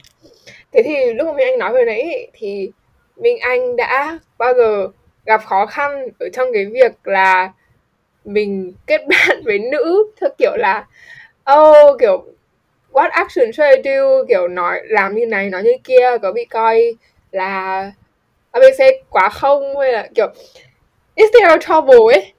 thế 0.73 0.83
thì 0.85 1.12
lúc 1.12 1.27
mà 1.27 1.33
Minh 1.33 1.47
Anh 1.47 1.59
nói 1.59 1.73
về 1.73 1.85
nãy 1.85 2.29
thì 2.33 2.71
Minh 3.17 3.38
Anh 3.38 3.77
đã 3.77 4.19
bao 4.38 4.55
giờ 4.55 4.88
gặp 5.27 5.41
khó 5.45 5.67
khăn 5.67 6.09
ở 6.19 6.29
trong 6.33 6.49
cái 6.53 6.67
việc 6.67 6.93
là 7.05 7.53
mình 8.25 8.73
kết 8.87 9.01
bạn 9.09 9.43
với 9.45 9.59
nữ 9.59 10.12
theo 10.21 10.31
kiểu 10.38 10.57
là 10.57 10.87
oh 11.53 12.01
kiểu 12.01 12.25
what 12.93 13.11
action 13.11 13.53
should 13.53 13.77
I 13.77 13.83
do 13.85 14.25
kiểu 14.29 14.49
nói 14.49 14.81
làm 14.85 15.14
như 15.14 15.27
này 15.27 15.51
nói 15.51 15.62
như 15.62 15.73
kia 15.85 16.19
có 16.23 16.33
bị 16.33 16.45
coi 16.45 16.95
là 17.33 17.93
ABC 18.51 18.78
quá 19.11 19.28
không 19.28 19.78
hay 19.78 19.92
là 19.92 20.09
kiểu, 20.14 20.26
is 21.14 21.30
there 21.32 21.59
trouble 21.66 22.14
ấy? 22.14 22.32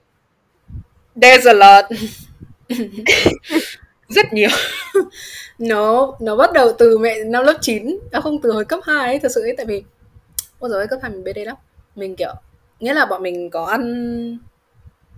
There's 1.15 1.47
a 1.47 1.53
lot. 1.53 1.85
Rất 4.09 4.33
nhiều. 4.33 4.49
Nó 5.59 6.13
nó 6.19 6.35
bắt 6.35 6.53
đầu 6.53 6.71
từ 6.77 6.97
mẹ 6.97 7.23
năm 7.23 7.45
lớp 7.45 7.57
9 7.61 7.99
nó 8.11 8.19
à 8.19 8.21
không, 8.21 8.41
từ 8.41 8.51
hồi 8.51 8.65
cấp 8.65 8.79
2 8.83 9.07
ấy, 9.07 9.19
thật 9.19 9.31
sự 9.35 9.41
ấy, 9.41 9.53
tại 9.57 9.65
vì, 9.65 9.83
ôi 10.59 10.69
rồi 10.69 10.87
cấp 10.87 10.99
2 11.01 11.11
mình 11.11 11.23
BD 11.23 11.37
lắm. 11.45 11.55
Mình 11.95 12.15
kiểu, 12.15 12.33
nghĩa 12.79 12.93
là 12.93 13.05
bọn 13.05 13.23
mình 13.23 13.49
có 13.49 13.65
ăn, 13.65 14.39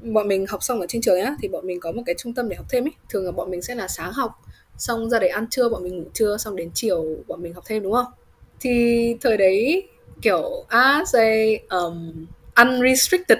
bọn 0.02 0.28
mình 0.28 0.46
học 0.48 0.64
xong 0.64 0.80
ở 0.80 0.86
trên 0.90 1.02
trường 1.02 1.22
á 1.22 1.36
thì 1.42 1.48
bọn 1.48 1.68
mình 1.68 1.80
có 1.80 1.92
một 1.92 2.02
cái 2.06 2.16
trung 2.18 2.34
tâm 2.34 2.50
để 2.50 2.56
học 2.56 2.66
thêm 2.70 2.86
ấy. 2.86 2.92
Thường 3.10 3.26
là 3.26 3.32
bọn 3.32 3.52
mình 3.52 3.62
sẽ 3.62 3.76
là 3.76 3.88
sáng 3.88 4.12
học, 4.14 4.32
xong 4.78 5.10
ra 5.10 5.20
để 5.20 5.28
ăn 5.28 5.48
trưa, 5.50 5.70
bọn 5.70 5.84
mình 5.84 5.98
ngủ 5.98 6.10
trưa, 6.14 6.38
xong 6.38 6.56
đến 6.56 6.72
chiều 6.74 7.06
bọn 7.28 7.42
mình 7.42 7.54
học 7.54 7.64
thêm, 7.68 7.84
đúng 7.84 7.94
không? 7.94 8.12
Thì 8.60 9.16
thời 9.22 9.38
đấy 9.38 9.88
kiểu 10.22 10.66
as 10.68 11.16
a 11.16 11.32
um, 11.70 12.26
unrestricted 12.56 13.38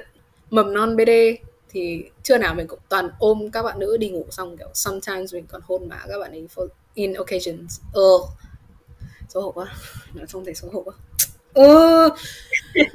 mầm 0.50 0.74
non 0.74 0.96
BD 0.96 1.10
thì 1.70 2.04
chưa 2.24 2.38
nào 2.38 2.56
mình 2.56 2.68
cũng 2.68 2.80
toàn 2.90 3.10
ôm 3.20 3.50
các 3.52 3.64
bạn 3.64 3.80
nữ 3.80 3.98
đi 3.98 4.10
ngủ 4.10 4.26
xong 4.30 4.58
kiểu 4.58 4.70
sometimes 4.74 5.34
mình 5.34 5.46
còn 5.48 5.62
hôn 5.66 5.90
má 5.90 6.00
các 6.08 6.18
bạn 6.20 6.32
ấy 6.32 6.48
for 6.56 6.68
in 6.94 7.14
occasions. 7.14 7.80
Uh, 8.00 8.30
xấu 9.30 9.44
hổ 9.44 9.52
quá. 9.52 9.66
Nói 10.14 10.26
không 10.28 10.46
thể 10.46 10.54
xấu 10.54 10.72
hổ 10.72 10.82
quá. 10.82 10.94
Ừ. 11.54 12.10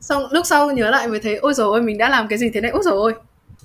xong 0.00 0.26
lúc 0.30 0.46
sau 0.46 0.70
nhớ 0.70 0.90
lại 0.90 1.08
mới 1.08 1.20
thấy 1.20 1.36
ôi 1.36 1.54
rồi 1.54 1.66
ôi 1.66 1.82
mình 1.82 1.98
đã 1.98 2.08
làm 2.08 2.28
cái 2.28 2.38
gì 2.38 2.50
thế 2.54 2.60
này? 2.60 2.70
Ôi 2.70 2.82
rồi 2.84 3.14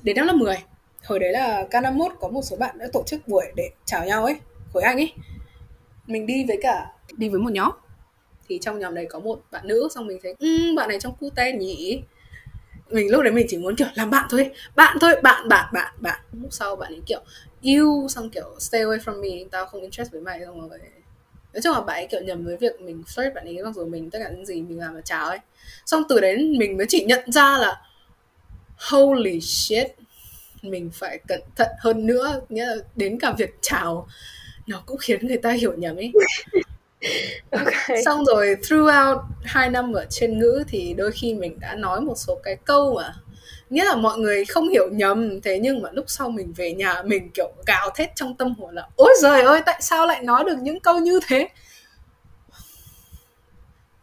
đến 0.03 0.15
năm 0.15 0.27
lớp 0.27 0.33
10 0.33 0.55
hồi 1.03 1.19
đấy 1.19 1.31
là 1.31 1.63
K51 1.71 2.09
có 2.19 2.27
một 2.27 2.41
số 2.43 2.55
bạn 2.55 2.77
đã 2.77 2.87
tổ 2.93 3.03
chức 3.05 3.27
buổi 3.27 3.45
để 3.55 3.69
chào 3.85 4.05
nhau 4.05 4.25
ấy 4.25 4.35
khối 4.73 4.83
anh 4.83 4.97
ấy. 4.97 5.13
Mình 6.07 6.25
đi 6.25 6.45
với 6.47 6.57
cả 6.61 6.91
đi 7.17 7.29
với 7.29 7.39
một 7.39 7.51
nhóm 7.51 7.71
thì 8.47 8.59
trong 8.61 8.79
nhóm 8.79 8.95
đấy 8.95 9.05
có 9.09 9.19
một 9.19 9.41
bạn 9.51 9.67
nữ 9.67 9.87
xong 9.95 10.07
mình 10.07 10.19
thấy 10.23 10.35
um, 10.39 10.75
bạn 10.75 10.89
này 10.89 10.99
trong 10.99 11.15
cute 11.15 11.51
nhỉ? 11.51 12.01
Mình 12.89 13.11
lúc 13.11 13.23
đấy 13.23 13.33
mình 13.33 13.45
chỉ 13.49 13.57
muốn 13.57 13.75
kiểu 13.75 13.87
làm 13.95 14.09
bạn 14.09 14.25
thôi. 14.29 14.51
Bạn 14.75 14.97
thôi 15.01 15.15
bạn 15.23 15.47
bạn 15.47 15.69
bạn 15.73 15.93
bạn. 15.97 16.19
Lúc 16.41 16.53
sau 16.53 16.75
bạn 16.75 16.93
ấy 16.93 17.01
kiểu 17.05 17.19
yêu 17.61 18.07
xong 18.09 18.29
kiểu 18.29 18.55
stay 18.59 18.81
away 18.81 18.97
from 18.97 19.21
me 19.21 19.45
tao 19.51 19.65
không 19.65 19.81
interest 19.81 20.11
với 20.11 20.21
mày 20.21 20.41
xong 20.45 20.69
rồi 20.69 20.79
nói 21.53 21.61
chung 21.63 21.73
là 21.73 21.81
bạn 21.81 21.95
ấy 21.95 22.07
kiểu 22.11 22.21
nhầm 22.21 22.45
với 22.45 22.57
việc 22.57 22.81
mình 22.81 23.03
flirt 23.07 23.33
bạn 23.33 23.45
ấy 23.45 23.63
mặc 23.63 23.75
dù 23.75 23.85
mình 23.85 24.09
tất 24.09 24.19
cả 24.23 24.29
những 24.29 24.45
gì 24.45 24.61
mình 24.61 24.79
làm 24.79 24.95
là 24.95 25.01
chào 25.01 25.27
ấy. 25.27 25.39
Xong 25.85 26.03
từ 26.09 26.19
đấy 26.19 26.37
mình 26.57 26.77
mới 26.77 26.85
chỉ 26.89 27.05
nhận 27.05 27.31
ra 27.31 27.57
là 27.57 27.81
holy 28.77 29.41
shit 29.41 29.87
mình 30.61 30.89
phải 30.93 31.19
cẩn 31.27 31.41
thận 31.55 31.67
hơn 31.79 32.05
nữa. 32.05 32.41
Nghĩa 32.49 32.65
là 32.65 32.75
đến 32.95 33.19
cả 33.19 33.31
việc 33.37 33.49
chào 33.61 34.07
nó 34.67 34.83
cũng 34.85 34.97
khiến 34.97 35.27
người 35.27 35.37
ta 35.37 35.51
hiểu 35.51 35.73
nhầm 35.77 35.95
ấy 35.95 36.11
okay. 37.51 38.03
xong 38.05 38.25
rồi 38.25 38.55
throughout 38.69 39.17
hai 39.43 39.69
năm 39.69 39.93
ở 39.93 40.05
trên 40.09 40.39
ngữ 40.39 40.63
thì 40.67 40.93
đôi 40.93 41.11
khi 41.11 41.33
mình 41.33 41.59
đã 41.59 41.75
nói 41.75 42.01
một 42.01 42.15
số 42.17 42.39
cái 42.43 42.57
câu 42.65 42.95
mà 42.95 43.13
nghĩa 43.69 43.85
là 43.85 43.95
mọi 43.95 44.17
người 44.17 44.45
không 44.45 44.69
hiểu 44.69 44.89
nhầm. 44.91 45.41
Thế 45.41 45.59
nhưng 45.59 45.81
mà 45.81 45.89
lúc 45.93 46.05
sau 46.07 46.29
mình 46.29 46.53
về 46.53 46.73
nhà 46.73 47.01
mình 47.05 47.31
kiểu 47.33 47.51
gào 47.67 47.89
thét 47.95 48.15
trong 48.15 48.37
tâm 48.37 48.55
hồn 48.55 48.75
là 48.75 48.87
ôi 48.95 49.13
giời 49.21 49.41
ơi 49.41 49.61
tại 49.65 49.81
sao 49.81 50.07
lại 50.07 50.23
nói 50.23 50.43
được 50.43 50.57
những 50.61 50.79
câu 50.79 50.99
như 50.99 51.19
thế? 51.27 51.47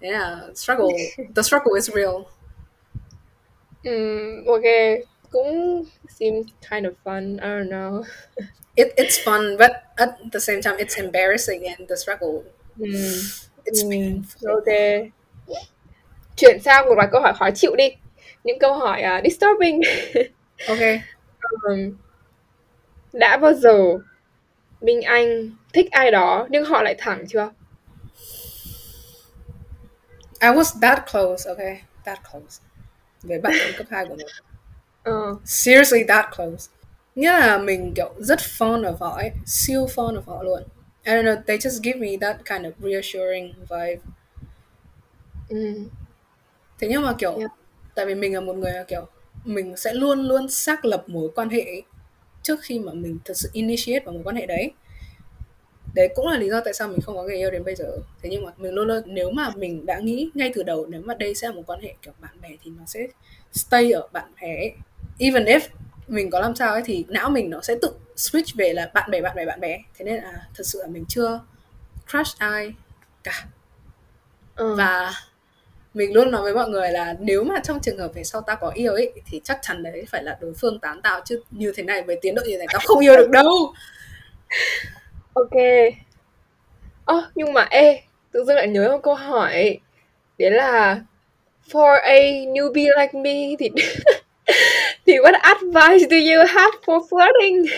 Thế 0.00 0.10
là 0.10 0.40
struggle 0.54 0.88
the 1.36 1.42
struggle 1.42 1.72
is 1.74 1.90
real. 1.90 2.14
Um, 3.84 4.44
ok. 4.46 4.62
Cũng 5.30 5.84
seems 6.20 6.46
kind 6.70 6.86
of 6.86 6.92
fun 7.04 7.38
I 7.38 7.48
don't 7.48 7.68
know. 7.68 8.02
It, 8.74 8.88
it's 8.96 9.18
fun 9.24 9.58
but 9.58 9.70
at 9.96 10.08
the 10.32 10.40
same 10.40 10.62
time 10.62 10.76
it's 10.76 10.96
embarrassing 10.96 11.62
and 11.66 11.88
the 11.88 11.96
struggle 11.96 12.42
mm. 12.76 13.48
it's 13.64 13.84
mm. 13.84 13.90
painful. 13.90 14.54
Ok. 14.54 14.66
Chuyển 16.36 16.60
sang 16.62 16.86
một 16.86 16.94
vài 16.96 17.08
câu 17.12 17.20
hỏi 17.20 17.32
khó 17.38 17.50
chịu 17.50 17.76
đi. 17.76 17.88
Những 18.44 18.58
câu 18.58 18.74
hỏi 18.74 19.02
uh, 19.18 19.24
disturbing. 19.24 19.80
Ok. 20.68 20.78
Um, 21.68 21.96
đã 23.12 23.36
bao 23.36 23.54
giờ 23.54 23.98
Minh 24.80 25.02
Anh 25.02 25.50
thích 25.72 25.90
ai 25.90 26.10
đó 26.10 26.46
nhưng 26.50 26.64
họ 26.64 26.82
lại 26.82 26.94
thẳng 26.98 27.24
chưa? 27.28 27.50
I 30.40 30.48
was 30.48 30.80
that 30.80 31.02
close. 31.12 31.50
Okay 31.50 31.82
that 32.04 32.18
close. 32.32 32.60
Với 33.22 33.38
bạn 33.38 33.54
cấp 33.76 33.86
2 33.90 34.06
của 34.06 34.14
mình. 34.14 34.26
Uh. 35.10 35.40
seriously 35.44 36.04
that 36.08 36.26
close. 36.36 36.70
Nghĩa 37.14 37.30
là 37.30 37.58
mình 37.58 37.92
kiểu 37.96 38.14
rất 38.18 38.38
fond 38.38 38.82
of 38.82 38.96
họ 38.96 39.16
ấy. 39.16 39.30
Siêu 39.46 39.86
fond 39.86 40.14
of 40.14 40.22
họ 40.26 40.42
luôn 40.42 40.62
I 41.04 41.14
don't 41.14 41.24
know 41.24 41.42
they 41.46 41.58
just 41.58 41.82
give 41.82 41.98
me 41.98 42.16
that 42.20 42.36
kind 42.44 42.66
of 42.66 42.72
reassuring 42.80 43.54
vibe 43.70 44.00
mm. 45.50 45.88
thế 46.78 46.88
nhưng 46.90 47.02
mà 47.02 47.14
kiểu 47.18 47.38
yeah 47.38 47.50
tại 47.94 48.06
vì 48.06 48.14
mình 48.14 48.34
là 48.34 48.40
một 48.40 48.56
người 48.56 48.72
là 48.72 48.84
kiểu 48.88 49.06
mình 49.44 49.76
sẽ 49.76 49.94
luôn 49.94 50.20
luôn 50.20 50.48
xác 50.48 50.84
lập 50.84 51.04
mối 51.06 51.30
quan 51.34 51.48
hệ 51.48 51.60
ấy, 51.60 51.82
trước 52.42 52.60
khi 52.62 52.78
mà 52.78 52.92
mình 52.92 53.18
thật 53.24 53.34
sự 53.36 53.50
initiate 53.52 54.04
vào 54.04 54.14
mối 54.14 54.22
quan 54.24 54.36
hệ 54.36 54.46
đấy 54.46 54.72
đấy 55.94 56.08
cũng 56.14 56.28
là 56.28 56.38
lý 56.38 56.48
do 56.48 56.60
tại 56.64 56.74
sao 56.74 56.88
mình 56.88 57.00
không 57.00 57.16
có 57.16 57.22
người 57.22 57.36
yêu 57.36 57.50
đến 57.50 57.64
bây 57.64 57.74
giờ 57.74 57.96
thế 58.22 58.28
nhưng 58.32 58.44
mà 58.44 58.52
mình 58.56 58.72
luôn 58.72 58.88
luôn 58.88 59.02
nếu 59.06 59.30
mà 59.30 59.50
mình 59.56 59.86
đã 59.86 59.98
nghĩ 59.98 60.30
ngay 60.34 60.52
từ 60.54 60.62
đầu 60.62 60.86
nếu 60.86 61.02
mà 61.04 61.14
đây 61.14 61.34
sẽ 61.34 61.48
là 61.48 61.54
một 61.54 61.62
quan 61.66 61.80
hệ 61.80 61.94
kiểu 62.02 62.12
bạn 62.20 62.40
bè 62.42 62.48
thì 62.62 62.70
nó 62.78 62.82
sẽ 62.86 63.06
stay 63.52 63.92
ở 63.92 64.08
bạn 64.12 64.32
bè 64.40 64.56
ấy. 64.56 64.72
even 65.18 65.44
if 65.44 65.60
mình 66.08 66.30
có 66.30 66.40
làm 66.40 66.56
sao 66.56 66.72
ấy 66.72 66.82
thì 66.84 67.04
não 67.08 67.30
mình 67.30 67.50
nó 67.50 67.60
sẽ 67.60 67.74
tự 67.82 67.90
switch 68.16 68.54
về 68.56 68.72
là 68.72 68.90
bạn 68.94 69.10
bè 69.10 69.20
bạn 69.20 69.36
bè 69.36 69.46
bạn 69.46 69.60
bè. 69.60 69.78
Thế 69.98 70.04
nên 70.04 70.16
là 70.16 70.32
thật 70.54 70.64
sự 70.66 70.80
là 70.82 70.86
mình 70.86 71.04
chưa 71.08 71.40
crush 72.10 72.38
ai 72.38 72.72
cả. 73.24 73.44
Ừ. 74.56 74.74
và 74.74 75.12
mình 75.94 76.14
luôn 76.14 76.30
nói 76.30 76.42
với 76.42 76.54
mọi 76.54 76.68
người 76.68 76.90
là 76.90 77.14
nếu 77.20 77.44
mà 77.44 77.54
trong 77.64 77.80
trường 77.80 77.98
hợp 77.98 78.14
về 78.14 78.24
sau 78.24 78.40
tao 78.40 78.56
có 78.56 78.70
yêu 78.74 78.92
ấy 78.92 79.12
thì 79.30 79.40
chắc 79.44 79.58
chắn 79.62 79.82
đấy 79.82 80.04
phải 80.08 80.22
là 80.22 80.38
đối 80.40 80.54
phương 80.54 80.78
tán 80.78 81.02
tao. 81.02 81.20
Chứ 81.24 81.42
như 81.50 81.72
thế 81.76 81.82
này 81.82 82.02
với 82.02 82.18
tiến 82.22 82.34
độ 82.34 82.42
như 82.44 82.50
thế 82.50 82.58
này 82.58 82.66
tao 82.72 82.82
không 82.84 83.00
yêu 83.00 83.16
được 83.16 83.30
đâu. 83.30 83.74
Ok. 85.34 85.56
Ơ 87.04 87.16
oh, 87.16 87.24
nhưng 87.34 87.52
mà 87.52 87.66
ê 87.70 88.02
tự 88.32 88.44
dưng 88.44 88.56
lại 88.56 88.68
nhớ 88.68 88.88
một 88.92 89.00
câu 89.02 89.14
hỏi. 89.14 89.78
Đấy 90.38 90.50
là 90.50 91.00
for 91.70 92.00
a 92.02 92.18
newbie 92.46 93.00
like 93.00 93.18
me 93.18 93.56
thì 93.58 93.70
what 95.06 95.46
advice 95.46 96.06
do 96.06 96.16
you 96.16 96.44
have 96.46 96.74
for 96.82 97.06
flirting 97.06 97.68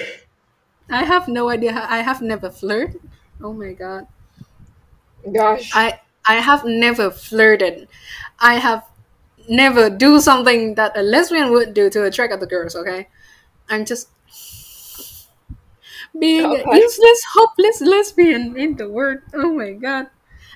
I 0.91 1.05
have 1.05 1.29
no 1.29 1.49
idea 1.49 1.73
I 1.89 2.03
have 2.03 2.23
never 2.23 2.51
flirted 2.51 3.01
oh 3.43 3.53
my 3.53 3.73
god 3.73 4.07
gosh 5.33 5.71
I 5.75 6.01
I 6.27 6.37
have 6.37 6.65
never 6.65 7.11
flirted. 7.11 7.87
I 8.41 8.55
have 8.55 8.85
never 9.49 9.91
do 9.91 10.21
something 10.21 10.75
that 10.77 10.97
a 10.97 11.03
lesbian 11.03 11.51
would 11.51 11.75
do 11.75 11.91
to 11.91 12.05
attract 12.05 12.33
other 12.33 12.47
girls, 12.47 12.75
okay? 12.75 13.09
I'm 13.69 13.85
just 13.85 14.09
being 16.19 16.45
okay. 16.47 16.62
a 16.71 16.77
useless, 16.77 17.25
hopeless 17.35 17.81
lesbian 17.81 18.57
in 18.57 18.77
the 18.77 18.89
world. 18.89 19.21
Oh 19.35 19.53
my 19.53 19.73
god. 19.73 20.09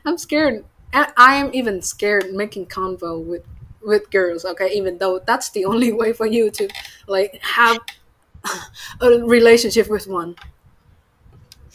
I'm 0.04 0.16
scared. 0.18 0.64
I 0.92 1.34
am 1.34 1.50
even 1.52 1.82
scared 1.82 2.32
making 2.32 2.66
convo 2.66 3.22
with 3.22 3.44
with 3.82 4.10
girls, 4.10 4.44
okay? 4.44 4.70
Even 4.70 4.98
though 4.98 5.18
that's 5.18 5.50
the 5.50 5.64
only 5.64 5.92
way 5.92 6.12
for 6.12 6.26
you 6.26 6.50
to 6.50 6.68
like 7.06 7.38
have 7.42 7.78
a 9.00 9.08
relationship 9.24 9.88
with 9.88 10.06
one. 10.06 10.34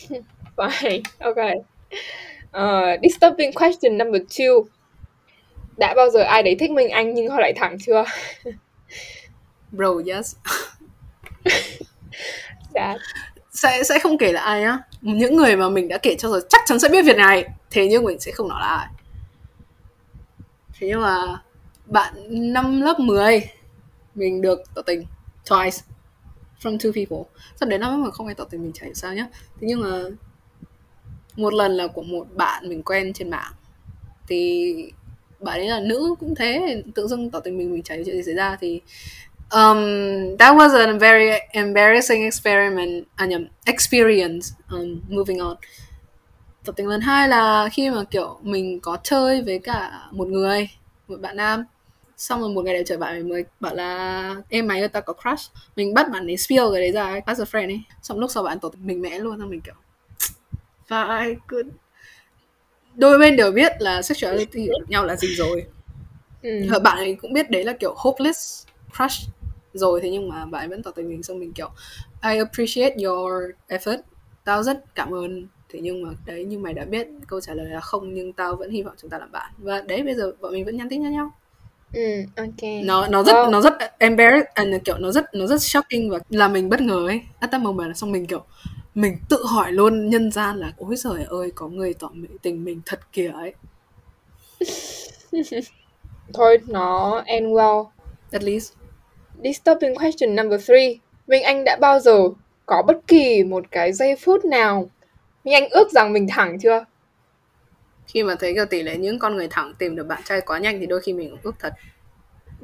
Fine. 0.55 1.03
Okay. 1.21 1.63
Uh, 2.53 2.97
disturbing 3.01 3.53
question 3.53 3.97
number 3.97 4.19
two. 4.19 4.67
Đã 5.77 5.93
bao 5.93 6.09
giờ 6.09 6.23
ai 6.23 6.43
đấy 6.43 6.55
thích 6.59 6.71
mình 6.71 6.89
anh 6.89 7.13
nhưng 7.13 7.29
họ 7.29 7.39
lại 7.39 7.53
thẳng 7.55 7.77
chưa? 7.85 8.03
Bro, 9.71 9.93
yes. 10.05 10.35
Sad. 12.73 12.97
Sẽ 13.51 13.83
sẽ 13.83 13.99
không 13.99 14.17
kể 14.17 14.31
là 14.31 14.41
ai 14.41 14.63
á. 14.63 14.79
Những 15.01 15.35
người 15.35 15.55
mà 15.55 15.69
mình 15.69 15.87
đã 15.87 15.97
kể 15.97 16.15
cho 16.19 16.29
rồi 16.29 16.41
chắc 16.49 16.61
chắn 16.65 16.79
sẽ 16.79 16.89
biết 16.89 17.01
việc 17.05 17.17
này. 17.17 17.45
Thế 17.71 17.87
nhưng 17.87 18.03
mình 18.03 18.19
sẽ 18.19 18.31
không 18.31 18.47
nói 18.47 18.61
là 18.61 18.67
ai. 18.67 18.87
Thế 20.79 20.87
nhưng 20.87 21.01
mà 21.01 21.42
bạn 21.85 22.13
năm 22.29 22.81
lớp 22.81 22.99
10 22.99 23.49
mình 24.15 24.41
được 24.41 24.61
tỏ 24.75 24.81
tình 24.81 25.05
twice 25.45 25.81
from 26.61 26.77
two 26.77 26.91
people. 26.93 27.31
Sau 27.59 27.69
đấy 27.69 27.79
năm 27.79 28.03
mà 28.03 28.11
không 28.11 28.27
ai 28.27 28.35
tỏ 28.35 28.43
tình 28.43 28.63
mình 28.63 28.73
chả 28.73 28.85
hiểu 28.85 28.93
sao 28.93 29.13
nhá. 29.13 29.27
Thế 29.61 29.67
nhưng 29.67 29.81
mà 29.81 30.03
một 31.35 31.53
lần 31.53 31.71
là 31.71 31.87
của 31.87 32.03
một 32.03 32.27
bạn 32.35 32.69
mình 32.69 32.83
quen 32.83 33.13
trên 33.13 33.29
mạng 33.29 33.53
thì 34.27 34.73
bạn 35.39 35.59
ấy 35.59 35.67
là 35.67 35.79
nữ 35.79 36.15
cũng 36.19 36.35
thế 36.35 36.83
tự 36.95 37.07
dưng 37.07 37.31
tỏ 37.31 37.39
tình 37.39 37.57
mình 37.57 37.71
mình 37.71 37.83
chả 37.83 37.95
chuyện 37.95 38.15
gì 38.15 38.23
xảy 38.23 38.33
ra 38.33 38.57
thì 38.61 38.81
um, 39.51 39.77
that 40.39 40.55
was 40.55 40.87
a 40.87 40.93
very 40.93 41.29
embarrassing 41.51 42.23
experiment 42.23 43.05
à 43.15 43.25
nhầm 43.25 43.47
experience 43.65 44.47
um, 44.71 45.01
moving 45.09 45.39
on 45.39 45.57
tỏ 46.65 46.73
tình 46.75 46.87
lần 46.87 47.01
hai 47.01 47.29
là 47.29 47.69
khi 47.73 47.89
mà 47.89 48.03
kiểu 48.03 48.39
mình 48.41 48.79
có 48.79 48.97
chơi 49.03 49.41
với 49.41 49.59
cả 49.59 50.07
một 50.11 50.27
người 50.27 50.69
một 51.13 51.21
bạn 51.21 51.37
nam. 51.37 51.63
Xong 52.17 52.39
rồi 52.39 52.49
một 52.49 52.65
ngày 52.65 52.73
đẹp 52.73 52.83
trời 52.85 52.97
bạn 52.97 53.15
ấy 53.15 53.23
mới 53.23 53.45
bảo 53.59 53.75
là 53.75 54.35
em 54.49 54.67
mày 54.67 54.79
ơi 54.79 54.87
tao 54.89 55.01
có 55.01 55.13
crush. 55.13 55.51
Mình 55.75 55.93
bắt 55.93 56.11
bạn 56.11 56.27
ấy 56.27 56.37
spill 56.37 56.63
cái 56.71 56.81
đấy 56.81 56.91
ra 56.91 57.21
as 57.25 57.41
a 57.41 57.43
friend 57.43 57.67
ấy. 57.67 57.81
Xong 58.01 58.19
lúc 58.19 58.31
sau 58.31 58.43
bạn 58.43 58.57
tình 58.59 58.71
mình 58.83 59.01
mẽ 59.01 59.19
luôn 59.19 59.39
xong 59.39 59.49
mình 59.49 59.61
kiểu 59.61 59.75
và 60.87 61.03
ai 61.03 61.35
cứ 61.47 61.63
đôi 62.95 63.19
bên 63.19 63.35
đều 63.35 63.51
biết 63.51 63.71
là 63.79 64.01
sexuality 64.01 64.61
hiểu 64.61 64.73
nhau 64.87 65.05
là 65.05 65.15
gì 65.15 65.35
rồi. 65.35 65.65
Ừ. 66.41 66.49
và 66.69 66.79
bạn 66.79 66.97
ấy 66.97 67.17
cũng 67.21 67.33
biết 67.33 67.49
đấy 67.49 67.63
là 67.63 67.73
kiểu 67.73 67.93
hopeless 67.97 68.67
crush 68.97 69.29
rồi 69.73 70.01
thế 70.01 70.09
nhưng 70.11 70.29
mà 70.29 70.45
bạn 70.45 70.61
ấy 70.61 70.67
vẫn 70.67 70.83
tỏ 70.83 70.91
tình 70.91 71.09
mình 71.09 71.23
xong 71.23 71.39
mình 71.39 71.53
kiểu 71.53 71.69
I 72.23 72.37
appreciate 72.37 72.95
your 73.03 73.33
effort. 73.67 73.97
Tao 74.43 74.63
rất 74.63 74.95
cảm 74.95 75.13
ơn 75.13 75.47
thế 75.73 75.79
nhưng 75.81 76.03
mà 76.03 76.09
đấy 76.25 76.45
như 76.45 76.59
mày 76.59 76.73
đã 76.73 76.85
biết 76.85 77.07
câu 77.27 77.41
trả 77.41 77.53
lời 77.53 77.65
là 77.65 77.79
không 77.79 78.13
nhưng 78.13 78.33
tao 78.33 78.55
vẫn 78.55 78.69
hy 78.69 78.81
vọng 78.81 78.93
chúng 79.01 79.09
ta 79.09 79.17
làm 79.17 79.31
bạn. 79.31 79.51
Và 79.57 79.81
đấy 79.81 80.03
bây 80.03 80.15
giờ 80.15 80.31
bọn 80.41 80.53
mình 80.53 80.65
vẫn 80.65 80.77
nhắn 80.77 80.89
tin 80.89 81.03
cho 81.03 81.09
nhau. 81.09 81.31
Ừ 81.93 82.23
ok. 82.35 82.83
Nó 82.83 83.07
nó 83.07 83.23
rất 83.23 83.35
oh. 83.45 83.51
nó 83.51 83.61
rất 83.61 83.73
embarrassing 83.99 84.73
à, 84.73 84.77
kiểu 84.85 84.97
nó 84.97 85.11
rất 85.11 85.25
nó 85.33 85.47
rất 85.47 85.61
shocking 85.61 86.09
và 86.09 86.19
làm 86.29 86.53
mình 86.53 86.69
bất 86.69 86.81
ngờ 86.81 87.07
ấy. 87.07 87.21
At 87.39 87.51
that 87.51 87.61
moment 87.61 87.97
xong 87.97 88.11
mình 88.11 88.27
kiểu 88.27 88.43
mình 88.95 89.17
tự 89.29 89.45
hỏi 89.45 89.71
luôn 89.71 90.09
nhân 90.09 90.31
gian 90.31 90.57
là 90.57 90.73
ôi 90.77 90.95
trời 91.03 91.23
ơi 91.23 91.51
có 91.55 91.67
người 91.67 91.93
tỏ 91.93 92.11
tình 92.41 92.63
mình 92.63 92.81
thật 92.85 92.99
kìa 93.11 93.31
ấy. 93.33 93.53
Thôi 96.33 96.57
nó 96.67 97.21
end 97.25 97.47
well. 97.47 97.85
At 98.31 98.43
least. 98.43 98.73
Disturbing 99.43 99.95
question 99.95 100.35
number 100.35 100.65
three. 100.67 100.95
Minh 101.27 101.43
Anh 101.43 101.63
đã 101.63 101.77
bao 101.81 101.99
giờ 101.99 102.19
có 102.65 102.83
bất 102.87 102.97
kỳ 103.07 103.43
một 103.43 103.65
cái 103.71 103.93
giây 103.93 104.15
phút 104.15 104.45
nào 104.45 104.89
Minh 105.43 105.53
Anh 105.53 105.69
ước 105.69 105.91
rằng 105.91 106.13
mình 106.13 106.27
thẳng 106.29 106.59
chưa? 106.59 106.85
Khi 108.07 108.23
mà 108.23 108.35
thấy 108.39 108.53
kiểu 108.53 108.65
tỷ 108.65 108.83
lệ 108.83 108.97
những 108.97 109.19
con 109.19 109.35
người 109.35 109.47
thẳng 109.47 109.73
tìm 109.77 109.95
được 109.95 110.07
bạn 110.07 110.21
trai 110.25 110.41
quá 110.41 110.59
nhanh 110.59 110.79
thì 110.79 110.85
đôi 110.85 111.01
khi 111.01 111.13
mình 111.13 111.29
cũng 111.29 111.39
ước 111.43 111.55
thật. 111.59 111.73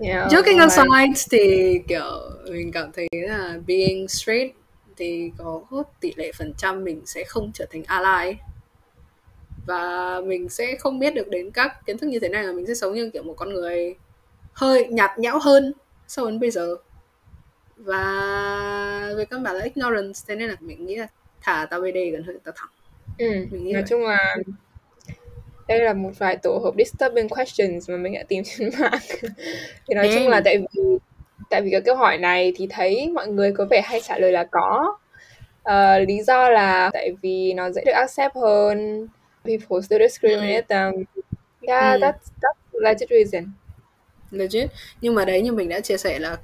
Yeah, 0.01 0.31
Joking 0.31 0.65
or 0.65 0.71
like- 0.71 0.79
aside 1.09 1.13
thì 1.31 1.79
kiểu 1.87 2.21
mình 2.51 2.71
cảm 2.71 2.91
thấy 2.91 3.07
là 3.11 3.59
being 3.67 4.07
straight 4.07 4.55
thì 4.97 5.31
có 5.37 5.83
tỷ 5.99 6.13
lệ 6.15 6.31
phần 6.37 6.53
trăm 6.57 6.83
mình 6.83 7.01
sẽ 7.05 7.23
không 7.23 7.51
trở 7.53 7.65
thành 7.71 7.83
ally 7.83 8.35
và 9.65 10.21
mình 10.25 10.49
sẽ 10.49 10.75
không 10.79 10.99
biết 10.99 11.15
được 11.15 11.27
đến 11.27 11.51
các 11.51 11.85
kiến 11.85 11.97
thức 11.97 12.07
như 12.07 12.19
thế 12.19 12.29
này 12.29 12.43
là 12.43 12.51
mình 12.51 12.67
sẽ 12.67 12.73
sống 12.73 12.93
như 12.93 13.09
kiểu 13.13 13.23
một 13.23 13.33
con 13.37 13.53
người 13.53 13.95
hơi 14.53 14.87
nhạt 14.87 15.19
nhẽo 15.19 15.39
hơn 15.39 15.73
so 16.07 16.23
với 16.23 16.37
bây 16.37 16.51
giờ 16.51 16.75
và 17.77 19.13
về 19.17 19.25
căn 19.25 19.43
bản 19.43 19.55
là 19.55 19.63
ignorance 19.63 20.19
thế 20.27 20.35
nên 20.35 20.49
là 20.49 20.55
mình 20.59 20.85
nghĩ 20.85 20.95
là 20.95 21.07
thả 21.41 21.67
tao 21.69 21.81
về 21.81 21.91
đây 21.91 22.11
gần 22.11 22.23
hơn 22.23 22.37
tao 22.43 22.53
thẳng. 22.57 22.69
Ừ, 23.17 23.25
nói 23.71 23.73
vậy. 23.73 23.83
chung 23.89 24.03
là 24.03 24.35
đây 25.67 25.79
là 25.79 25.93
một 25.93 26.11
vài 26.17 26.37
tổ 26.37 26.57
hợp 26.63 26.73
disturbing 26.77 27.29
questions 27.29 27.89
mà 27.89 27.97
mình 27.97 28.13
đã 28.13 28.23
tìm 28.27 28.43
trên 28.45 28.69
mạng. 28.79 28.99
Thì 29.87 29.95
nói 29.95 30.09
chung 30.15 30.27
là 30.27 30.41
tại 30.45 30.57
vì 30.57 30.81
tại 31.49 31.61
vì 31.61 31.71
cái 31.71 31.81
câu 31.81 31.95
hỏi 31.95 32.17
này 32.17 32.53
thì 32.55 32.67
thấy 32.69 33.09
mọi 33.13 33.27
người 33.27 33.51
có 33.51 33.65
vẻ 33.71 33.81
hay 33.85 34.01
trả 34.01 34.17
lời 34.19 34.31
là 34.31 34.43
có. 34.51 34.97
Ờ, 35.63 35.99
lý 35.99 36.23
do 36.23 36.49
là 36.49 36.89
tại 36.93 37.11
vì 37.21 37.53
nó 37.53 37.69
dễ 37.71 37.83
được 37.85 37.91
accept 37.91 38.35
hơn. 38.35 39.07
People 39.45 39.81
still 39.81 40.01
discriminate 40.03 40.61
them 40.61 40.93
yeah 41.67 41.93
Ừ. 41.93 41.99
that's 42.01 42.31
that's 42.41 42.53
legit 42.81 43.09
reason. 43.09 43.51
Legit. 44.31 44.69
Nhưng 45.01 45.15
mà 45.15 45.25
đấy 45.25 45.41
như 45.41 45.51
mình 45.53 45.69
đã 45.69 45.79
chia 45.79 45.97
sẻ 45.97 46.19
là 46.19 46.37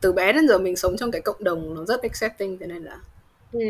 từ 0.00 0.12
bé 0.12 0.32
đến 0.32 0.48
giờ 0.48 0.58
mình 0.58 0.76
sống 0.76 0.96
trong 0.96 1.10
cái 1.10 1.20
cộng 1.20 1.44
đồng 1.44 1.74
nó 1.74 1.84
rất 1.84 2.02
accepting 2.02 2.58
thế 2.58 2.66
nên 2.66 2.84
là 2.84 2.98
ừ. 3.52 3.60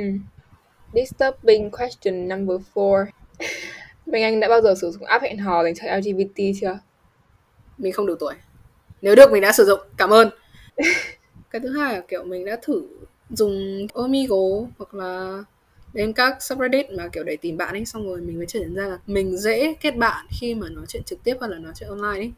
Disturbing 1.01 1.71
question 1.71 2.29
number 2.29 2.57
four. 2.75 3.05
Minh 4.07 4.23
Anh 4.23 4.41
đã 4.41 4.49
bao 4.49 4.61
giờ 4.63 4.75
sử 4.81 4.91
dụng 4.91 5.05
app 5.05 5.23
hẹn 5.25 5.39
hò 5.39 5.63
dành 5.65 5.75
cho 5.75 5.97
LGBT 5.97 6.41
chưa? 6.61 6.79
mình 7.79 7.93
không 7.93 8.07
đủ 8.07 8.15
tuổi. 8.21 8.35
Nếu 9.03 9.15
được 9.15 9.33
mình 9.33 9.43
đã 9.43 9.53
sử 9.53 9.65
dụng. 9.65 9.81
Cảm 9.97 10.11
ơn. 10.11 10.31
Cái 11.51 11.61
thứ 11.61 11.79
hai 11.79 11.95
là 11.95 12.01
kiểu 12.09 12.25
mình 12.25 12.45
đã 12.45 12.59
thử 12.63 12.83
dùng 13.31 13.87
Omigo 13.95 14.37
hoặc 14.79 14.95
là 14.95 15.43
đến 15.93 16.13
các 16.13 16.43
subreddit 16.43 16.91
mà 16.91 17.09
kiểu 17.09 17.25
để 17.25 17.37
tìm 17.37 17.57
bạn 17.57 17.75
ấy 17.75 17.85
xong 17.85 18.07
rồi 18.07 18.21
mình 18.21 18.39
mới 18.39 18.47
nhận 18.55 18.75
ra 18.75 18.87
là 18.87 18.99
mình 19.07 19.37
dễ 19.37 19.75
kết 19.81 19.97
bạn 19.97 20.27
khi 20.41 20.55
mà 20.55 20.69
nói 20.69 20.85
chuyện 20.89 21.03
trực 21.03 21.25
tiếp 21.25 21.37
hơn 21.41 21.51
là 21.51 21.59
nói 21.59 21.73
chuyện 21.77 21.89
online 21.89 22.21
ấy. 22.21 22.33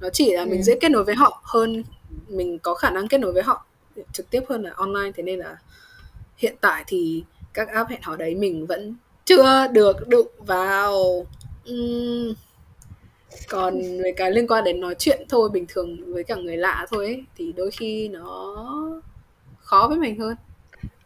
Nó 0.00 0.10
chỉ 0.10 0.32
là 0.32 0.44
mình 0.44 0.58
Ừ. 0.60 0.62
dễ 0.62 0.78
kết 0.80 0.88
nối 0.88 1.04
với 1.04 1.14
họ 1.14 1.40
hơn 1.44 1.84
mình 2.28 2.58
có 2.58 2.74
khả 2.74 2.90
năng 2.90 3.08
kết 3.08 3.18
nối 3.18 3.32
với 3.32 3.42
họ 3.42 3.66
trực 4.12 4.30
tiếp 4.30 4.42
hơn 4.48 4.62
là 4.62 4.70
online. 4.76 5.12
Thế 5.16 5.22
nên 5.22 5.38
là 5.38 5.56
hiện 6.36 6.54
tại 6.60 6.84
thì 6.86 7.24
các 7.54 7.68
app 7.68 7.90
hẹn 7.90 8.00
hò 8.02 8.16
đấy 8.16 8.34
mình 8.34 8.66
vẫn 8.66 8.96
chưa 9.24 9.66
được 9.72 10.08
đụng 10.08 10.28
vào 10.38 11.26
Ừm. 11.64 12.34
còn 13.48 13.80
về 14.02 14.12
cái 14.16 14.30
liên 14.30 14.46
quan 14.46 14.64
đến 14.64 14.80
nói 14.80 14.94
chuyện 14.98 15.26
thôi 15.28 15.48
bình 15.52 15.64
thường 15.68 16.12
với 16.14 16.24
cả 16.24 16.34
người 16.34 16.56
lạ 16.56 16.86
thôi 16.90 17.04
ấy, 17.04 17.24
thì 17.36 17.52
đôi 17.52 17.70
khi 17.70 18.08
nó 18.08 18.56
khó 19.58 19.86
với 19.88 19.98
mình 19.98 20.18
hơn 20.20 20.36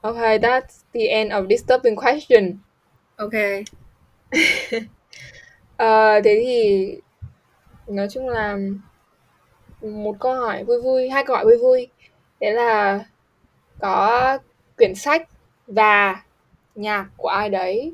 Okay, 0.01 0.38
that's 0.38 0.82
the 0.94 1.01
end 1.01 1.32
of 1.32 1.49
disturbing 1.49 1.96
question. 1.96 2.59
ok 3.16 3.32
Ờ, 5.76 6.20
thế 6.24 6.42
thì 6.44 6.96
nói 7.86 8.09
chung 8.11 8.28
là 8.28 8.59
một 9.80 10.16
câu 10.20 10.34
hỏi 10.34 10.64
vui 10.64 10.82
vui, 10.82 11.09
hai 11.09 11.24
câu 11.24 11.36
hỏi 11.36 11.44
vui 11.44 11.57
vui. 11.57 11.88
Đấy 12.40 12.53
là 12.53 13.05
có 13.80 14.38
quyển 14.76 14.94
sách 14.94 15.28
và 15.66 16.22
nhạc 16.78 17.06
của 17.16 17.28
ai 17.28 17.48
đấy 17.50 17.92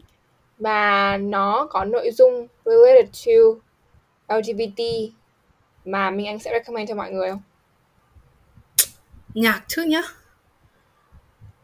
mà 0.59 1.17
nó 1.17 1.67
có 1.71 1.85
nội 1.85 2.11
dung 2.13 2.47
related 2.65 3.07
to 3.27 3.33
LGBT 4.37 4.81
mà 5.85 6.11
Minh 6.11 6.27
Anh 6.27 6.39
sẽ 6.39 6.51
recommend 6.53 6.89
cho 6.89 6.95
mọi 6.95 7.11
người 7.13 7.31
không? 7.31 7.43
nhạc 9.35 9.63
trước 9.69 9.83
nhá 9.87 10.03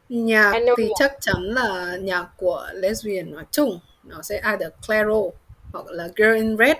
nhạc 0.08 0.52
thì 0.76 0.84
nhạc. 0.88 0.94
chắc 0.98 1.12
chắn 1.20 1.42
là 1.42 1.96
nhạc 2.00 2.26
của 2.36 2.66
lesbian 2.74 3.30
nói 3.34 3.44
chung 3.50 3.80
nó 4.04 4.22
sẽ 4.22 4.40
either 4.44 4.72
Clairo 4.86 5.20
hoặc 5.72 5.86
là 5.86 6.08
Girl 6.16 6.34
in 6.34 6.56
Red 6.56 6.76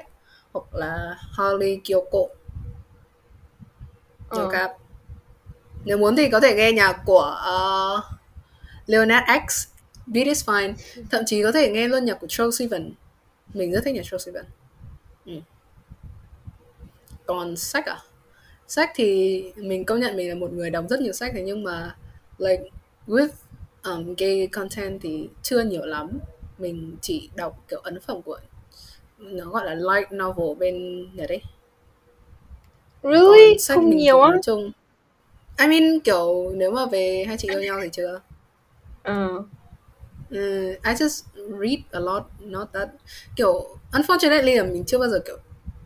hoặc 0.53 0.65
là 0.75 1.15
Harley 1.33 1.81
Kiyoko 1.85 2.19
Ờ. 4.29 4.37
cho 4.37 4.49
cap 4.51 4.71
nếu 5.85 5.99
muốn 5.99 6.17
thì 6.17 6.31
có 6.31 6.41
thể 6.41 6.55
nghe 6.55 6.73
nhạc 6.73 6.97
của 7.07 7.37
uh, 7.41 8.05
Leonard 8.87 9.27
X 9.49 9.69
Beat 10.15 10.27
is 10.27 10.49
Fine 10.49 10.75
thậm 11.11 11.23
chí 11.27 11.43
có 11.43 11.53
thể 11.53 11.71
nghe 11.71 11.89
luôn 11.89 12.05
nhạc 12.05 12.15
của 12.21 12.27
Troye 12.27 12.51
Sivan 12.51 12.91
mình 13.55 13.73
rất 13.73 13.81
thích 13.85 13.95
nhạc 13.95 14.03
Troye 14.05 14.19
Sivan 14.19 14.45
ừ. 15.27 15.33
còn 17.27 17.57
sách 17.57 17.87
à 17.87 17.99
sách 18.69 18.91
thì 18.95 19.43
mình 19.57 19.85
công 19.85 20.01
nhận 20.01 20.17
mình 20.17 20.29
là 20.29 20.35
một 20.35 20.53
người 20.53 20.71
đọc 20.71 20.85
rất 20.91 21.01
nhiều 21.01 21.13
sách 21.13 21.33
thế 21.35 21.43
nhưng 21.43 21.63
mà 21.63 21.97
like 22.39 22.63
with 23.07 23.29
um, 23.83 24.15
gay 24.19 24.47
content 24.47 25.01
thì 25.03 25.29
chưa 25.43 25.61
nhiều 25.61 25.87
lắm 25.87 26.19
mình 26.59 26.97
chỉ 27.01 27.31
đọc 27.37 27.65
kiểu 27.69 27.81
ấn 27.81 28.01
phẩm 28.01 28.23
của 28.23 28.39
nó 29.19 29.45
gọi 29.45 29.67
là 29.67 29.75
light 29.75 30.13
novel 30.13 30.59
bên 30.59 31.07
Nhật 31.15 31.29
ấy 31.29 31.43
Really? 33.03 33.57
Không 33.69 33.97
nhiều 33.97 34.21
á? 34.21 34.37
chung 34.43 34.73
I 35.59 35.67
mean 35.67 36.01
kiểu 36.01 36.53
nếu 36.55 36.71
mà 36.71 36.87
về 36.87 37.25
hai 37.29 37.37
chị 37.39 37.49
yêu 37.49 37.63
nhau 37.63 37.81
thì 37.83 37.89
chưa 37.93 38.21
Ờ. 39.03 39.43
Ừ, 40.31 40.69
I 40.85 40.95
just 40.95 41.25
read 41.61 41.81
a 41.91 42.01
lot, 42.01 42.23
not 42.41 42.69
that 42.73 42.89
kiểu 43.37 43.77
unfortunately 43.93 44.57
là 44.57 44.63
mình 44.65 44.85
chưa 44.87 44.99
bao 44.99 45.09
giờ 45.09 45.21
kiểu 45.27 45.37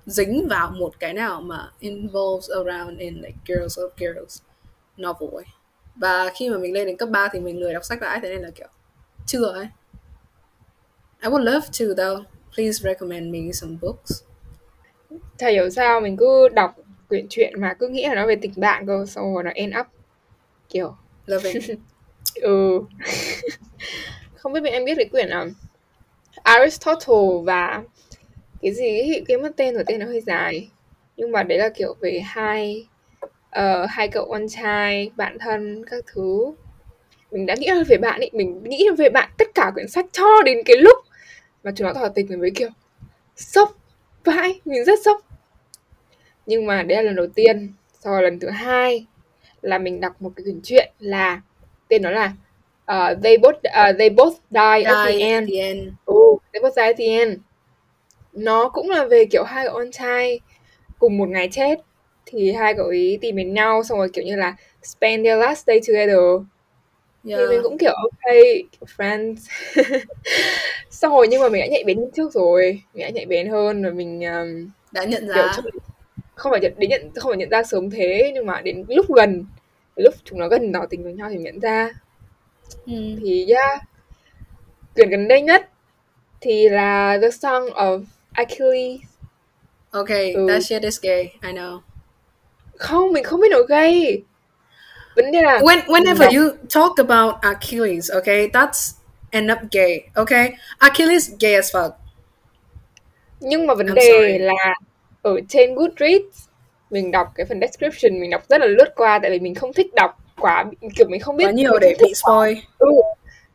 dính 0.06 0.48
vào 0.48 0.70
một 0.70 1.00
cái 1.00 1.12
nào 1.12 1.40
mà 1.40 1.70
involves 1.78 2.50
around 2.50 2.98
in 2.98 3.14
like 3.14 3.34
girls 3.46 3.78
of 3.78 3.88
girls 3.96 4.42
novel 5.02 5.30
ấy. 5.34 5.44
Và 5.96 6.30
khi 6.34 6.50
mà 6.50 6.58
mình 6.58 6.72
lên 6.72 6.86
đến 6.86 6.96
cấp 6.96 7.08
3 7.08 7.28
thì 7.32 7.40
mình 7.40 7.60
lười 7.60 7.72
đọc 7.72 7.84
sách 7.84 8.02
lại 8.02 8.18
thế 8.22 8.28
nên 8.28 8.42
là 8.42 8.50
kiểu 8.50 8.68
chưa 9.26 9.44
ấy. 9.44 9.68
I 11.22 11.28
would 11.28 11.44
love 11.44 11.66
to 11.80 11.94
though. 12.04 12.26
Please 12.54 12.82
recommend 12.82 13.32
me 13.32 13.52
some 13.52 13.76
books. 13.80 14.22
Chả 15.38 15.48
hiểu 15.48 15.70
sao 15.70 16.00
mình 16.00 16.16
cứ 16.16 16.48
đọc 16.48 16.76
quyển 17.08 17.26
truyện 17.30 17.60
mà 17.60 17.74
cứ 17.78 17.88
nghĩ 17.88 18.06
là 18.08 18.14
nó 18.14 18.26
về 18.26 18.36
tình 18.36 18.52
bạn 18.56 18.86
cơ 18.86 19.06
xong 19.06 19.34
rồi 19.34 19.42
nó 19.42 19.50
end 19.54 19.74
up 19.80 19.86
kiểu 20.68 20.96
Love 21.26 21.52
it. 21.52 21.78
ừ 22.42 22.80
không 24.44 24.52
biết 24.52 24.64
em 24.64 24.84
biết 24.84 24.94
cái 24.96 25.04
quyển 25.04 25.28
à, 25.28 25.46
Aristotle 26.42 27.42
và 27.44 27.82
cái 28.62 28.72
gì 28.74 29.00
ấy, 29.00 29.24
cái 29.28 29.38
mất 29.38 29.50
tên 29.56 29.74
rồi 29.74 29.84
tên 29.86 30.00
nó 30.00 30.06
hơi 30.06 30.20
dài. 30.20 30.68
Nhưng 31.16 31.32
mà 31.32 31.42
đấy 31.42 31.58
là 31.58 31.68
kiểu 31.68 31.94
về 32.00 32.20
hai 32.24 32.86
uh, 33.58 33.88
hai 33.88 34.08
cậu 34.08 34.28
con 34.30 34.48
trai 34.48 35.10
bạn 35.16 35.38
thân 35.38 35.84
các 35.90 36.04
thứ. 36.06 36.54
Mình 37.30 37.46
đã 37.46 37.54
nghĩ 37.58 37.68
về 37.88 37.96
bạn 37.96 38.20
ấy 38.20 38.30
mình 38.32 38.64
nghĩ 38.64 38.88
về 38.98 39.08
bạn 39.10 39.30
tất 39.38 39.48
cả 39.54 39.70
quyển 39.74 39.88
sách 39.88 40.06
cho 40.12 40.42
đến 40.44 40.58
cái 40.64 40.76
lúc 40.76 40.98
mà 41.62 41.72
chúng 41.76 41.86
nó 41.86 41.92
tỏ 41.92 42.08
tình 42.08 42.26
mình 42.28 42.40
mới 42.40 42.50
kiểu 42.50 42.68
sốc 43.36 43.76
vãi 44.24 44.60
mình 44.64 44.84
rất 44.84 44.98
sốc. 45.04 45.20
Nhưng 46.46 46.66
mà 46.66 46.82
đấy 46.82 46.96
là 46.96 47.02
lần 47.02 47.16
đầu 47.16 47.26
tiên. 47.26 47.72
Sau 48.00 48.22
lần 48.22 48.40
thứ 48.40 48.50
hai 48.50 49.06
là 49.62 49.78
mình 49.78 50.00
đọc 50.00 50.22
một 50.22 50.32
cái 50.36 50.44
quyển 50.44 50.60
truyện 50.62 50.92
là 50.98 51.40
tên 51.88 52.02
nó 52.02 52.10
là 52.10 52.32
uh, 52.92 53.22
they 53.22 53.36
both 53.38 53.56
uh, 53.56 53.98
they 53.98 54.10
both 54.10 54.34
die 54.50 54.82
at 54.84 55.06
the 55.06 55.12
Die 55.12 55.20
end. 55.20 55.48
at 55.48 55.48
the 55.52 55.58
end. 55.60 55.88
Ừ, 56.06 56.14
they 56.52 56.60
both 56.62 56.74
die 56.76 56.84
at 56.86 56.96
the 56.98 57.04
end. 57.06 57.38
Nó 58.32 58.68
cũng 58.68 58.90
là 58.90 59.04
về 59.04 59.24
kiểu 59.24 59.42
hai 59.44 59.64
cậu 59.66 59.74
con 59.74 59.90
trai 59.90 60.40
cùng 60.98 61.18
một 61.18 61.28
ngày 61.28 61.48
chết. 61.52 61.78
Thì 62.26 62.52
hai 62.52 62.74
cậu 62.74 62.86
ấy 62.86 63.18
tìm 63.20 63.36
đến 63.36 63.54
nhau 63.54 63.84
xong 63.84 63.98
rồi 63.98 64.08
kiểu 64.12 64.24
như 64.24 64.36
là 64.36 64.54
spend 64.82 65.24
their 65.26 65.38
last 65.40 65.66
day 65.66 65.80
together. 65.88 66.18
Yeah. 67.28 67.38
thì 67.40 67.46
mình 67.46 67.60
cũng 67.62 67.78
kiểu 67.78 67.92
ok 67.92 68.34
friends. 68.96 69.36
Xong 70.90 71.12
rồi 71.12 71.26
nhưng 71.30 71.40
mà 71.42 71.48
mình 71.48 71.60
đã 71.60 71.66
nhạy 71.66 71.84
bén 71.84 71.98
trước 72.14 72.32
rồi. 72.32 72.82
Mình 72.94 73.02
đã 73.02 73.10
nhạy 73.10 73.26
bén 73.26 73.48
hơn 73.48 73.84
và 73.84 73.90
mình 73.90 74.20
um, 74.24 74.70
Đã 74.92 75.04
nhận 75.04 75.22
kiểu 75.26 75.34
ra. 75.34 75.52
trong- 75.56 75.64
không 76.34 76.52
phải 76.52 76.60
nhận 76.60 76.72
đến 76.78 76.90
nhận 76.90 77.10
không 77.16 77.30
phải 77.30 77.38
nhận 77.38 77.48
ra 77.50 77.62
sớm 77.62 77.90
thế 77.90 78.30
nhưng 78.34 78.46
mà 78.46 78.60
đến 78.60 78.84
lúc 78.88 79.06
gần 79.14 79.44
lúc 79.96 80.14
chúng 80.24 80.38
nó 80.38 80.48
gần 80.48 80.72
tỏ 80.72 80.86
tình 80.90 81.04
với 81.04 81.12
nhau 81.12 81.28
thì 81.32 81.36
nhận 81.38 81.60
ra 81.60 81.90
Ừ. 82.86 82.92
thì 83.20 83.46
yeah 83.48 83.82
quyển 84.94 85.10
gần 85.10 85.28
đây 85.28 85.40
nhất 85.42 85.68
thì 86.40 86.68
là 86.68 87.18
The 87.22 87.30
Song 87.30 87.62
of 87.66 88.04
Achilles 88.32 89.00
Okay, 89.90 90.32
Ừ. 90.32 90.46
that 90.48 90.64
shit 90.64 90.82
is 90.82 91.00
gay. 91.02 91.22
I 91.42 91.52
know. 91.52 91.80
không 92.76 93.12
mình 93.12 93.24
không 93.24 93.40
biết 93.40 93.48
nó 93.50 93.62
gay 93.68 94.22
vấn 95.16 95.32
đề 95.32 95.42
là 95.42 95.58
When 95.58 95.80
whenever 95.80 96.18
đọc- 96.18 96.32
you 96.34 96.50
talk 96.74 97.08
about 97.08 97.34
Achilles, 97.40 98.10
okay, 98.10 98.48
that's 98.48 98.92
end 99.30 99.52
up 99.52 99.58
gay. 99.72 100.00
Okay, 100.14 100.52
Achilles 100.78 101.30
gay 101.40 101.54
as 101.54 101.76
fuck. 101.76 101.90
nhưng 103.40 103.66
mà 103.66 103.74
vấn 103.74 103.86
I'm 103.86 103.94
đề 103.94 104.10
sorry. 104.12 104.38
là 104.38 104.74
ở 105.22 105.40
trên 105.48 105.74
Goodreads 105.74 106.46
mình 106.90 107.10
đọc 107.10 107.28
cái 107.34 107.46
phần 107.46 107.60
description 107.60 108.20
mình 108.20 108.30
đọc 108.30 108.42
rất 108.48 108.60
là 108.60 108.66
lướt 108.66 108.88
qua 108.96 109.18
tại 109.22 109.30
vì 109.30 109.38
mình 109.40 109.54
không 109.54 109.72
thích 109.72 109.94
đọc 109.94 110.18
quá 110.40 110.64
kiểu 110.96 111.08
mình 111.08 111.20
không 111.20 111.36
biết 111.36 111.44
quá 111.46 111.52
nhiều 111.52 111.78
để 111.78 111.96
bị 112.02 112.14
spoil. 112.14 112.58
Ừ, 112.78 112.90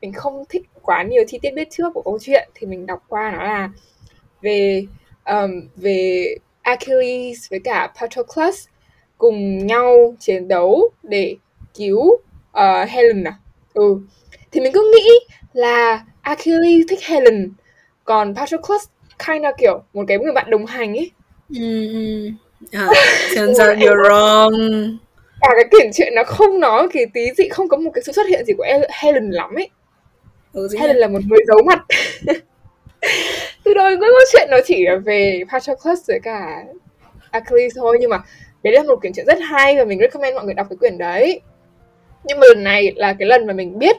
mình 0.02 0.14
không 0.14 0.44
thích 0.50 0.62
quá 0.82 1.04
nhiều 1.04 1.24
chi 1.28 1.40
tiết 1.42 1.52
biết 1.56 1.68
trước 1.72 1.94
của 1.94 2.02
câu 2.02 2.20
chuyện 2.22 2.50
thì 2.56 2.68
mình 2.68 2.86
đọc 2.86 3.04
qua 3.08 3.32
nó 3.38 3.44
là 3.44 3.70
về 4.42 4.86
um, 5.26 5.68
về 5.76 6.26
Achilles 6.62 7.50
với 7.50 7.60
cả 7.64 7.94
Patroclus 8.02 8.68
cùng 9.18 9.68
nhau 9.68 10.16
chiến 10.20 10.48
đấu 10.48 10.90
để 11.04 11.36
cứu 11.74 12.00
uh, 12.52 12.90
Helen 12.90 13.24
à? 13.24 13.34
Ừ. 13.74 14.00
Thì 14.52 14.62
mình 14.62 14.72
cứ 14.74 14.94
nghĩ 14.96 15.10
là 15.54 16.06
Achilles 16.22 16.86
thích 16.90 17.00
Helen 17.04 17.52
còn 18.04 18.36
Patroclus 18.36 18.84
kind 19.28 19.44
of 19.44 19.54
kiểu 19.58 19.84
một 19.94 20.04
cái 20.08 20.18
người 20.18 20.34
bạn 20.34 20.50
đồng 20.50 20.66
hành 20.66 20.98
ấy 20.98 21.12
mm. 21.50 22.36
uh, 22.64 22.98
turns 23.36 23.60
out 23.60 23.78
you're 23.78 24.10
wrong 24.10 24.98
cả 25.42 25.50
cái 25.56 25.66
kể 25.72 25.90
chuyện 25.94 26.16
nó 26.16 26.24
không 26.24 26.60
nói 26.60 26.88
cái 26.94 27.06
tí 27.14 27.32
gì 27.38 27.50
không 27.50 27.70
có 27.70 27.78
một 27.78 27.92
cái 27.94 28.02
sự 28.06 28.12
xuất 28.12 28.28
hiện 28.28 28.46
gì 28.46 28.54
của 28.58 28.66
Helen 28.90 29.32
lắm 29.32 29.56
ấy. 29.56 29.70
Ừ, 30.54 30.68
Helen 30.80 30.98
là 30.98 31.08
một 31.08 31.20
người 31.28 31.40
giấu 31.48 31.58
mặt. 31.66 31.86
Từ 33.64 33.74
đầu 33.74 33.86
cái 33.86 33.98
câu 34.00 34.10
chuyện 34.32 34.48
nó 34.52 34.58
chỉ 34.66 34.86
là 34.86 34.96
về 34.96 35.44
Patroclus 35.52 36.08
với 36.08 36.20
cả 36.24 36.64
Achilles 37.32 37.78
thôi 37.78 37.98
nhưng 38.00 38.10
mà 38.10 38.20
đấy 38.64 38.74
là 38.74 38.84
một 38.84 39.02
quyển 39.02 39.14
truyện 39.14 39.26
rất 39.26 39.38
hay 39.42 39.76
và 39.78 39.86
mình 39.86 40.00
recommend 40.00 40.36
mọi 40.36 40.46
người 40.46 40.54
đọc 40.54 40.68
cái 40.70 40.78
quyển 40.78 40.98
đấy. 40.98 41.42
Nhưng 42.24 42.40
mà 42.40 42.48
lần 42.48 42.64
này 42.64 42.94
là 42.96 43.14
cái 43.20 43.28
lần 43.28 43.48
mà 43.48 43.54
mình 43.54 43.80
biết 43.80 43.96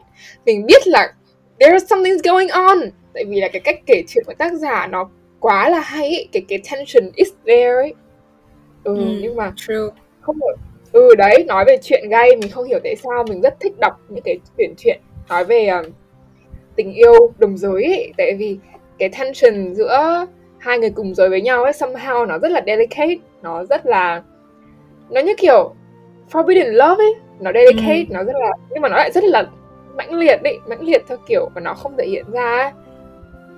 mình 0.47 0.67
biết 0.67 0.87
là 0.87 1.13
there's 1.59 1.87
something 1.87 2.19
going 2.25 2.49
on. 2.49 2.79
Tại 3.15 3.25
vì 3.25 3.41
là 3.41 3.49
cái 3.49 3.61
cách 3.61 3.81
kể 3.87 4.03
chuyện 4.09 4.25
của 4.27 4.35
tác 4.39 4.53
giả 4.53 4.87
nó 4.87 5.11
quá 5.41 5.69
là 5.69 5.81
hay 5.81 6.09
ấy. 6.09 6.29
cái 6.33 6.43
cái 6.49 6.59
tension 6.71 7.11
is 7.15 7.29
there 7.47 7.75
ấy. 7.75 7.95
Ừ, 8.85 8.95
mm, 8.95 9.19
nhưng 9.23 9.37
mà 9.37 9.53
true. 9.57 9.75
không 10.21 10.37
hiểu 10.37 10.57
ừ 10.93 11.15
đấy 11.15 11.45
nói 11.49 11.65
về 11.65 11.79
chuyện 11.83 12.09
gay 12.09 12.37
mình 12.37 12.51
không 12.51 12.65
hiểu 12.65 12.79
tại 12.85 12.97
sao 12.97 13.25
mình 13.29 13.41
rất 13.41 13.61
thích 13.61 13.79
đọc 13.81 14.01
những 14.09 14.25
cái 14.25 14.39
quyển 14.57 14.75
truyện 14.79 15.01
nói 15.29 15.45
về 15.45 15.67
um, 15.67 15.85
tình 16.77 16.93
yêu 16.93 17.33
đồng 17.39 17.59
giới 17.59 17.85
ấy 17.85 18.13
tại 18.17 18.35
vì 18.39 18.59
cái 18.99 19.09
tension 19.09 19.75
giữa 19.75 20.27
hai 20.59 20.79
người 20.79 20.91
cùng 20.91 21.15
giới 21.15 21.29
với 21.29 21.41
nhau 21.41 21.63
ấy 21.63 21.73
somehow 21.73 22.27
nó 22.27 22.39
rất 22.39 22.51
là 22.51 22.63
delicate 22.67 23.17
nó 23.43 23.65
rất 23.65 23.87
là 23.87 24.23
nó 25.11 25.21
như 25.21 25.35
kiểu 25.39 25.75
forbidden 26.33 26.73
love 26.73 27.05
ấy 27.05 27.15
nó 27.41 27.53
delicate 27.53 28.05
ừ. 28.09 28.15
nó 28.15 28.25
rất 28.25 28.37
là 28.41 28.51
nhưng 28.71 28.83
mà 28.83 28.89
nó 28.89 28.97
lại 28.97 29.11
rất 29.13 29.25
là 29.25 29.45
mãnh 29.95 30.15
liệt 30.15 30.43
đấy 30.43 30.59
mãnh 30.69 30.83
liệt 30.83 31.03
theo 31.09 31.19
kiểu 31.29 31.51
mà 31.55 31.61
nó 31.61 31.75
không 31.75 31.97
thể 31.99 32.07
hiện 32.07 32.25
ra 32.33 32.57
ấy. 32.57 32.73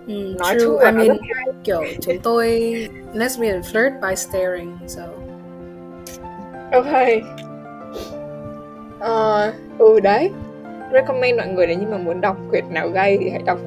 Ừ, 0.06 0.34
nói 0.38 0.54
chung 0.60 0.78
là 0.78 0.90
I 0.90 0.96
mean, 0.96 1.18
kiểu 1.64 1.82
chúng 2.00 2.18
tôi 2.22 2.74
lesbian 3.14 3.60
flirt 3.60 3.90
by 4.00 4.16
staring 4.16 4.78
so 4.86 5.02
ok. 6.72 7.22
Uh, 9.00 9.54
ừ 9.78 10.00
đấy. 10.00 10.30
Recommend 10.92 11.38
mọi 11.38 11.48
người 11.48 11.66
đấy 11.66 11.76
nhưng 11.80 11.90
mà 11.90 11.98
muốn 11.98 12.20
đọc 12.20 12.36
quyển 12.50 12.64
nào 12.70 12.88
gay 12.88 13.18
thì 13.20 13.30
hãy 13.30 13.42
đọc 13.42 13.58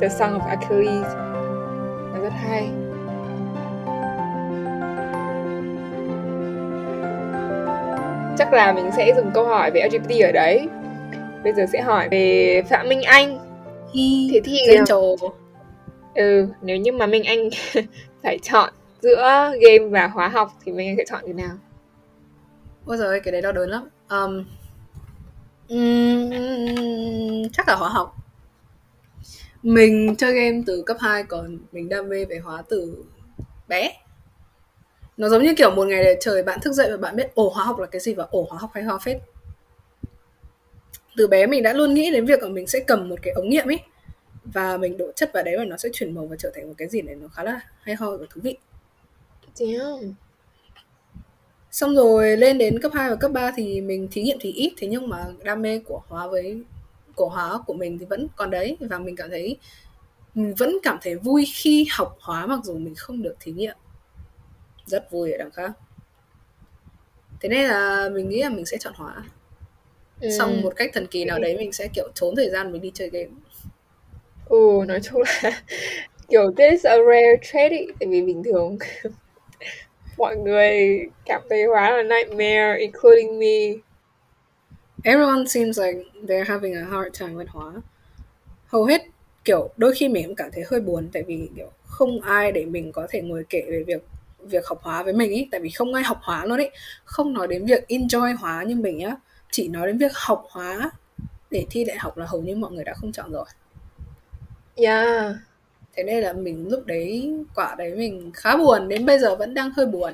The 0.00 0.08
Song 0.08 0.38
of 0.38 0.48
Achilles. 0.48 1.14
Nó 2.12 2.20
rất 2.22 2.32
hay. 2.32 2.68
Chắc 8.38 8.52
là 8.52 8.72
mình 8.72 8.90
sẽ 8.96 9.12
dùng 9.16 9.30
câu 9.34 9.46
hỏi 9.46 9.70
về 9.70 9.88
LGBT 9.88 10.20
ở 10.22 10.32
đấy. 10.32 10.68
Bây 11.44 11.52
giờ 11.52 11.66
sẽ 11.72 11.80
hỏi 11.80 12.08
về 12.08 12.62
Phạm 12.68 12.88
Minh 12.88 13.02
Anh. 13.02 13.38
Hi, 13.94 14.30
thế 14.32 14.40
thì 14.44 14.58
trồ. 14.86 15.16
ừ 16.14 16.48
nếu 16.62 16.76
như 16.76 16.92
mà 16.92 17.06
Minh 17.06 17.24
Anh 17.24 17.48
phải 18.22 18.38
chọn 18.42 18.72
giữa 19.00 19.52
game 19.60 19.88
và 19.90 20.06
hóa 20.06 20.28
học 20.28 20.48
thì 20.64 20.72
Minh 20.72 20.88
Anh 20.88 20.96
sẽ 20.96 21.04
chọn 21.08 21.20
cái 21.24 21.34
nào 21.34 21.56
Ôi 22.86 22.96
giời 22.96 23.20
cái 23.20 23.32
đấy 23.32 23.42
đau 23.42 23.52
đớn 23.52 23.70
lắm. 23.70 23.88
Um, 24.08 24.44
um, 25.68 27.48
chắc 27.52 27.68
là 27.68 27.74
hóa 27.74 27.88
học. 27.88 28.16
Mình 29.62 30.16
chơi 30.16 30.32
game 30.32 30.62
từ 30.66 30.82
cấp 30.86 30.96
2 31.00 31.22
còn 31.22 31.58
mình 31.72 31.88
đam 31.88 32.08
mê 32.08 32.24
về 32.24 32.38
hóa 32.38 32.62
từ 32.68 33.04
bé. 33.68 33.92
Nó 35.16 35.28
giống 35.28 35.42
như 35.42 35.54
kiểu 35.56 35.70
một 35.70 35.84
ngày 35.84 36.04
để 36.04 36.16
trời 36.20 36.42
bạn 36.42 36.60
thức 36.60 36.72
dậy 36.72 36.90
và 36.90 36.96
bạn 36.96 37.16
biết 37.16 37.34
ổ 37.34 37.48
hóa 37.48 37.64
học 37.64 37.78
là 37.78 37.86
cái 37.86 38.00
gì 38.00 38.14
và 38.14 38.26
ổ 38.30 38.46
hóa 38.50 38.58
học 38.58 38.70
hay 38.74 38.84
hóa 38.84 38.98
phết. 38.98 39.16
Từ 41.16 41.26
bé 41.26 41.46
mình 41.46 41.62
đã 41.62 41.72
luôn 41.72 41.94
nghĩ 41.94 42.10
đến 42.10 42.26
việc 42.26 42.42
là 42.42 42.48
mình 42.48 42.66
sẽ 42.66 42.80
cầm 42.80 43.08
một 43.08 43.16
cái 43.22 43.34
ống 43.34 43.48
nghiệm 43.48 43.70
ấy 43.70 43.80
và 44.44 44.76
mình 44.76 44.96
đổ 44.96 45.12
chất 45.16 45.30
vào 45.34 45.42
đấy 45.42 45.54
và 45.58 45.64
nó 45.64 45.76
sẽ 45.76 45.88
chuyển 45.92 46.14
màu 46.14 46.26
và 46.26 46.36
trở 46.38 46.50
thành 46.54 46.68
một 46.68 46.74
cái 46.78 46.88
gì 46.88 47.00
đấy 47.00 47.16
nó 47.16 47.28
khá 47.28 47.42
là 47.42 47.60
hay 47.80 47.94
ho 47.94 48.10
và 48.10 48.26
thú 48.30 48.40
vị. 48.44 48.56
Damn 49.54 50.14
xong 51.76 51.94
rồi 51.94 52.36
lên 52.36 52.58
đến 52.58 52.80
cấp 52.80 52.92
2 52.94 53.10
và 53.10 53.16
cấp 53.16 53.30
3 53.32 53.50
thì 53.56 53.80
mình 53.80 54.08
thí 54.10 54.22
nghiệm 54.22 54.38
thì 54.40 54.52
ít 54.52 54.72
thế 54.76 54.88
nhưng 54.88 55.08
mà 55.08 55.26
đam 55.44 55.62
mê 55.62 55.78
của 55.78 56.02
hóa 56.08 56.26
với 56.26 56.62
của 57.14 57.28
hóa 57.28 57.58
của 57.66 57.74
mình 57.74 57.98
thì 57.98 58.04
vẫn 58.04 58.28
còn 58.36 58.50
đấy. 58.50 58.76
Và 58.80 58.98
mình 58.98 59.16
cảm 59.16 59.30
thấy 59.30 59.56
mình 60.34 60.54
vẫn 60.54 60.76
cảm 60.82 60.98
thấy 61.02 61.14
vui 61.14 61.46
khi 61.54 61.86
học 61.90 62.16
hóa 62.20 62.46
mặc 62.46 62.60
dù 62.64 62.78
mình 62.78 62.94
không 62.94 63.22
được 63.22 63.34
thí 63.40 63.52
nghiệm. 63.52 63.76
Rất 64.86 65.10
vui 65.10 65.32
ở 65.32 65.38
đằng 65.38 65.50
khác. 65.50 65.70
Thế 67.40 67.48
nên 67.48 67.68
là 67.68 68.08
mình 68.08 68.28
nghĩ 68.28 68.42
là 68.42 68.48
mình 68.48 68.66
sẽ 68.66 68.76
chọn 68.78 68.94
hóa. 68.96 69.24
Ừ. 70.20 70.28
xong 70.38 70.62
một 70.62 70.72
cách 70.76 70.90
thần 70.94 71.06
kỳ 71.06 71.24
nào 71.24 71.38
đấy 71.38 71.56
mình 71.58 71.72
sẽ 71.72 71.88
kiểu 71.88 72.08
trốn 72.14 72.36
thời 72.36 72.50
gian 72.50 72.72
mình 72.72 72.82
đi 72.82 72.90
chơi 72.94 73.10
game. 73.10 73.30
Ừ 74.48 74.84
nói 74.88 75.00
chung 75.02 75.22
là 75.22 75.62
kiểu 76.28 76.52
this 76.56 76.86
a 76.86 76.96
rare 76.96 77.36
trait 77.52 77.72
ý. 77.72 77.86
tại 78.00 78.08
vì 78.08 78.22
bình 78.22 78.42
thường 78.44 78.78
mọi 80.16 80.36
người 80.36 81.00
cảm 81.24 81.42
thấy 81.50 81.64
hóa 81.64 81.90
là 81.90 82.02
nightmare 82.02 82.76
including 82.78 83.38
me. 83.38 83.80
Everyone 85.04 85.46
seems 85.46 85.80
like 85.80 85.98
they're 86.22 86.44
having 86.44 86.74
a 86.74 86.84
hard 86.84 87.20
time 87.20 87.34
with 87.34 87.46
hóa. 87.48 87.72
Hầu 88.66 88.84
hết 88.84 89.02
kiểu 89.44 89.70
đôi 89.76 89.94
khi 89.94 90.08
mình 90.08 90.26
cũng 90.26 90.36
cảm 90.36 90.50
thấy 90.52 90.64
hơi 90.70 90.80
buồn 90.80 91.08
tại 91.12 91.22
vì 91.22 91.48
kiểu 91.56 91.70
không 91.86 92.20
ai 92.20 92.52
để 92.52 92.64
mình 92.64 92.92
có 92.92 93.06
thể 93.10 93.20
ngồi 93.20 93.44
kể 93.48 93.62
về 93.70 93.82
việc 93.86 94.04
việc 94.40 94.66
học 94.66 94.78
hóa 94.82 95.02
với 95.02 95.12
mình 95.12 95.30
ý 95.30 95.48
tại 95.50 95.60
vì 95.60 95.70
không 95.70 95.94
ai 95.94 96.04
học 96.04 96.18
hóa 96.22 96.46
luôn 96.46 96.58
ấy 96.58 96.70
không 97.04 97.32
nói 97.32 97.48
đến 97.48 97.66
việc 97.66 97.84
enjoy 97.88 98.36
hóa 98.36 98.62
như 98.62 98.74
mình 98.74 99.00
á 99.00 99.16
chỉ 99.50 99.68
nói 99.68 99.86
đến 99.86 99.98
việc 99.98 100.12
học 100.14 100.46
hóa 100.50 100.90
để 101.50 101.66
thi 101.70 101.84
đại 101.84 101.96
học 101.96 102.18
là 102.18 102.26
hầu 102.26 102.42
như 102.42 102.56
mọi 102.56 102.72
người 102.72 102.84
đã 102.84 102.94
không 102.94 103.12
chọn 103.12 103.32
rồi. 103.32 103.44
Yeah 104.76 105.36
thế 105.96 106.02
nên 106.02 106.22
là 106.22 106.32
mình 106.32 106.68
lúc 106.68 106.86
đấy, 106.86 107.34
quả 107.54 107.74
đấy 107.78 107.94
mình 107.94 108.30
khá 108.34 108.56
buồn, 108.56 108.88
đến 108.88 109.06
bây 109.06 109.18
giờ 109.18 109.36
vẫn 109.36 109.54
đang 109.54 109.70
hơi 109.70 109.86
buồn. 109.86 110.12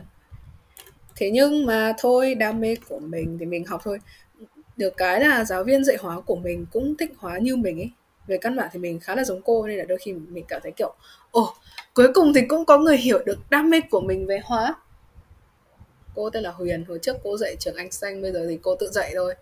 Thế 1.16 1.30
nhưng 1.30 1.66
mà 1.66 1.92
thôi, 1.98 2.34
đam 2.34 2.60
mê 2.60 2.76
của 2.88 2.98
mình 2.98 3.36
thì 3.40 3.46
mình 3.46 3.64
học 3.64 3.80
thôi. 3.84 3.98
Được 4.76 4.96
cái 4.96 5.20
là 5.20 5.44
giáo 5.44 5.64
viên 5.64 5.84
dạy 5.84 5.96
hóa 6.00 6.20
của 6.20 6.36
mình 6.36 6.66
cũng 6.72 6.96
thích 6.96 7.12
hóa 7.16 7.38
như 7.38 7.56
mình 7.56 7.80
ấy. 7.80 7.90
Về 8.26 8.38
căn 8.38 8.56
bản 8.56 8.68
thì 8.72 8.78
mình 8.78 9.00
khá 9.00 9.14
là 9.14 9.24
giống 9.24 9.42
cô, 9.42 9.66
nên 9.66 9.78
là 9.78 9.84
đôi 9.84 9.98
khi 9.98 10.12
mình 10.12 10.44
cảm 10.48 10.60
thấy 10.62 10.72
kiểu, 10.76 10.94
ồ, 11.30 11.54
cuối 11.94 12.08
cùng 12.14 12.32
thì 12.34 12.40
cũng 12.48 12.64
có 12.64 12.78
người 12.78 12.96
hiểu 12.96 13.18
được 13.26 13.38
đam 13.50 13.70
mê 13.70 13.80
của 13.90 14.00
mình 14.00 14.26
về 14.26 14.40
hóa. 14.44 14.74
Cô 16.14 16.30
tên 16.30 16.42
là 16.42 16.50
Huyền, 16.50 16.84
hồi 16.88 16.98
trước 17.02 17.16
cô 17.24 17.36
dạy 17.36 17.56
trường 17.58 17.76
Anh 17.76 17.90
Xanh, 17.90 18.22
bây 18.22 18.32
giờ 18.32 18.46
thì 18.48 18.58
cô 18.62 18.76
tự 18.76 18.90
dạy 18.92 19.12
thôi. 19.14 19.34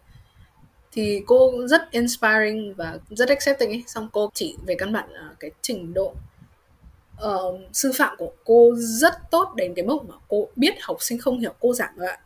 Thì 0.93 1.23
cô 1.27 1.67
rất 1.67 1.91
inspiring 1.91 2.75
và 2.75 2.99
rất 3.11 3.29
accepting 3.29 3.71
ấy. 3.71 3.85
Xong 3.87 4.09
cô 4.13 4.31
chỉ 4.35 4.57
về 4.67 4.75
căn 4.79 4.93
bản 4.93 5.11
là 5.13 5.31
cái 5.41 5.51
trình 5.63 5.95
độ 5.95 6.15
uh, 7.27 7.61
sư 7.73 7.93
phạm 7.95 8.17
của 8.19 8.33
cô 8.45 8.73
rất 8.77 9.15
tốt 9.31 9.53
đến 9.57 9.75
cái 9.75 9.85
mức 9.85 9.99
mà 10.09 10.15
cô 10.29 10.49
biết 10.57 10.75
học 10.81 10.97
sinh 11.01 11.19
không 11.19 11.39
hiểu 11.41 11.53
cô 11.61 11.75
giảng 11.75 11.93
lại 11.97 12.19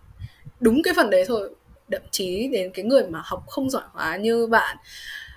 đúng 0.60 0.82
cái 0.82 0.94
phần 0.96 1.10
đấy 1.10 1.24
thôi 1.26 1.50
thậm 1.90 2.02
chí 2.10 2.48
đến 2.48 2.70
cái 2.74 2.84
người 2.84 3.06
mà 3.08 3.22
học 3.24 3.44
không 3.48 3.70
giỏi 3.70 3.82
hóa 3.92 4.16
như 4.16 4.46
bạn 4.46 4.76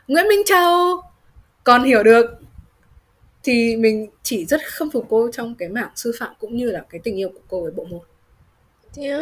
Nguyễn 0.07 0.27
Minh 0.27 0.41
Châu 0.45 1.01
còn 1.63 1.83
hiểu 1.83 2.03
được 2.03 2.25
thì 3.43 3.75
mình 3.75 4.09
chỉ 4.23 4.45
rất 4.45 4.61
khâm 4.65 4.91
phục 4.91 5.05
cô 5.09 5.29
trong 5.31 5.55
cái 5.55 5.69
mảng 5.69 5.89
sư 5.95 6.11
phạm 6.19 6.33
cũng 6.39 6.57
như 6.57 6.71
là 6.71 6.85
cái 6.89 7.01
tình 7.03 7.15
yêu 7.15 7.29
của 7.29 7.39
cô 7.47 7.61
với 7.61 7.71
bộ 7.71 7.83
môn. 7.83 7.99
Yeah, 8.97 9.21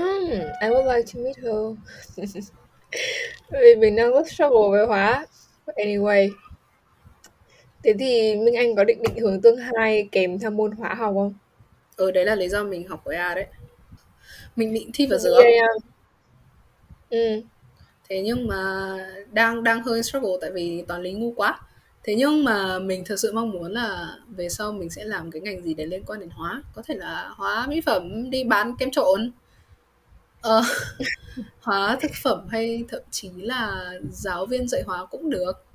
I 0.62 0.70
would 0.70 0.96
like 0.96 1.12
to 1.14 1.20
meet 1.24 1.38
her. 1.38 1.78
Vì 3.52 3.76
mình 3.76 3.96
đang 3.96 4.12
rất 4.12 4.28
struggle 4.32 4.70
với 4.72 4.86
hóa. 4.86 5.26
But 5.68 5.76
anyway, 5.76 6.30
thế 7.86 7.94
thì 8.00 8.36
Minh 8.36 8.56
Anh 8.56 8.76
có 8.76 8.84
định 8.84 9.02
định 9.02 9.24
hướng 9.24 9.42
tương 9.42 9.60
lai 9.74 10.10
kèm 10.12 10.40
theo 10.40 10.52
môn 10.52 10.72
hóa 10.72 10.94
học 10.94 11.14
không? 11.16 11.34
Ừ, 11.96 12.12
đấy 12.12 12.26
là 12.26 12.36
lý 12.36 12.50
do 12.50 12.64
mình 12.64 12.88
học 12.88 13.02
với 13.06 13.16
A 13.16 13.36
đấy. 13.36 13.46
Mình 14.56 14.74
định 14.74 14.90
thi 14.94 15.08
vào 15.08 15.20
giữa. 15.20 15.42
Yeah. 15.44 15.70
Ừ. 17.10 17.42
Thế 18.10 18.22
nhưng 18.22 18.48
mà 18.48 18.92
đang 19.32 19.64
đang 19.64 19.84
hơi 19.84 20.04
struggle 20.04 20.38
tại 20.42 20.52
vì 20.52 20.84
toán 20.88 21.02
lý 21.04 21.14
ngu 21.14 21.32
quá. 21.32 21.60
Thế 22.04 22.16
nhưng 22.16 22.44
mà 22.44 22.80
mình 22.80 23.06
thực 23.06 23.20
sự 23.20 23.32
mong 23.34 23.50
muốn 23.50 23.72
là 23.72 24.16
về 24.30 24.50
sau 24.50 24.72
mình 24.72 24.90
sẽ 24.90 25.04
làm 25.04 25.32
cái 25.32 25.42
ngành 25.42 25.62
gì 25.62 25.74
để 25.74 25.86
liên 25.86 26.04
quan 26.04 26.20
đến 26.20 26.30
hóa, 26.30 26.64
có 26.76 26.82
thể 26.86 26.96
là 26.96 27.30
hóa 27.36 27.68
mỹ 27.68 27.82
phẩm 27.82 28.30
đi 28.30 28.44
bán 28.44 28.76
kem 28.78 28.92
trộn. 28.92 29.32
Ờ, 30.42 30.62
hóa 31.60 31.98
thực 32.02 32.12
phẩm 32.24 32.48
hay 32.50 32.84
thậm 32.90 33.02
chí 33.12 33.30
là 33.36 33.92
giáo 34.12 34.46
viên 34.46 34.68
dạy 34.68 34.82
hóa 34.86 35.06
cũng 35.06 35.30
được. 35.30 35.66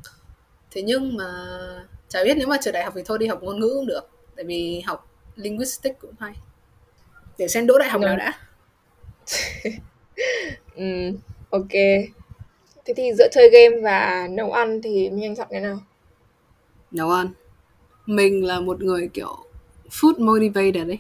Thế 0.71 0.83
nhưng 0.83 1.17
mà 1.17 1.35
chả 2.11 2.25
biết 2.25 2.35
nếu 2.37 2.49
mà 2.49 2.57
trở 2.61 2.73
đại 2.73 2.85
học 2.85 2.93
thì 2.97 3.03
thôi 3.05 3.19
đi 3.19 3.27
học 3.27 3.43
ngôn 3.43 3.61
ngữ 3.61 3.73
cũng 3.75 3.87
được, 3.87 4.11
tại 4.37 4.45
vì 4.45 4.81
học 4.81 5.09
linguistics 5.37 6.01
cũng 6.01 6.15
hay. 6.21 6.33
Để 7.39 7.49
xem 7.49 7.67
đỗ 7.67 7.79
đại 7.79 7.89
học 7.89 8.01
nào 8.01 8.17
đã. 8.17 8.33
ừ, 10.75 11.13
ok. 11.51 11.73
Thế 12.85 12.95
thì 12.97 13.13
giữa 13.19 13.29
chơi 13.33 13.51
game 13.51 13.81
và 13.83 14.29
nấu 14.31 14.53
ăn 14.53 14.83
thì 14.83 15.11
Minh 15.11 15.25
Anh 15.25 15.37
chọn 15.37 15.47
cái 15.51 15.61
nào? 15.61 15.79
Nấu 16.91 17.11
ăn. 17.11 17.31
Mình 18.07 18.45
là 18.45 18.61
một 18.61 18.83
người 18.83 19.09
kiểu 19.13 19.37
food 19.91 20.25
motivated 20.25 20.87
đấy 20.89 20.99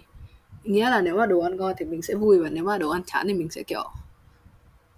nghĩa 0.64 0.90
là 0.90 1.00
nếu 1.00 1.16
mà 1.16 1.26
đồ 1.26 1.40
ăn 1.40 1.56
ngon 1.56 1.74
thì 1.78 1.84
mình 1.84 2.02
sẽ 2.02 2.14
vui 2.14 2.38
và 2.38 2.48
nếu 2.48 2.64
mà 2.64 2.78
đồ 2.78 2.90
ăn 2.90 3.02
chán 3.06 3.26
thì 3.28 3.34
mình 3.34 3.50
sẽ 3.50 3.62
kiểu 3.62 3.84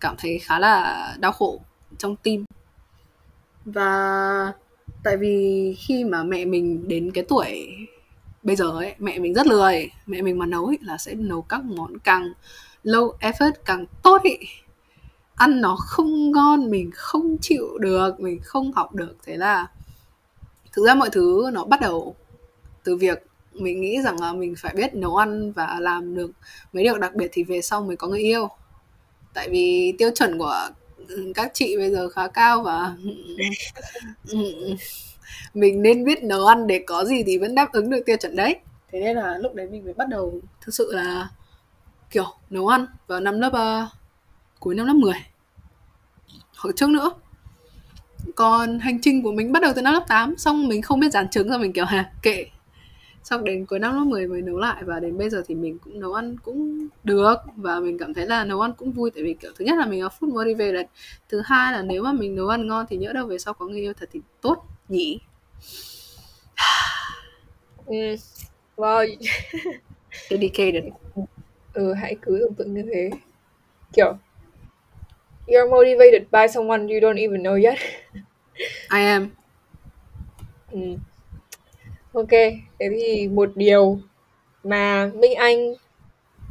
cảm 0.00 0.16
thấy 0.18 0.38
khá 0.38 0.58
là 0.58 1.16
đau 1.20 1.32
khổ 1.32 1.60
trong 1.98 2.16
tim 2.16 2.44
và 3.64 4.52
tại 5.02 5.16
vì 5.16 5.76
khi 5.78 6.04
mà 6.04 6.22
mẹ 6.22 6.44
mình 6.44 6.88
đến 6.88 7.10
cái 7.10 7.24
tuổi 7.28 7.76
bây 8.42 8.56
giờ 8.56 8.70
ấy, 8.70 8.94
mẹ 8.98 9.18
mình 9.18 9.34
rất 9.34 9.46
lười. 9.46 9.90
Mẹ 10.06 10.22
mình 10.22 10.38
mà 10.38 10.46
nấu 10.46 10.66
ấy 10.66 10.78
là 10.82 10.98
sẽ 10.98 11.14
nấu 11.14 11.42
các 11.42 11.64
món 11.64 11.98
càng 11.98 12.32
low 12.84 13.16
effort, 13.18 13.52
càng 13.64 13.86
tốt 14.02 14.22
ấy 14.22 14.38
ăn 15.34 15.60
nó 15.60 15.76
không 15.76 16.30
ngon, 16.30 16.70
mình 16.70 16.90
không 16.94 17.36
chịu 17.40 17.78
được, 17.78 18.20
mình 18.20 18.40
không 18.42 18.72
học 18.72 18.94
được. 18.94 19.16
Thế 19.24 19.36
là 19.36 19.66
thực 20.72 20.86
ra 20.86 20.94
mọi 20.94 21.10
thứ 21.12 21.50
nó 21.52 21.64
bắt 21.64 21.80
đầu 21.80 22.14
từ 22.84 22.96
việc 22.96 23.26
mình 23.52 23.80
nghĩ 23.80 24.02
rằng 24.02 24.20
là 24.20 24.32
mình 24.32 24.54
phải 24.58 24.74
biết 24.76 24.94
nấu 24.94 25.16
ăn 25.16 25.52
và 25.52 25.76
làm 25.80 26.14
được 26.14 26.30
mấy 26.72 26.84
điều 26.84 26.98
đặc 26.98 27.14
biệt 27.14 27.28
thì 27.32 27.44
về 27.44 27.62
sau 27.62 27.82
mới 27.82 27.96
có 27.96 28.08
người 28.08 28.20
yêu. 28.20 28.48
Tại 29.34 29.48
vì 29.50 29.94
tiêu 29.98 30.10
chuẩn 30.14 30.38
của 30.38 30.68
các 31.34 31.50
chị 31.54 31.76
bây 31.76 31.90
giờ 31.90 32.08
khá 32.08 32.28
cao 32.28 32.62
và 32.62 32.94
mình 35.54 35.82
nên 35.82 36.04
biết 36.04 36.22
nấu 36.22 36.46
ăn 36.46 36.66
để 36.66 36.84
có 36.86 37.04
gì 37.04 37.22
thì 37.26 37.38
vẫn 37.38 37.54
đáp 37.54 37.72
ứng 37.72 37.90
được 37.90 38.02
tiêu 38.06 38.16
chuẩn 38.16 38.36
đấy. 38.36 38.56
Thế 38.92 39.00
nên 39.00 39.16
là 39.16 39.38
lúc 39.38 39.54
đấy 39.54 39.68
mình 39.70 39.84
mới 39.84 39.94
bắt 39.94 40.08
đầu 40.08 40.40
thực 40.60 40.74
sự 40.74 40.92
là 40.92 41.28
kiểu 42.10 42.26
nấu 42.50 42.68
ăn 42.68 42.86
vào 43.06 43.20
năm 43.20 43.40
lớp 43.40 43.52
uh, 43.52 43.88
cuối 44.60 44.74
năm 44.74 44.86
lớp 44.86 44.94
10 44.94 45.14
hoặc 46.56 46.72
trước 46.76 46.88
nữa. 46.88 47.10
Còn 48.34 48.78
hành 48.78 49.00
trình 49.00 49.22
của 49.22 49.32
mình 49.32 49.52
bắt 49.52 49.62
đầu 49.62 49.72
từ 49.76 49.82
năm 49.82 49.94
lớp 49.94 50.04
8 50.08 50.36
xong 50.38 50.68
mình 50.68 50.82
không 50.82 51.00
biết 51.00 51.12
dán 51.12 51.28
trứng 51.30 51.48
rồi 51.48 51.58
mình 51.58 51.72
kiểu 51.72 51.84
hà 51.84 52.12
kệ 52.22 52.46
xong 53.24 53.44
đến 53.44 53.66
cuối 53.66 53.78
năm 53.78 53.94
lớp 53.94 54.04
10 54.04 54.26
mới 54.26 54.42
nấu 54.42 54.58
lại 54.58 54.84
và 54.84 55.00
đến 55.00 55.18
bây 55.18 55.30
giờ 55.30 55.42
thì 55.46 55.54
mình 55.54 55.78
cũng 55.78 56.00
nấu 56.00 56.14
ăn 56.14 56.36
cũng 56.38 56.88
được 57.04 57.36
và 57.56 57.80
mình 57.80 57.98
cảm 57.98 58.14
thấy 58.14 58.26
là 58.26 58.44
nấu 58.44 58.60
ăn 58.60 58.72
cũng 58.76 58.92
vui 58.92 59.10
tại 59.10 59.24
vì 59.24 59.34
kiểu 59.34 59.52
thứ 59.58 59.64
nhất 59.64 59.78
là 59.78 59.86
mình 59.86 60.02
là 60.02 60.08
food 60.20 60.32
motivated 60.32 60.86
thứ 61.28 61.42
hai 61.44 61.72
là 61.72 61.82
nếu 61.82 62.02
mà 62.02 62.12
mình 62.12 62.34
nấu 62.34 62.48
ăn 62.48 62.66
ngon 62.66 62.86
thì 62.88 62.96
nhỡ 62.96 63.12
đâu 63.12 63.26
về 63.26 63.38
sau 63.38 63.54
có 63.54 63.66
người 63.66 63.80
yêu 63.80 63.92
thật 64.00 64.08
thì 64.12 64.20
tốt 64.40 64.64
nhỉ? 64.88 65.18
Ừ. 67.86 68.16
wow. 68.76 69.06
Dedicated. 70.30 70.84
Ừ 71.72 71.92
hãy 71.92 72.16
cứ 72.22 72.38
tưởng 72.40 72.54
tượng 72.54 72.74
như 72.74 72.82
thế. 72.94 73.10
Kiểu 73.92 74.14
you're 75.46 75.70
motivated 75.70 76.22
by 76.30 76.46
someone 76.54 76.88
you 76.88 77.00
don't 77.00 77.18
even 77.18 77.42
know 77.42 77.54
yet. 77.54 77.78
I 78.90 79.00
am. 79.00 79.30
Ừ 80.72 80.78
ok, 82.12 82.30
thế 82.78 82.88
thì 83.00 83.28
một 83.28 83.50
điều 83.54 83.98
mà 84.64 85.10
Minh 85.14 85.34
Anh 85.34 85.74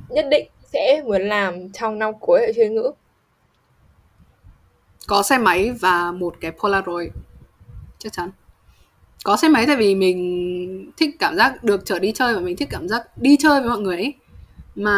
nhất 0.09 0.25
định 0.31 0.47
sẽ 0.73 1.01
muốn 1.05 1.21
làm 1.21 1.69
trong 1.69 1.99
năm 1.99 2.13
cuối 2.19 2.45
ở 2.45 2.51
chuyên 2.55 2.75
ngữ. 2.75 2.91
Có 5.07 5.23
xe 5.23 5.37
máy 5.37 5.71
và 5.79 6.11
một 6.11 6.35
cái 6.41 6.51
Polaroid, 6.51 7.09
chắc 7.99 8.13
chắn. 8.13 8.31
Có 9.23 9.37
xe 9.37 9.49
máy 9.49 9.65
tại 9.67 9.75
vì 9.75 9.95
mình 9.95 10.91
thích 10.97 11.15
cảm 11.19 11.35
giác 11.35 11.63
được 11.63 11.81
trở 11.85 11.99
đi 11.99 12.11
chơi 12.11 12.35
và 12.35 12.41
mình 12.41 12.57
thích 12.57 12.69
cảm 12.71 12.87
giác 12.87 13.17
đi 13.17 13.37
chơi 13.39 13.59
với 13.61 13.69
mọi 13.69 13.79
người 13.79 13.95
ấy. 13.97 14.13
Mà 14.75 14.93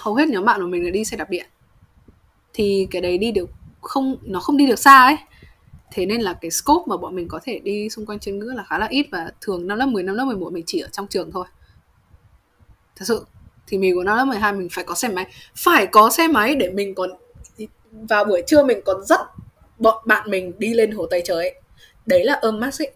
hầu 0.00 0.14
hết 0.14 0.28
nhóm 0.28 0.44
bạn 0.44 0.60
của 0.60 0.66
mình 0.66 0.84
là 0.84 0.90
đi 0.90 1.04
xe 1.04 1.16
đạp 1.16 1.30
điện. 1.30 1.46
Thì 2.52 2.88
cái 2.90 3.02
đấy 3.02 3.18
đi 3.18 3.32
được 3.32 3.50
không, 3.80 4.16
nó 4.22 4.40
không 4.40 4.56
đi 4.56 4.66
được 4.66 4.78
xa 4.78 4.98
ấy 4.98 5.16
thế 5.92 6.06
nên 6.06 6.20
là 6.20 6.34
cái 6.40 6.50
scope 6.50 6.84
mà 6.86 6.96
bọn 6.96 7.16
mình 7.16 7.28
có 7.28 7.40
thể 7.44 7.58
đi 7.58 7.90
xung 7.90 8.06
quanh 8.06 8.18
chuyên 8.18 8.38
ngữ 8.38 8.52
là 8.56 8.62
khá 8.62 8.78
là 8.78 8.86
ít 8.86 9.06
và 9.10 9.32
thường 9.40 9.66
năm 9.66 9.78
lớp 9.78 9.86
10, 9.86 10.02
năm 10.02 10.14
lớp 10.14 10.24
11 10.24 10.52
mình 10.52 10.64
chỉ 10.66 10.80
ở 10.80 10.88
trong 10.92 11.06
trường 11.06 11.32
thôi. 11.32 11.44
Thật 12.96 13.04
sự 13.08 13.24
thì 13.66 13.78
mình 13.78 13.94
của 13.94 14.04
năm 14.04 14.16
lớp 14.16 14.24
12 14.24 14.52
mình 14.52 14.68
phải 14.72 14.84
có 14.84 14.94
xe 14.94 15.08
máy. 15.08 15.26
Phải 15.56 15.86
có 15.86 16.10
xe 16.10 16.28
máy 16.28 16.54
để 16.54 16.70
mình 16.70 16.94
còn 16.94 17.10
vào 17.92 18.24
buổi 18.24 18.42
trưa 18.46 18.64
mình 18.64 18.80
còn 18.84 19.04
dắt 19.04 19.20
bọn 19.78 20.02
bạn 20.06 20.30
mình 20.30 20.52
đi 20.58 20.74
lên 20.74 20.90
hồ 20.90 21.06
Tây 21.06 21.22
Trời 21.24 21.36
ấy. 21.36 21.54
Đấy 22.06 22.24
là 22.24 22.32
ơm 22.32 22.60
max 22.60 22.82
ấy. 22.82 22.90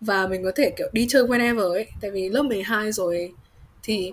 Và 0.00 0.26
mình 0.26 0.44
có 0.44 0.52
thể 0.54 0.70
kiểu 0.76 0.88
đi 0.92 1.06
chơi 1.08 1.24
whenever 1.24 1.72
ấy. 1.72 1.86
Tại 2.00 2.10
vì 2.10 2.28
lớp 2.28 2.42
12 2.42 2.92
rồi 2.92 3.32
thì 3.82 4.12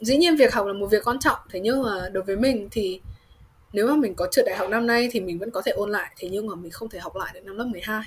dĩ 0.00 0.16
nhiên 0.16 0.36
việc 0.36 0.54
học 0.54 0.66
là 0.66 0.72
một 0.72 0.86
việc 0.86 1.04
quan 1.04 1.18
trọng. 1.18 1.38
Thế 1.50 1.60
nhưng 1.60 1.82
mà 1.82 2.08
đối 2.12 2.22
với 2.24 2.36
mình 2.36 2.68
thì 2.70 3.00
nếu 3.76 3.86
mà 3.86 3.96
mình 3.96 4.14
có 4.14 4.28
trượt 4.30 4.44
đại 4.46 4.56
học 4.56 4.70
năm 4.70 4.86
nay 4.86 5.08
thì 5.12 5.20
mình 5.20 5.38
vẫn 5.38 5.50
có 5.50 5.62
thể 5.64 5.72
ôn 5.72 5.90
lại. 5.90 6.10
Thế 6.18 6.28
nhưng 6.32 6.46
mà 6.46 6.54
mình 6.54 6.70
không 6.70 6.88
thể 6.88 6.98
học 6.98 7.16
lại 7.16 7.30
được 7.34 7.40
năm 7.44 7.56
lớp 7.56 7.64
12 7.64 8.02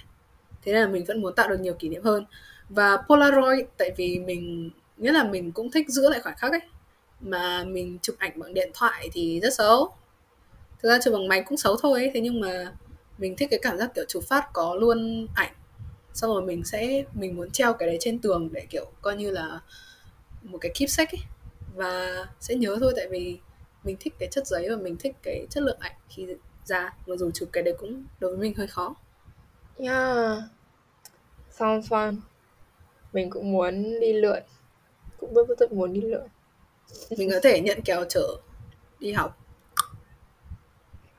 thế 0.64 0.74
nên 0.74 0.82
là 0.82 0.88
mình 0.88 1.06
vẫn 1.06 1.22
muốn 1.22 1.36
tạo 1.36 1.50
được 1.50 1.60
nhiều 1.60 1.74
kỷ 1.74 1.90
niệm 1.90 2.04
hơn. 2.04 2.26
Và 2.70 2.98
Polaroid, 2.98 3.66
tại 3.78 3.92
vì 3.98 4.20
mình 4.20 4.70
nghĩa 4.98 5.12
là 5.12 5.24
mình 5.24 5.52
cũng 5.52 5.72
thích 5.72 5.90
giữ 5.90 6.10
lại 6.10 6.20
khoảnh 6.20 6.36
khắc 6.38 6.52
ấy, 6.52 6.62
mà 7.22 7.64
mình 7.64 7.98
chụp 8.02 8.16
ảnh 8.20 8.40
bằng 8.40 8.54
điện 8.54 8.72
thoại 8.74 9.10
thì 9.14 9.40
rất 9.40 9.54
xấu. 9.54 9.94
Thực 10.82 10.90
ra 10.90 11.00
chụp 11.04 11.14
bằng 11.14 11.28
máy 11.28 11.44
cũng 11.48 11.58
xấu 11.58 11.78
thôi 11.82 12.00
ấy. 12.00 12.12
thế 12.14 12.22
nhưng 12.22 12.40
mà 12.42 12.74
mình 13.18 13.36
thích 13.36 13.48
cái 13.52 13.60
cảm 13.64 13.78
giác 13.78 13.92
kiểu 13.96 14.06
chụp 14.08 14.24
phát 14.24 14.54
có 14.54 14.76
luôn 14.76 15.28
ảnh. 15.36 15.54
Xong 16.14 16.32
rồi 16.32 16.42
mình 16.42 16.64
sẽ, 16.66 17.04
mình 17.14 17.36
muốn 17.36 17.52
treo 17.52 17.74
cái 17.74 17.88
đấy 17.88 17.98
trên 18.00 18.20
tường 18.20 18.50
để 18.52 18.66
kiểu 18.70 18.86
coi 19.02 19.16
như 19.16 19.32
là 19.32 19.60
một 20.44 20.58
cái 20.62 20.72
keepsake 20.80 21.18
ấy. 21.18 21.26
Và 21.76 22.26
sẽ 22.40 22.56
nhớ 22.56 22.78
thôi, 22.80 22.94
tại 22.96 23.08
vì 23.12 23.38
mình 23.84 23.98
thích 24.00 24.14
cái 24.20 24.30
chất 24.32 24.48
giấy 24.48 24.68
và 24.70 24.76
mình 24.76 24.98
thích 25.00 25.16
cái 25.24 25.48
chất 25.50 25.64
lượng 25.64 25.78
ảnh 25.80 25.96
khi 26.10 26.28
ra 26.66 26.94
mặc 27.08 27.16
dù 27.16 27.32
chụp 27.32 27.50
cái 27.52 27.64
đấy 27.64 27.74
cũng 27.80 28.04
đối 28.20 28.32
với 28.32 28.40
mình 28.40 28.54
hơi 28.56 28.68
khó. 28.68 28.96
Yeah 29.78 30.40
sounds 31.60 31.92
fun 31.92 32.16
mình 33.14 33.30
cũng 33.30 33.52
muốn 33.52 34.00
đi 34.00 34.14
lượn. 34.14 34.40
Cũng 35.20 35.34
rất 35.34 35.60
rất 35.60 35.72
muốn 35.72 35.94
đi 35.94 36.02
lượn. 36.02 36.28
Mình 37.18 37.30
có 37.32 37.40
thể 37.44 37.62
nhận 37.62 37.82
kèo 37.82 38.06
chở 38.10 38.38
đi 39.00 39.12
học. 39.12 39.38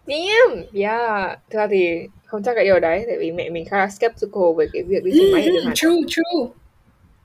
Damn, 0.07 0.65
yeah. 0.75 1.39
Thực 1.51 1.59
ra 1.59 1.67
thì 1.71 2.09
không 2.27 2.43
chắc 2.43 2.55
cái 2.55 2.65
điều 2.65 2.81
đấy, 2.81 3.05
tại 3.07 3.17
vì 3.19 3.33
mẹ 3.33 3.51
mình 3.51 3.65
khá 3.65 3.79
là 3.79 3.89
skeptical 3.89 4.43
về 4.57 4.67
cái 4.73 4.83
việc 4.83 5.05
đi 5.05 5.11
xe 5.13 5.33
máy 5.33 5.47
ở 5.65 5.71
True, 5.75 6.01
true. 6.09 6.60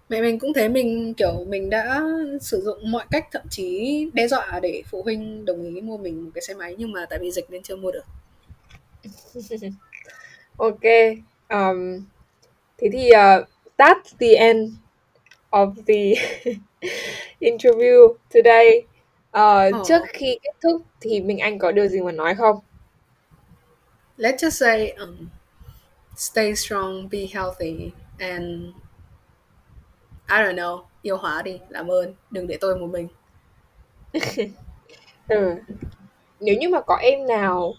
Mẹ 0.09 0.21
mình 0.21 0.39
cũng 0.39 0.53
thế, 0.53 0.69
mình 0.69 1.13
kiểu 1.13 1.45
mình 1.47 1.69
đã 1.69 2.01
sử 2.41 2.61
dụng 2.61 2.91
mọi 2.91 3.05
cách 3.11 3.27
thậm 3.31 3.41
chí 3.49 4.09
đe 4.13 4.27
dọa 4.27 4.59
để 4.61 4.83
phụ 4.91 5.03
huynh 5.03 5.45
đồng 5.45 5.63
ý 5.75 5.81
mua 5.81 5.97
mình 5.97 6.25
một 6.25 6.31
cái 6.33 6.41
xe 6.41 6.53
máy 6.53 6.75
nhưng 6.77 6.91
mà 6.91 7.05
tại 7.09 7.19
vì 7.19 7.31
dịch 7.31 7.49
nên 7.49 7.63
chưa 7.63 7.75
mua 7.75 7.91
được. 7.91 8.05
ok. 10.57 10.83
Um, 11.49 12.05
thế 12.77 12.89
thì 12.93 13.09
uh, 13.09 13.47
that's 13.77 14.15
the 14.19 14.35
end 14.35 14.71
of 15.51 15.73
the 15.87 16.21
interview 17.39 18.13
today. 18.33 18.81
Uh, 19.37 19.81
oh. 19.81 19.87
Trước 19.87 20.01
khi 20.07 20.39
kết 20.43 20.53
thúc 20.63 20.81
thì 21.01 21.21
mình 21.21 21.37
anh 21.37 21.59
có 21.59 21.71
điều 21.71 21.87
gì 21.87 22.01
mà 22.01 22.11
nói 22.11 22.35
không? 22.35 22.59
let's 24.17 24.41
just 24.41 24.57
say 24.57 24.91
um, 24.91 25.31
stay 26.15 26.55
strong, 26.55 27.07
be 27.07 27.25
healthy 27.25 27.93
and 28.19 28.73
I 30.27 30.43
don't 30.43 30.55
know, 30.55 30.81
yêu 31.01 31.17
hóa 31.17 31.41
đi, 31.41 31.59
làm 31.69 31.91
ơn, 31.91 32.13
đừng 32.31 32.47
để 32.47 32.57
tôi 32.61 32.79
một 32.79 32.87
mình. 32.87 33.07
ừ. 35.27 35.55
Nếu 36.39 36.55
như 36.59 36.69
mà 36.69 36.81
có 36.81 36.95
em 36.95 37.27
nào 37.27 37.73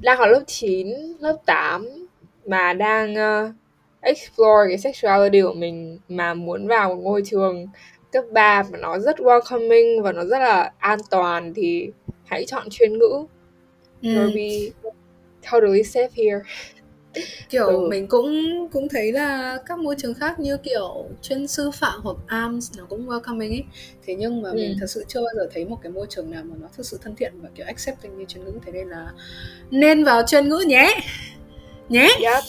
đang 0.00 0.18
học 0.18 0.28
lớp 0.30 0.42
9, 0.46 0.88
lớp 1.20 1.36
8 1.46 2.06
mà 2.46 2.72
đang 2.72 3.14
uh, 3.14 3.54
explore 4.00 4.68
cái 4.68 4.78
sexuality 4.78 5.42
của 5.42 5.54
mình 5.54 5.98
mà 6.08 6.34
muốn 6.34 6.68
vào 6.68 6.88
một 6.88 7.00
ngôi 7.02 7.22
trường 7.24 7.66
cấp 8.12 8.24
3 8.32 8.62
mà 8.72 8.78
nó 8.78 8.98
rất 8.98 9.16
welcoming 9.16 10.02
và 10.02 10.12
nó 10.12 10.24
rất 10.24 10.38
là 10.38 10.72
an 10.78 10.98
toàn 11.10 11.54
thì 11.54 11.90
hãy 12.24 12.44
chọn 12.46 12.70
chuyên 12.70 12.98
ngữ. 12.98 13.26
Ừ. 14.02 14.08
You'll 14.08 14.34
be 14.34 14.90
totally 15.50 15.82
safe 15.82 16.08
here 16.16 16.40
kiểu 17.48 17.66
ừ. 17.66 17.88
mình 17.90 18.06
cũng 18.06 18.28
cũng 18.72 18.88
thấy 18.88 19.12
là 19.12 19.58
các 19.66 19.78
môi 19.78 19.94
trường 19.98 20.14
khác 20.14 20.40
như 20.40 20.56
kiểu 20.56 21.04
chuyên 21.22 21.46
sư 21.46 21.70
phạm 21.70 22.00
hoặc 22.02 22.16
arms 22.26 22.78
nó 22.78 22.84
cũng 22.88 23.08
welcoming 23.08 23.50
ấy 23.50 23.64
thế 24.06 24.14
nhưng 24.14 24.42
mà 24.42 24.50
ừ. 24.50 24.54
mình 24.54 24.76
thật 24.80 24.86
sự 24.86 25.04
chưa 25.08 25.20
bao 25.20 25.30
giờ 25.36 25.48
thấy 25.54 25.64
một 25.64 25.78
cái 25.82 25.92
môi 25.92 26.06
trường 26.10 26.30
nào 26.30 26.42
mà 26.44 26.56
nó 26.60 26.68
thực 26.76 26.86
sự 26.86 26.98
thân 27.02 27.16
thiện 27.16 27.32
và 27.42 27.48
kiểu 27.54 27.66
accepting 27.66 28.18
như 28.18 28.24
chuyên 28.24 28.44
ngữ 28.44 28.52
thế 28.66 28.72
nên 28.72 28.88
là 28.88 29.10
nên 29.70 30.04
vào 30.04 30.22
chuyên 30.26 30.48
ngữ 30.48 30.64
nhé 30.66 31.00
nhé 31.88 32.08
yep. 32.20 32.44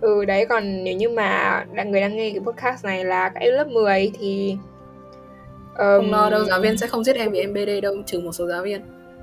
ừ 0.00 0.24
đấy 0.24 0.46
còn 0.46 0.84
nếu 0.84 0.96
như 0.96 1.08
mà 1.08 1.64
đang 1.74 1.90
người 1.90 2.00
đang 2.00 2.16
nghe 2.16 2.30
cái 2.30 2.40
podcast 2.40 2.84
này 2.84 3.04
là 3.04 3.30
em 3.34 3.54
lớp 3.54 3.68
10 3.68 4.12
thì 4.20 4.56
um... 5.78 5.96
không 5.96 6.10
lo 6.10 6.30
đâu 6.30 6.44
giáo 6.44 6.60
viên 6.60 6.76
sẽ 6.76 6.86
không 6.86 7.04
giết 7.04 7.16
em 7.16 7.32
vì 7.32 7.38
em 7.38 7.54
BD 7.54 7.82
đâu 7.82 7.94
trừ 8.06 8.20
một 8.20 8.32
số 8.32 8.48
giáo 8.48 8.62
viên 8.62 8.82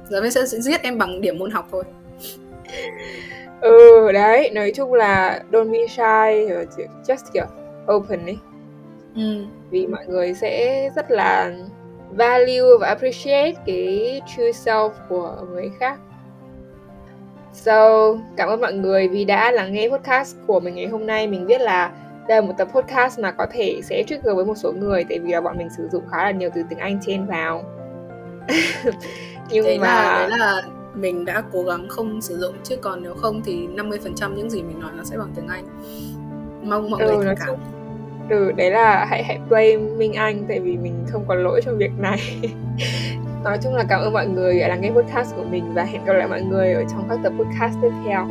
giáo 0.10 0.22
viên 0.22 0.32
sẽ 0.32 0.46
giết 0.46 0.84
em 0.84 0.98
bằng 0.98 1.22
điểm 1.22 1.38
môn 1.40 1.52
học 1.52 1.68
thôi 1.72 1.84
ừ 3.62 4.12
đấy 4.12 4.52
nói 4.54 4.72
chung 4.76 4.94
là 4.94 5.44
don't 5.52 5.72
be 5.72 5.88
shy 5.88 6.54
just 7.08 7.32
kiểu 7.34 7.46
open 7.94 8.26
ấy 8.26 8.38
ừ. 9.16 9.46
vì 9.70 9.88
mọi 9.88 10.06
người 10.08 10.34
sẽ 10.34 10.90
rất 10.96 11.12
là 11.12 11.52
value 12.12 12.78
và 12.80 12.88
appreciate 12.88 13.54
cái 13.66 14.22
true 14.36 14.52
self 14.52 14.90
của 15.10 15.38
người 15.54 15.72
khác 15.80 16.00
So, 17.54 18.14
cảm 18.38 18.50
ơn 18.50 18.62
mọi 18.62 18.74
người 18.74 19.08
vì 19.08 19.26
đã 19.26 19.52
lắng 19.52 19.74
nghe 19.74 19.90
podcast 19.90 20.36
của 20.48 20.60
mình 20.60 20.76
ngày 20.76 20.88
hôm 20.88 21.06
nay. 21.06 21.28
Mình 21.28 21.48
biết 21.48 21.62
là 21.62 21.92
đây 22.28 22.42
là 22.42 22.48
một 22.48 22.54
tập 22.58 22.68
podcast 22.74 23.20
mà 23.20 23.32
có 23.32 23.46
thể 23.52 23.82
sẽ 23.84 24.04
trigger 24.08 24.36
với 24.36 24.46
một 24.46 24.58
số 24.58 24.72
người 24.72 25.06
tại 25.10 25.20
vì 25.20 25.32
là 25.32 25.42
bọn 25.42 25.58
mình 25.58 25.70
sử 25.78 25.88
dụng 25.92 26.04
khá 26.12 26.24
là 26.24 26.32
nhiều 26.32 26.50
từ 26.56 26.64
tiếng 26.70 26.80
Anh 26.80 27.00
trên 27.06 27.26
vào. 27.26 27.64
Nhưng 29.50 29.66
đấy 29.66 29.80
mà 29.80 29.88
là, 29.88 30.28
đấy 30.30 30.40
là 30.40 30.62
mình 30.96 31.26
đã 31.26 31.44
cố 31.52 31.64
gắng 31.64 31.88
không 31.90 32.22
sử 32.22 32.38
dụng 32.38 32.56
chứ 32.64 32.76
còn 32.82 33.04
nếu 33.04 33.14
không 33.14 33.42
thì 33.46 33.68
50% 33.68 34.34
những 34.34 34.50
gì 34.50 34.64
mình 34.64 34.80
nói 34.80 34.92
nó 34.98 35.04
sẽ 35.04 35.18
bằng 35.18 35.32
tiếng 35.36 35.48
Anh. 35.48 35.66
Mong 36.64 36.92
mọi 36.92 37.02
ừ, 37.02 37.16
người 37.16 37.26
thông 37.26 37.36
cảm. 37.40 37.56
Ừ, 38.30 38.52
đấy 38.52 38.72
là 38.72 39.06
hãy 39.06 39.24
hãy 39.24 39.40
blame 39.50 39.78
Minh 39.78 40.14
Anh 40.14 40.46
tại 40.48 40.60
vì 40.60 40.78
mình 40.78 41.06
không 41.08 41.26
có 41.28 41.36
lỗi 41.36 41.62
trong 41.66 41.78
việc 41.78 41.92
này. 42.00 42.20
nói 43.44 43.58
chung 43.64 43.76
là 43.76 43.84
cảm 43.90 44.02
ơn 44.02 44.14
mọi 44.14 44.28
người 44.28 44.60
đã 44.60 44.68
lắng 44.68 44.82
nghe 44.82 44.92
podcast 44.92 45.36
của 45.36 45.44
mình 45.44 45.74
và 45.74 45.84
hẹn 45.84 46.06
gặp 46.06 46.14
lại 46.14 46.28
mọi 46.28 46.42
người 46.42 46.74
ở 46.74 46.84
trong 46.92 47.10
các 47.10 47.20
tập 47.24 47.34
podcast 47.40 47.78
tiếp 47.82 47.92
theo 48.06 48.28